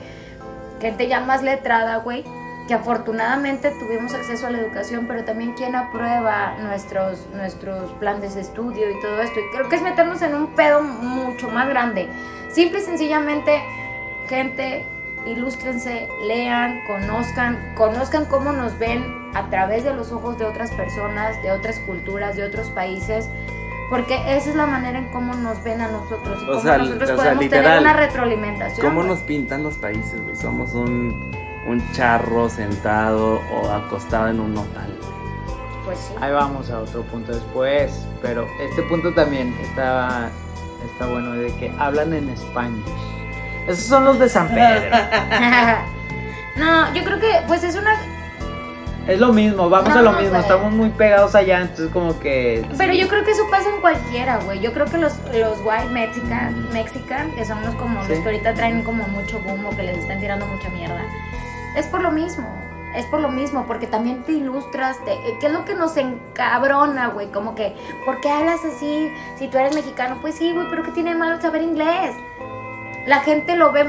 gente 0.81 1.09
ya 1.09 1.19
más 1.19 1.43
letrada, 1.43 1.97
güey 1.97 2.25
que 2.71 2.75
afortunadamente 2.75 3.73
tuvimos 3.81 4.15
acceso 4.15 4.47
a 4.47 4.51
la 4.51 4.59
educación, 4.59 5.07
pero 5.09 5.25
también 5.25 5.55
quien 5.55 5.75
aprueba 5.75 6.55
nuestros, 6.61 7.27
nuestros 7.35 7.91
planes 7.95 8.37
de 8.37 8.43
estudio 8.43 8.89
y 8.89 9.01
todo 9.01 9.21
esto. 9.21 9.41
Y 9.41 9.57
creo 9.57 9.69
que 9.69 9.75
es 9.75 9.83
meternos 9.83 10.23
en 10.23 10.37
un 10.37 10.55
pedo 10.55 10.81
mucho 10.81 11.51
más 11.51 11.69
grande. 11.69 12.09
Simple 12.49 12.79
y 12.79 12.83
sencillamente, 12.83 13.61
gente, 14.29 14.87
ilústrense, 15.27 16.07
lean, 16.29 16.79
conozcan, 16.87 17.75
conozcan 17.75 18.27
cómo 18.27 18.53
nos 18.53 18.79
ven 18.79 19.05
a 19.35 19.51
través 19.51 19.83
de 19.83 19.93
los 19.93 20.13
ojos 20.13 20.39
de 20.39 20.45
otras 20.45 20.71
personas, 20.71 21.43
de 21.43 21.51
otras 21.51 21.81
culturas, 21.81 22.37
de 22.37 22.45
otros 22.45 22.71
países. 22.71 23.29
Porque 23.91 24.15
esa 24.37 24.49
es 24.49 24.55
la 24.55 24.67
manera 24.67 25.01
en 25.01 25.07
cómo 25.07 25.35
nos 25.35 25.61
ven 25.65 25.81
a 25.81 25.89
nosotros 25.89 26.41
y 26.41 26.47
cómo 26.47 26.63
nosotros 26.63 27.11
podemos 27.11 27.49
tener 27.49 27.81
una 27.81 27.95
retroalimentación. 27.95 28.87
¿Cómo 28.87 29.03
nos 29.03 29.19
pintan 29.23 29.65
los 29.65 29.77
países, 29.77 30.23
güey? 30.23 30.37
Somos 30.37 30.73
un 30.75 31.40
un 31.67 31.93
charro 31.93 32.49
sentado 32.49 33.41
o 33.53 33.71
acostado 33.71 34.29
en 34.29 34.41
un 34.41 34.55
nopal. 34.55 34.91
Pues 35.85 35.99
sí. 35.99 36.15
Ahí 36.21 36.33
vamos 36.33 36.71
a 36.71 36.81
otro 36.81 37.03
punto 37.03 37.33
después, 37.33 38.07
pero 38.23 38.47
este 38.61 38.83
punto 38.83 39.13
también 39.15 39.55
está, 39.63 40.31
está 40.85 41.07
bueno 41.07 41.33
de 41.33 41.55
que 41.57 41.75
hablan 41.79 42.13
en 42.13 42.29
español. 42.31 42.85
Esos 43.67 43.85
son 43.85 44.05
los 44.05 44.19
de 44.19 44.29
San 44.29 44.49
Pedro. 44.49 44.97
no, 46.57 46.95
yo 46.95 47.05
creo 47.05 47.21
que 47.21 47.43
pues 47.47 47.65
es 47.65 47.77
una 47.77 47.99
es 49.07 49.19
lo 49.19 49.33
mismo, 49.33 49.69
vamos 49.69 49.91
a 49.91 50.03
lo 50.03 50.13
mismo, 50.13 50.37
estamos 50.37 50.73
muy 50.73 50.91
pegados 50.91 51.35
allá, 51.35 51.63
entonces 51.63 51.89
como 51.91 52.21
que... 52.21 52.65
Pero 52.77 52.93
yo 52.93 53.09
creo 53.09 53.25
que 53.25 53.33
eso 53.33 53.43
pasa 53.51 53.69
en 53.75 53.81
cualquiera, 53.81 54.39
güey. 54.45 54.61
Yo 54.61 54.73
creo 54.73 54.87
que 54.87 54.99
los, 54.99 55.15
los 55.35 55.59
white 55.65 55.89
mexican, 55.91 56.69
mexican, 56.73 57.35
que 57.35 57.45
son 57.45 57.61
los 57.65 57.75
como 57.77 57.99
los 58.05 58.07
que 58.07 58.25
ahorita 58.25 58.55
traen 58.55 58.83
como 58.83 59.05
mucho 59.09 59.41
boom 59.41 59.67
o 59.67 59.71
que 59.71 59.83
les 59.85 59.99
están 59.99 60.21
tirando 60.21 60.47
mucha 60.47 60.69
mierda, 60.69 61.03
es 61.77 61.87
por 61.87 62.03
lo 62.03 62.11
mismo. 62.11 62.47
Es 62.95 63.07
por 63.07 63.21
lo 63.21 63.29
mismo, 63.29 63.67
porque 63.69 63.87
también 63.87 64.25
te 64.25 64.33
ilustras, 64.33 64.99
te, 65.05 65.13
eh, 65.13 65.37
¿qué 65.39 65.47
es 65.47 65.53
lo 65.53 65.65
que 65.65 65.75
nos 65.75 65.97
encabrona, 65.97 67.09
güey? 67.09 67.31
Como 67.31 67.55
que, 67.55 67.77
¿por 68.05 68.21
qué 68.21 68.29
hablas 68.29 68.65
así 68.65 69.09
si 69.39 69.47
tú 69.47 69.59
eres 69.59 69.77
mexicano? 69.77 70.19
Pues 70.21 70.35
sí, 70.35 70.53
güey, 70.53 70.67
pero 70.69 70.83
¿qué 70.83 70.91
tiene 70.91 71.15
malo 71.15 71.41
saber 71.41 71.63
inglés? 71.63 72.17
La 73.07 73.21
gente 73.21 73.55
lo 73.55 73.71
ve, 73.71 73.87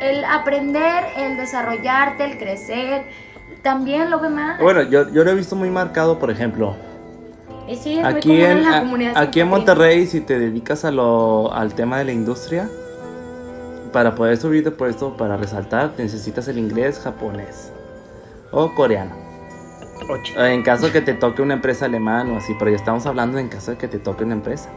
el 0.00 0.24
aprender, 0.24 1.04
el 1.18 1.36
desarrollarte, 1.36 2.24
el 2.24 2.38
crecer, 2.38 3.04
también 3.62 4.10
lo 4.10 4.18
ve 4.18 4.30
mal. 4.30 4.56
Bueno, 4.62 4.82
yo, 4.82 5.10
yo 5.10 5.24
lo 5.24 5.30
he 5.30 5.34
visto 5.34 5.54
muy 5.54 5.68
marcado, 5.68 6.18
por 6.18 6.30
ejemplo. 6.30 6.74
Sí, 7.76 8.00
aquí 8.02 8.40
en, 8.40 8.64
aquí 9.14 9.40
en 9.40 9.48
Monterrey, 9.48 10.06
si 10.06 10.22
te 10.22 10.38
dedicas 10.38 10.86
a 10.86 10.90
lo, 10.90 11.52
al 11.52 11.74
tema 11.74 11.98
de 11.98 12.04
la 12.04 12.12
industria, 12.12 12.70
para 13.92 14.14
poder 14.14 14.36
subir 14.36 14.64
de 14.64 14.70
puesto, 14.70 15.16
para 15.16 15.36
resaltar, 15.36 15.92
necesitas 15.98 16.48
el 16.48 16.58
inglés 16.58 17.00
japonés 17.02 17.72
o 18.50 18.74
coreano. 18.74 19.14
En 20.36 20.62
caso 20.62 20.92
que 20.92 21.00
te 21.00 21.14
toque 21.14 21.42
una 21.42 21.54
empresa 21.54 21.86
alemana 21.86 22.32
o 22.32 22.36
así, 22.36 22.54
pero 22.58 22.70
ya 22.70 22.76
estamos 22.76 23.06
hablando 23.06 23.38
en 23.38 23.48
caso 23.48 23.72
de 23.72 23.76
que 23.78 23.88
te 23.88 23.98
toque 23.98 24.24
una 24.24 24.34
empresa. 24.34 24.70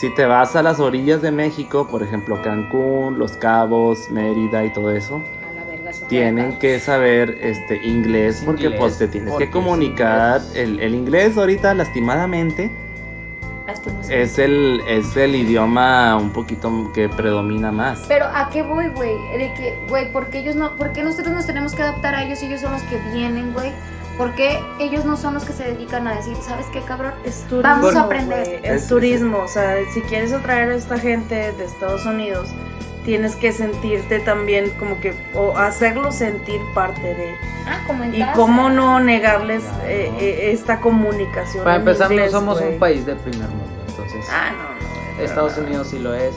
Si 0.00 0.14
te 0.14 0.24
vas 0.24 0.56
a 0.56 0.62
las 0.62 0.80
orillas 0.80 1.20
de 1.20 1.30
México, 1.30 1.86
por 1.90 2.02
ejemplo 2.02 2.40
Cancún, 2.42 3.18
Los 3.18 3.32
Cabos, 3.32 3.98
Mérida 4.10 4.64
y 4.64 4.72
todo 4.72 4.90
eso, 4.90 5.20
tienen 6.08 6.58
que 6.58 6.80
saber 6.80 7.38
este 7.42 7.86
inglés 7.86 8.42
porque 8.44 8.70
pues 8.70 8.98
te 8.98 9.08
tienes 9.08 9.34
que 9.34 9.50
comunicar. 9.50 10.40
El, 10.54 10.80
el 10.80 10.94
inglés 10.94 11.36
ahorita 11.36 11.74
lastimadamente 11.74 12.70
es 14.08 14.38
el, 14.38 14.82
es 14.86 15.16
el 15.16 15.34
idioma 15.34 16.16
un 16.16 16.30
poquito 16.30 16.90
que 16.92 17.08
predomina 17.08 17.72
más. 17.72 18.04
Pero 18.08 18.26
¿a 18.26 18.48
qué 18.50 18.62
voy, 18.62 18.88
güey? 18.88 19.14
De 19.36 19.52
que, 19.54 19.78
güey, 19.88 20.12
¿por 20.12 20.28
qué 20.28 20.40
ellos 20.40 20.56
no, 20.56 20.76
por 20.76 20.92
qué 20.92 21.02
nosotros 21.02 21.34
nos 21.34 21.46
tenemos 21.46 21.74
que 21.74 21.82
adaptar 21.82 22.14
a 22.14 22.24
ellos 22.24 22.42
y 22.42 22.46
ellos 22.46 22.60
son 22.60 22.72
los 22.72 22.82
que 22.82 22.98
vienen, 23.12 23.52
güey? 23.52 23.72
¿Por 24.18 24.34
qué 24.34 24.60
ellos 24.78 25.04
no 25.04 25.16
son 25.16 25.34
los 25.34 25.44
que 25.44 25.52
se 25.52 25.64
dedican 25.64 26.06
a 26.06 26.14
decir, 26.14 26.36
¿sabes 26.42 26.66
qué, 26.66 26.80
cabrón? 26.82 27.14
Es 27.24 27.42
turismo, 27.44 27.62
Vamos 27.62 27.96
a 27.96 28.02
aprender. 28.02 28.60
es, 28.62 28.86
turismo, 28.86 29.38
o 29.38 29.48
sea, 29.48 29.74
si 29.94 30.02
quieres 30.02 30.32
atraer 30.32 30.70
a 30.70 30.74
esta 30.74 30.98
gente 30.98 31.52
de 31.52 31.64
Estados 31.64 32.04
Unidos, 32.04 32.50
tienes 33.04 33.36
que 33.36 33.52
sentirte 33.52 34.20
también 34.20 34.70
como 34.78 35.00
que, 35.00 35.14
o 35.34 35.56
hacerlo 35.56 36.12
sentir 36.12 36.60
parte 36.74 37.14
de. 37.14 37.34
Ah, 37.66 37.82
como 37.86 38.04
en 38.04 38.14
Y 38.14 38.24
cómo 38.34 38.70
no 38.70 39.00
negarles 39.00 39.64
eh, 39.84 40.12
eh, 40.18 40.50
esta 40.52 40.80
comunicación. 40.80 41.64
Para 41.64 41.76
empezar, 41.76 42.10
no 42.10 42.30
somos 42.30 42.60
un 42.60 42.78
país 42.78 43.06
de 43.06 43.14
primer 43.16 43.48
mundo. 43.48 43.72
Ah, 44.30 44.50
no, 44.50 45.16
no. 45.16 45.22
Estados 45.22 45.56
Unidos 45.58 45.88
sí 45.88 45.98
lo 45.98 46.14
es. 46.14 46.34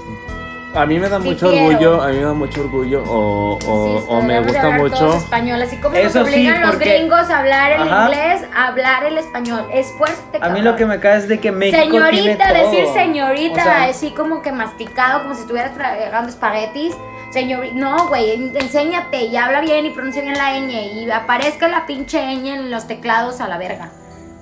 A 0.75 0.85
mí 0.85 0.99
me 0.99 1.07
da 1.07 1.19
mucho 1.19 1.47
orgullo, 1.47 2.01
a 2.01 2.09
mí 2.09 2.17
me 2.17 2.23
da 2.23 2.33
mucho 2.33 2.61
orgullo 2.61 3.01
o, 3.07 3.57
o, 4.09 4.21
me 4.21 4.41
gusta 4.41 4.71
mucho. 4.71 5.15
español, 5.15 5.61
así 5.61 5.77
como 5.77 5.95
nos 5.97 6.15
obligan 6.17 6.61
los 6.61 6.77
gringos 6.77 7.29
a 7.29 7.39
hablar 7.39 7.71
el 7.71 7.87
inglés, 7.87 8.41
a 8.53 8.67
hablar 8.67 9.05
el 9.05 9.17
español. 9.17 9.65
Esfuérzate. 9.71 10.39
A 10.41 10.49
mí 10.49 10.61
lo 10.61 10.75
que 10.75 10.85
me 10.85 10.99
cae 10.99 11.17
es 11.19 11.29
de 11.29 11.39
que 11.39 11.53
México 11.53 11.81
Señorita, 11.81 12.53
decir 12.53 12.87
señorita, 12.93 13.85
así 13.85 14.11
como 14.11 14.41
que 14.41 14.51
masticado, 14.51 15.21
como 15.23 15.33
si 15.33 15.41
estuvieras 15.41 15.73
tragando 15.73 16.29
espaguetis. 16.29 16.93
Señor, 17.31 17.67
no, 17.73 18.09
güey, 18.09 18.33
enséñate 18.33 19.23
y 19.23 19.37
habla 19.37 19.61
bien 19.61 19.85
y 19.85 19.91
pronuncia 19.91 20.21
bien 20.21 20.37
la 20.37 20.59
ñ 20.59 20.71
y 20.71 21.09
aparezca 21.09 21.69
la 21.69 21.85
pinche 21.85 22.19
ñ 22.19 22.47
en 22.47 22.69
los 22.69 22.85
teclados 22.85 23.39
a 23.39 23.47
la 23.47 23.57
verga. 23.57 23.91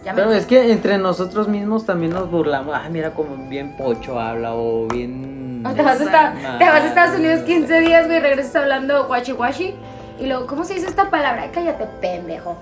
Pero 0.04 0.34
es 0.34 0.46
que 0.46 0.72
entre 0.72 0.98
nosotros 0.98 1.48
mismos 1.48 1.86
también 1.86 2.12
nos 2.12 2.30
burlamos. 2.30 2.76
Ah, 2.76 2.90
mira 2.90 3.14
como 3.14 3.38
bien 3.48 3.78
pocho 3.78 4.20
habla 4.20 4.54
o 4.54 4.88
bien. 4.88 5.53
Te, 5.76 5.82
vas 5.82 6.02
a 6.02 6.58
te 6.58 6.66
vas 6.66 6.82
a 6.82 6.88
Estados 6.88 7.20
Unidos 7.20 7.42
15 7.42 7.80
días, 7.80 8.08
güey, 8.08 8.20
regresas 8.20 8.56
hablando 8.56 9.08
guachi 9.08 9.32
guachi. 9.32 9.76
Y 10.20 10.28
luego, 10.28 10.48
¿cómo 10.48 10.64
se 10.64 10.76
dice 10.76 10.88
esta 10.88 11.10
palabra? 11.10 11.50
Cállate, 11.52 11.86
pendejo. 12.00 12.58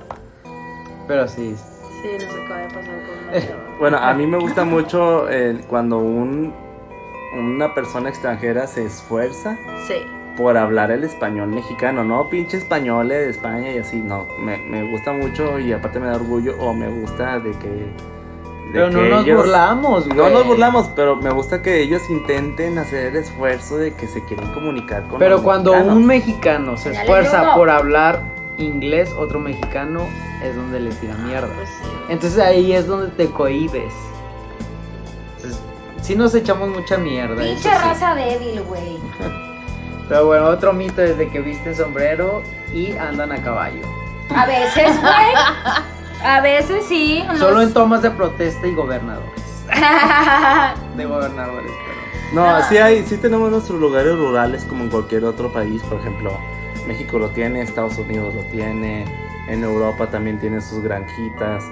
Pero 1.08 1.28
sí. 1.28 1.56
Sí, 2.02 2.26
no 2.26 2.46
acaba 2.46 2.62
de 2.62 2.68
pasar 2.68 3.54
con 3.54 3.78
Bueno, 3.80 3.98
a 3.98 4.14
mí 4.14 4.26
me 4.26 4.38
gusta 4.38 4.64
mucho 4.64 5.26
cuando 5.68 5.98
un, 5.98 6.54
una 7.38 7.74
persona 7.74 8.10
extranjera 8.10 8.68
se 8.68 8.86
esfuerza. 8.86 9.56
Sí 9.88 9.96
por 10.36 10.58
hablar 10.58 10.92
el 10.92 11.04
español 11.04 11.50
mexicano, 11.50 12.04
no 12.04 12.30
pinche 12.30 12.58
español 12.58 13.10
de 13.10 13.30
España 13.30 13.72
y 13.72 13.78
así, 13.80 13.98
no, 13.98 14.26
me, 14.40 14.58
me 14.58 14.90
gusta 14.90 15.12
mucho 15.12 15.60
y 15.60 15.74
aparte 15.74 16.00
me 16.00 16.08
da 16.08 16.16
orgullo 16.16 16.56
o 16.60 16.74
me 16.74 16.88
gusta 16.88 17.40
de 17.40 17.52
que... 17.52 17.92
pero 18.72 18.90
no 18.90 19.02
nos 19.02 19.26
burlamos, 19.26 20.08
güey. 20.08 20.18
No 20.18 20.30
nos 20.30 20.46
burlamos, 20.46 20.90
pero 20.96 21.16
me 21.16 21.32
gusta 21.32 21.62
que 21.62 21.82
ellos 21.82 22.10
intenten 22.10 22.78
hacer 22.78 23.08
el 23.08 23.16
esfuerzo 23.18 23.78
de 23.78 23.94
que 23.94 24.08
se 24.08 24.24
quieren 24.26 24.52
comunicar 24.54 25.04
con 25.08 25.20
Pero 25.20 25.44
cuando 25.44 25.74
un 25.74 26.06
mexicano 26.06 26.78
se 26.78 26.92
esfuerza 26.92 27.56
por 27.56 27.70
hablar 27.70 28.22
inglés, 28.58 29.14
otro 29.18 29.40
mexicano 29.40 30.06
es 30.44 30.56
donde 30.56 30.80
le 30.80 30.92
tira 30.92 31.16
mierda. 31.16 31.50
Pues 31.56 31.70
Entonces 32.10 32.40
ahí 32.40 32.74
es 32.74 32.88
donde 32.88 33.10
te 33.12 33.32
cohibes. 33.32 33.94
Entonces, 35.38 35.62
sí 36.02 36.16
nos 36.16 36.34
echamos 36.36 36.70
mucha 36.70 36.98
mierda. 36.98 37.42
Pinche 37.42 37.70
raza 37.70 38.16
débil, 38.16 38.62
güey. 38.64 38.98
Pero 40.10 40.26
bueno, 40.26 40.46
otro 40.48 40.74
mito 40.74 41.02
es 41.02 41.18
de 41.18 41.30
que 41.30 41.40
visten 41.40 41.76
sombrero 41.76 42.44
y 42.74 42.92
andan 42.98 43.32
a 43.32 43.42
caballo. 43.42 43.82
A 44.36 44.46
veces, 44.46 45.00
güey. 45.02 45.92
A 46.24 46.42
veces 46.42 46.86
sí. 46.88 47.24
Solo 47.38 47.62
en 47.62 47.74
tomas 47.74 48.02
de 48.02 48.12
protesta 48.12 48.68
y 48.68 48.74
gobernadores. 48.76 49.30
de 50.98 51.06
gobernadores, 51.06 51.72
pero. 51.86 52.02
No, 52.34 52.62
sí 52.64 52.78
hay, 52.78 53.04
sí 53.04 53.18
tenemos 53.18 53.52
nuestros 53.52 53.80
lugares 53.80 54.16
rurales 54.16 54.64
como 54.64 54.84
en 54.86 54.90
cualquier 54.90 55.26
otro 55.26 55.52
país, 55.52 55.82
por 55.84 56.00
ejemplo, 56.00 56.32
México 56.88 57.20
lo 57.20 57.30
tiene, 57.30 57.62
Estados 57.62 57.98
Unidos 57.98 58.34
lo 58.34 58.42
tiene, 58.52 59.06
en 59.50 59.64
Europa 59.64 60.08
también 60.08 60.40
tiene 60.40 60.62
sus 60.62 60.82
granjitas. 60.82 61.66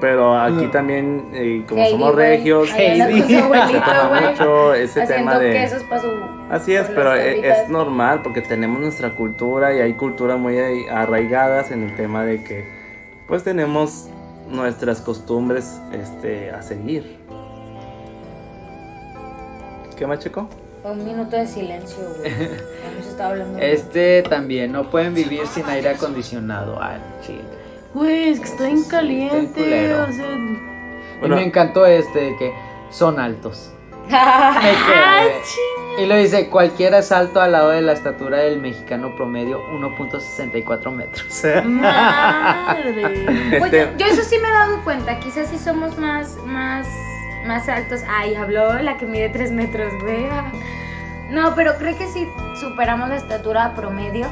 Pero 0.00 0.38
aquí 0.38 0.66
también, 0.68 1.28
eh, 1.34 1.62
como 1.68 1.86
somos 1.86 2.14
regios, 2.14 2.70
mucho 4.30 4.74
ese 4.74 5.06
tema 5.06 5.38
de... 5.38 5.68
Así 6.50 6.74
es, 6.74 6.86
pero 6.88 7.14
e, 7.14 7.46
es, 7.46 7.68
normal 7.68 8.22
porque 8.22 8.40
tenemos 8.40 8.80
nuestra 8.80 9.10
cultura 9.10 9.74
y 9.74 9.80
hay 9.80 9.92
culturas 9.94 10.38
muy 10.38 10.58
arraigadas 10.88 11.70
en 11.70 11.82
el 11.82 11.94
tema 11.96 12.24
de 12.24 12.42
que 12.42 12.79
pues 13.30 13.44
tenemos 13.44 14.08
nuestras 14.50 15.00
costumbres 15.00 15.80
este, 15.92 16.50
a 16.50 16.60
seguir. 16.62 17.16
¿Qué 19.96 20.04
más, 20.04 20.18
chico? 20.18 20.48
Un 20.82 21.04
minuto 21.04 21.36
de 21.36 21.46
silencio, 21.46 21.98
güey. 22.18 22.32
Está 22.98 23.28
hablando. 23.28 23.58
Este 23.60 24.24
también, 24.24 24.72
no 24.72 24.90
pueden 24.90 25.14
vivir 25.14 25.46
sin 25.46 25.64
aire 25.66 25.90
acondicionado. 25.90 26.82
Ay, 26.82 27.00
chile. 27.24 27.44
Güey, 27.94 28.30
es 28.30 28.40
que 28.40 28.46
está 28.46 28.64
bien 28.64 28.78
Está 28.78 28.90
caliente. 28.90 29.52
culero. 29.62 30.02
O 30.02 30.12
sea, 30.12 31.26
y 31.26 31.28
me 31.28 31.44
encantó 31.44 31.86
este 31.86 32.18
de 32.18 32.36
que 32.36 32.52
son 32.90 33.20
altos. 33.20 33.72
Me 34.10 34.70
quedé. 34.72 36.02
Y 36.02 36.06
lo 36.06 36.14
dice, 36.16 36.48
cualquiera 36.48 36.98
es 36.98 37.12
alto 37.12 37.40
al 37.40 37.52
lado 37.52 37.70
de 37.70 37.82
la 37.82 37.92
estatura 37.92 38.38
del 38.38 38.60
mexicano 38.60 39.14
promedio, 39.16 39.62
1.64 39.72 40.90
metros. 40.92 41.42
madre. 41.66 43.06
Oye, 43.60 43.82
Este- 43.82 43.94
yo 43.98 44.06
eso 44.06 44.22
sí 44.22 44.38
me 44.38 44.48
he 44.48 44.52
dado 44.52 44.82
cuenta, 44.84 45.18
quizás 45.20 45.48
sí 45.48 45.58
somos 45.58 45.98
más, 45.98 46.36
más, 46.46 46.86
más 47.46 47.68
altos. 47.68 48.00
Ay, 48.08 48.34
habló 48.34 48.78
la 48.80 48.96
que 48.96 49.06
mide 49.06 49.28
3 49.28 49.52
metros, 49.52 49.92
güey. 50.02 50.28
No, 51.30 51.54
pero 51.54 51.76
creo 51.76 51.96
que 51.96 52.08
sí 52.08 52.26
superamos 52.60 53.08
la 53.08 53.14
estatura 53.14 53.72
promedio. 53.76 54.26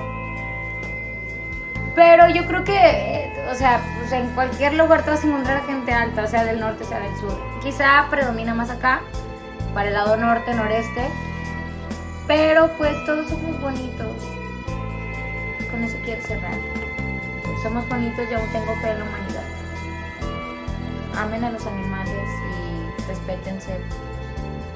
Pero 1.95 2.29
yo 2.29 2.45
creo 2.47 2.65
que, 2.65 3.31
o 3.51 3.55
sea, 3.55 3.81
pues 4.01 4.11
en 4.13 4.29
cualquier 4.31 4.75
lugar 4.75 5.05
te 5.05 5.11
vas 5.11 5.23
a 5.23 5.27
encontrar 5.29 5.65
gente 5.65 5.93
alta, 5.93 6.27
sea 6.27 6.45
del 6.45 6.59
norte, 6.59 6.83
sea 6.85 6.99
del 6.99 7.15
sur. 7.17 7.37
Quizá 7.63 8.07
predomina 8.11 8.53
más 8.55 8.71
acá, 8.71 9.03
para 9.79 9.91
el 9.91 9.95
lado 9.95 10.17
norte, 10.17 10.53
noreste. 10.55 11.09
Pero 12.27 12.69
pues 12.79 12.93
todos 13.07 13.29
somos 13.29 13.61
bonitos. 13.61 14.17
Con 15.71 15.85
eso 15.85 15.97
quiero 16.05 16.21
cerrar. 16.21 16.59
Somos 17.63 17.89
bonitos 17.89 18.27
y 18.29 18.35
aún 18.35 18.49
tengo 18.51 18.75
fe 18.83 18.91
en 18.91 18.99
la 18.99 19.05
humanidad. 19.05 19.45
Amen 21.15 21.45
a 21.45 21.51
los 21.53 21.65
animales 21.65 22.11
y 22.11 23.07
respétense 23.07 23.79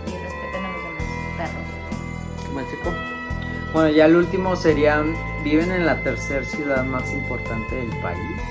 y 0.07 0.11
respeten 0.11 0.65
a 0.65 0.71
los 0.71 0.85
demás 0.85 1.05
perros. 1.37 2.47
¿Qué 2.47 2.53
más, 2.55 2.71
chico? 2.71 2.95
Bueno, 3.73 3.89
ya 3.89 4.05
el 4.05 4.15
último 4.15 4.55
sería, 4.55 5.03
viven 5.43 5.73
en 5.73 5.85
la 5.85 6.01
tercera 6.05 6.45
ciudad 6.45 6.85
más 6.85 7.11
importante 7.13 7.75
del 7.75 7.91
país. 8.01 8.42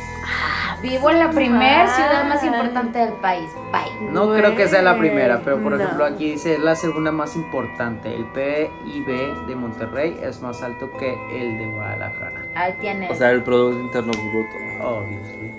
Vivo 0.81 1.09
en 1.11 1.19
la 1.19 1.29
primer 1.29 1.81
Ay. 1.81 1.89
ciudad 1.89 2.23
más 2.27 2.43
importante 2.43 2.99
del 2.99 3.13
país. 3.13 3.49
Bye. 3.71 4.09
No 4.11 4.33
creo 4.33 4.55
que 4.55 4.67
sea 4.67 4.81
la 4.81 4.97
primera, 4.97 5.41
pero 5.43 5.61
por 5.61 5.73
No. 5.73 5.79
ejemplo 5.83 6.05
aquí 6.05 6.31
dice 6.31 6.53
es 6.55 6.59
la 6.59 6.75
segunda 6.75 7.11
más 7.11 7.35
importante. 7.35 8.13
El 8.15 8.25
PIB 8.25 9.45
de 9.47 9.55
Monterrey 9.55 10.17
es 10.23 10.41
más 10.41 10.61
alto 10.63 10.89
que 10.97 11.13
el 11.31 11.57
de 11.59 11.65
Guadalajara. 11.67 12.45
Ahí 12.55 12.73
tienes. 12.81 13.11
O 13.11 13.15
sea, 13.15 13.29
el 13.31 13.43
Producto 13.43 13.79
Interno 13.79 14.11
Bruto. 14.11 14.87
Obviously. 14.87 15.51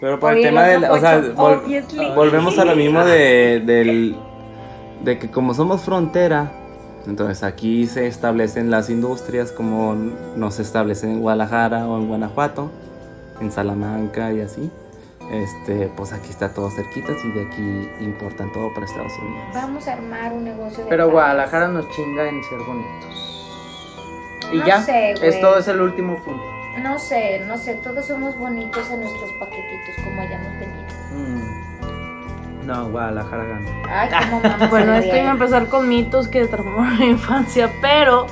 Pero 0.00 0.18
por 0.20 0.30
el 0.32 0.38
Oye, 0.38 0.46
tema 0.46 0.70
el 0.70 0.80
del. 0.80 0.90
O 0.92 0.98
sea, 0.98 1.20
vol- 1.20 1.34
obviously. 1.64 2.10
volvemos 2.14 2.58
a 2.58 2.64
lo 2.64 2.74
mismo 2.76 3.04
de, 3.04 3.60
del, 3.66 4.16
de 5.02 5.18
que 5.18 5.30
como 5.30 5.52
somos 5.52 5.82
frontera, 5.82 6.52
entonces 7.06 7.42
aquí 7.42 7.86
se 7.86 8.06
establecen 8.06 8.70
las 8.70 8.88
industrias 8.88 9.52
como 9.52 9.94
no 10.36 10.50
se 10.50 10.62
establecen 10.62 11.10
en 11.10 11.20
Guadalajara 11.20 11.86
o 11.86 11.98
en 11.98 12.08
Guanajuato, 12.08 12.70
en 13.40 13.50
Salamanca 13.52 14.32
y 14.32 14.40
así. 14.40 14.70
Este, 15.30 15.90
pues 15.94 16.12
aquí 16.12 16.30
está 16.30 16.54
todo 16.54 16.70
cerquitas 16.70 17.16
y 17.22 17.32
de 17.32 17.46
aquí 17.46 17.90
importan 18.00 18.50
todo 18.52 18.72
para 18.72 18.86
Estados 18.86 19.12
Unidos. 19.18 19.44
Vamos 19.54 19.86
a 19.86 19.92
armar 19.92 20.32
un 20.32 20.44
negocio 20.44 20.84
de 20.84 20.88
Pero. 20.90 21.10
Guadalajara 21.10 21.68
nos 21.68 21.88
chinga 21.90 22.28
en 22.28 22.42
ser 22.44 22.58
bonitos. 22.60 23.14
Y 24.52 24.56
No 24.58 24.66
ya, 24.66 24.80
sé, 24.82 25.14
güey. 25.18 25.28
es 25.28 25.40
todo 25.40 25.58
es 25.58 25.68
el 25.68 25.80
último 25.82 26.16
punto. 26.24 26.42
No 26.82 26.98
sé, 26.98 27.40
no 27.46 27.58
sé, 27.58 27.74
todos 27.74 28.06
somos 28.06 28.38
bonitos 28.38 28.88
en 28.90 29.00
nuestros 29.00 29.30
paquetitos 29.40 29.94
como 30.04 30.20
hayamos 30.22 30.52
venido. 30.60 30.86
Mm. 31.12 32.66
No, 32.66 32.88
Guadalajara 32.90 33.44
gana. 33.44 33.68
Ay, 33.88 34.08
cómo 34.30 34.40
mamá 34.48 34.66
Bueno, 34.68 34.94
esto 34.94 35.14
iba 35.16 35.28
a 35.28 35.32
empezar 35.32 35.66
con 35.68 35.88
mitos 35.88 36.28
que 36.28 36.46
transformaron 36.46 36.98
la 36.98 37.04
infancia, 37.06 37.70
pero 37.82 38.26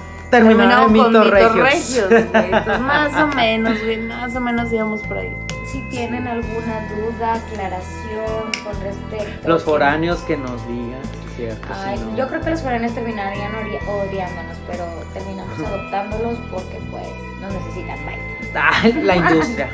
Terminaron 0.45 0.97
en 0.97 1.03
con 1.03 1.13
mitos 1.13 1.31
regios. 1.31 1.55
regios, 1.55 2.09
güey. 2.09 2.23
Entonces, 2.53 2.81
más 2.81 3.15
o 3.23 3.27
menos, 3.29 3.83
güey, 3.83 3.97
más 3.99 4.37
o 4.37 4.41
menos 4.41 4.73
íbamos 4.73 5.03
por 5.03 5.19
ahí. 5.19 5.33
Si 5.71 5.81
tienen 5.91 6.27
alguna 6.29 6.87
duda, 6.97 7.35
aclaración 7.35 8.51
con 8.65 8.81
respecto. 8.83 9.49
Los 9.49 9.65
foráneos 9.65 10.21
que 10.21 10.37
nos 10.37 10.67
digan, 10.69 11.01
¿cierto? 11.37 11.69
Ay, 11.85 11.99
yo 12.17 12.29
creo 12.29 12.41
que 12.41 12.51
los 12.51 12.63
foráneos 12.63 12.95
terminarían 12.95 13.53
odi- 13.53 13.81
odiándonos, 13.89 14.57
pero 14.69 14.85
terminamos 15.13 15.59
adoptándolos 15.59 16.39
porque 16.53 16.79
pues 16.91 17.07
nos 17.41 17.53
necesitan. 17.53 17.99
Bye. 18.07 18.19
Ay, 18.55 18.93
la 19.03 19.17
industria. 19.31 19.69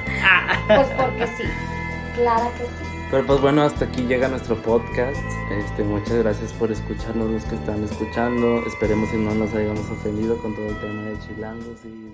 Pues 0.66 0.86
porque 0.96 1.26
sí. 1.36 1.44
Claro 2.16 2.50
que 2.58 2.64
sí. 2.64 2.91
Pero 3.12 3.26
pues 3.26 3.42
bueno, 3.42 3.60
hasta 3.60 3.84
aquí 3.84 4.04
llega 4.06 4.26
nuestro 4.26 4.56
podcast. 4.62 5.20
Este, 5.50 5.84
muchas 5.84 6.14
gracias 6.14 6.50
por 6.54 6.72
escucharnos 6.72 7.30
los 7.30 7.44
que 7.44 7.56
están 7.56 7.84
escuchando. 7.84 8.66
Esperemos 8.66 9.10
que 9.10 9.18
no 9.18 9.34
nos 9.34 9.52
hayamos 9.52 9.86
ofendido 9.90 10.38
con 10.38 10.56
todo 10.56 10.70
el 10.70 10.80
tema 10.80 11.02
de 11.02 11.18
chilangos 11.18 11.84
y. 11.84 12.11